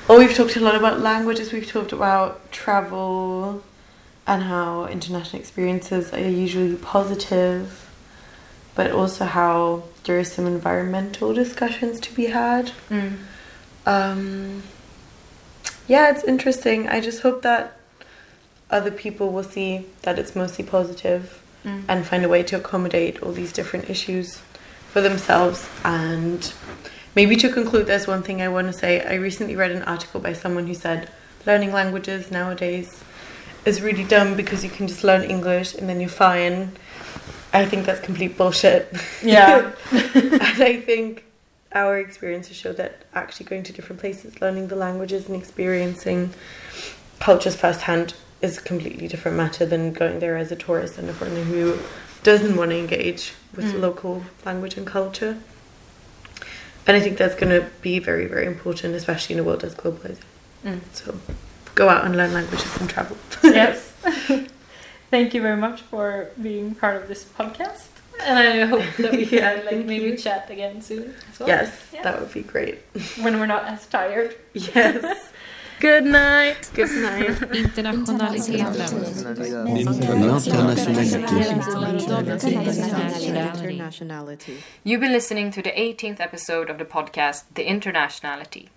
Well, 0.08 0.20
we've 0.20 0.34
talked 0.36 0.56
a 0.56 0.60
lot 0.62 0.76
about 0.76 1.00
languages. 1.02 1.52
We've 1.52 1.68
talked 1.68 1.92
about 1.92 2.52
travel 2.52 3.64
and 4.28 4.44
how 4.44 4.86
international 4.86 5.40
experiences 5.42 6.14
are 6.14 6.20
usually 6.20 6.76
positive, 6.76 7.90
but 8.76 8.92
also 8.92 9.26
how 9.26 9.84
there 10.08 10.18
are 10.20 10.24
some 10.24 10.48
environmental 10.48 11.34
discussions 11.34 12.00
to 12.00 12.14
be 12.16 12.26
had. 12.28 12.72
Um, 13.86 14.64
yeah, 15.88 16.10
it's 16.10 16.24
interesting. 16.24 16.88
I 16.90 17.00
just 17.00 17.22
hope 17.22 17.42
that 17.44 17.78
other 18.70 18.92
people 18.92 19.32
will 19.32 19.44
see 19.44 19.86
that 20.02 20.18
it's 20.20 20.36
mostly 20.36 20.66
positive 20.66 21.42
Mm. 21.66 21.84
and 21.88 22.06
find 22.06 22.24
a 22.24 22.30
way 22.30 22.44
to 22.44 22.56
accommodate 22.56 23.22
all 23.24 23.32
these 23.32 23.52
different 23.52 23.90
issues 23.90 24.38
for 24.92 25.02
themselves. 25.02 25.68
And 25.84 26.54
maybe 27.16 27.36
to 27.38 27.50
conclude, 27.52 27.88
there's 27.88 28.08
one 28.08 28.22
thing 28.24 28.42
I 28.44 28.48
want 28.48 28.68
to 28.68 28.74
say. 28.74 29.04
I 29.04 29.16
recently 29.16 29.56
read 29.56 29.72
an 29.72 29.82
article 29.84 30.20
by 30.22 30.34
someone 30.34 30.68
who 30.68 30.76
said 30.76 31.10
learning 31.48 31.74
languages 31.74 32.30
nowadays 32.32 33.04
is 33.66 33.82
really 33.82 34.04
dumb 34.04 34.36
because 34.36 34.64
you 34.64 34.70
can 34.70 34.88
just 34.88 35.04
learn 35.04 35.24
English 35.24 35.74
and 35.74 35.90
then 35.90 36.00
you're 36.00 36.10
fine. 36.10 36.74
I 37.54 37.66
think 37.66 37.86
that's 37.86 38.00
complete 38.02 38.38
bullshit. 38.38 38.92
Yeah. 39.24 39.72
and 39.92 40.42
I 40.42 40.82
think 40.86 41.24
our 41.74 41.98
experiences 42.00 42.56
show 42.56 42.74
that 42.74 43.04
actually 43.14 43.46
going 43.48 43.64
to 43.64 43.74
different 43.74 44.00
places, 44.00 44.40
learning 44.42 44.68
the 44.68 44.76
languages 44.76 45.28
and 45.28 45.36
experiencing 45.36 46.34
cultures 47.20 47.56
firsthand 47.56 48.14
is 48.42 48.58
a 48.58 48.62
completely 48.62 49.08
different 49.08 49.36
matter 49.38 49.66
than 49.66 49.92
going 49.94 50.20
there 50.20 50.38
as 50.38 50.52
a 50.52 50.56
tourist 50.56 50.98
and 50.98 51.10
a 51.10 51.14
foreigner 51.14 51.44
who 51.44 51.78
doesn't 52.24 52.56
want 52.56 52.72
to 52.72 52.78
engage 52.78 53.34
with 53.56 53.66
Mm. 53.74 53.80
local 53.82 54.24
language 54.46 54.78
and 54.78 54.86
culture. 54.86 55.38
And 56.86 56.96
I 56.96 57.00
think 57.00 57.18
that's 57.18 57.36
going 57.36 57.50
to 57.50 57.68
be 57.82 58.00
very, 58.00 58.28
very 58.28 58.46
important, 58.46 58.96
especially 58.96 59.34
in 59.36 59.40
a 59.40 59.44
world 59.44 59.62
that's 59.62 59.76
globalized. 59.76 60.20
Mm. 60.66 60.80
So 60.94 61.20
go 61.76 61.90
out 61.90 62.06
and 62.06 62.16
learn 62.16 62.34
languages 62.34 62.76
and 62.80 62.90
travel. 62.90 63.18
yes. 63.44 63.92
Thank 65.10 65.34
you 65.34 65.42
very 65.42 65.58
much 65.58 65.82
for 65.82 66.30
being 66.42 66.76
part 66.76 66.96
of 67.02 67.08
this 67.08 67.24
podcast. 67.24 67.88
And 68.22 68.38
I 68.40 68.66
hope 68.66 68.84
that 68.98 69.12
we 69.12 69.26
Yeah, 69.32 69.56
can 69.58 69.66
like 69.66 69.86
maybe 69.86 70.06
you. 70.06 70.18
chat 70.18 70.50
again 70.50 70.82
soon 70.82 71.14
as 71.32 71.40
well. 71.40 71.48
yes, 71.50 71.90
Yeah. 71.94 72.02
that 72.04 72.20
would 72.20 72.34
be 72.34 72.42
great. 72.42 72.80
When 73.22 73.40
we're 73.40 73.46
not 73.46 73.66
as 73.66 73.86
tired. 73.88 74.36
Yes. 74.54 75.30
Good 75.80 76.06
night. 76.06 76.72
Good 76.74 76.90
night. 76.90 77.38
Internationality. 83.28 84.58
You've 84.84 85.02
been 85.02 85.12
listening 85.12 85.52
to 85.52 85.62
the 85.62 85.72
18th 85.72 86.20
episode 86.20 86.70
of 86.70 86.78
the 86.78 86.86
podcast, 86.86 87.44
The 87.56 87.66
Internationality. 87.66 88.70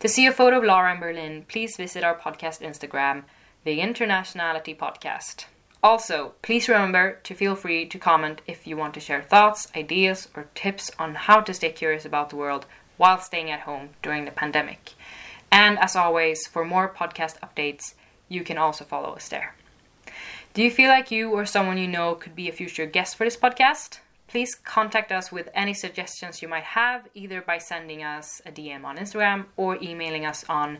To 0.00 0.08
see 0.08 0.26
a 0.26 0.32
photo 0.32 0.58
of 0.58 0.64
Laura 0.64 0.92
in 0.94 1.00
Berlin, 1.00 1.44
please 1.48 1.76
visit 1.76 2.04
our 2.04 2.14
podcast 2.14 2.60
Instagram, 2.60 3.24
The 3.64 3.78
Internationality 3.78 4.76
Podcast. 4.76 5.46
Also, 5.86 6.32
please 6.42 6.68
remember 6.68 7.20
to 7.22 7.32
feel 7.32 7.54
free 7.54 7.86
to 7.86 7.96
comment 7.96 8.40
if 8.48 8.66
you 8.66 8.76
want 8.76 8.92
to 8.92 8.98
share 8.98 9.22
thoughts, 9.22 9.68
ideas, 9.76 10.26
or 10.34 10.48
tips 10.52 10.90
on 10.98 11.14
how 11.14 11.40
to 11.40 11.54
stay 11.54 11.70
curious 11.70 12.04
about 12.04 12.28
the 12.28 12.34
world 12.34 12.66
while 12.96 13.20
staying 13.20 13.52
at 13.52 13.60
home 13.60 13.90
during 14.02 14.24
the 14.24 14.32
pandemic. 14.32 14.94
And 15.52 15.78
as 15.78 15.94
always, 15.94 16.44
for 16.48 16.64
more 16.64 16.92
podcast 16.92 17.38
updates, 17.38 17.94
you 18.28 18.42
can 18.42 18.58
also 18.58 18.84
follow 18.84 19.10
us 19.14 19.28
there. 19.28 19.54
Do 20.54 20.62
you 20.64 20.72
feel 20.72 20.88
like 20.88 21.12
you 21.12 21.30
or 21.30 21.46
someone 21.46 21.78
you 21.78 21.86
know 21.86 22.16
could 22.16 22.34
be 22.34 22.48
a 22.48 22.52
future 22.52 22.86
guest 22.86 23.14
for 23.14 23.22
this 23.22 23.36
podcast? 23.36 24.00
Please 24.26 24.56
contact 24.56 25.12
us 25.12 25.30
with 25.30 25.48
any 25.54 25.72
suggestions 25.72 26.42
you 26.42 26.48
might 26.48 26.64
have, 26.64 27.06
either 27.14 27.40
by 27.40 27.58
sending 27.58 28.02
us 28.02 28.42
a 28.44 28.50
DM 28.50 28.82
on 28.82 28.98
Instagram 28.98 29.44
or 29.56 29.80
emailing 29.80 30.26
us 30.26 30.44
on 30.48 30.78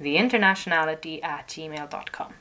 theinternationality 0.00 1.22
at 1.22 1.46
gmail.com. 1.46 2.32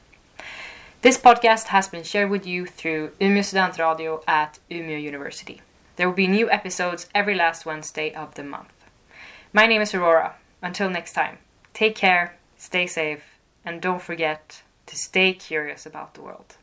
This 1.06 1.20
podcast 1.20 1.66
has 1.68 1.88
been 1.88 2.02
shared 2.02 2.32
with 2.32 2.48
you 2.48 2.66
through 2.66 3.12
Umeå 3.22 3.44
Student 3.44 3.78
Radio 3.78 4.24
at 4.28 4.58
Umeå 4.72 5.00
University. 5.00 5.62
There 5.98 6.10
will 6.10 6.16
be 6.16 6.26
new 6.26 6.50
episodes 6.50 7.08
every 7.14 7.36
last 7.36 7.64
Wednesday 7.64 8.12
of 8.16 8.34
the 8.34 8.44
month. 8.44 8.74
My 9.54 9.68
name 9.68 9.84
is 9.84 9.94
Aurora. 9.94 10.38
Until 10.64 10.90
next 10.90 11.14
time, 11.14 11.38
take 11.76 11.94
care, 11.94 12.38
stay 12.58 12.88
safe, 12.88 13.38
and 13.64 13.84
don't 13.84 14.02
forget 14.02 14.64
to 14.88 14.96
stay 14.96 15.34
curious 15.34 15.86
about 15.86 16.16
the 16.16 16.24
world. 16.24 16.56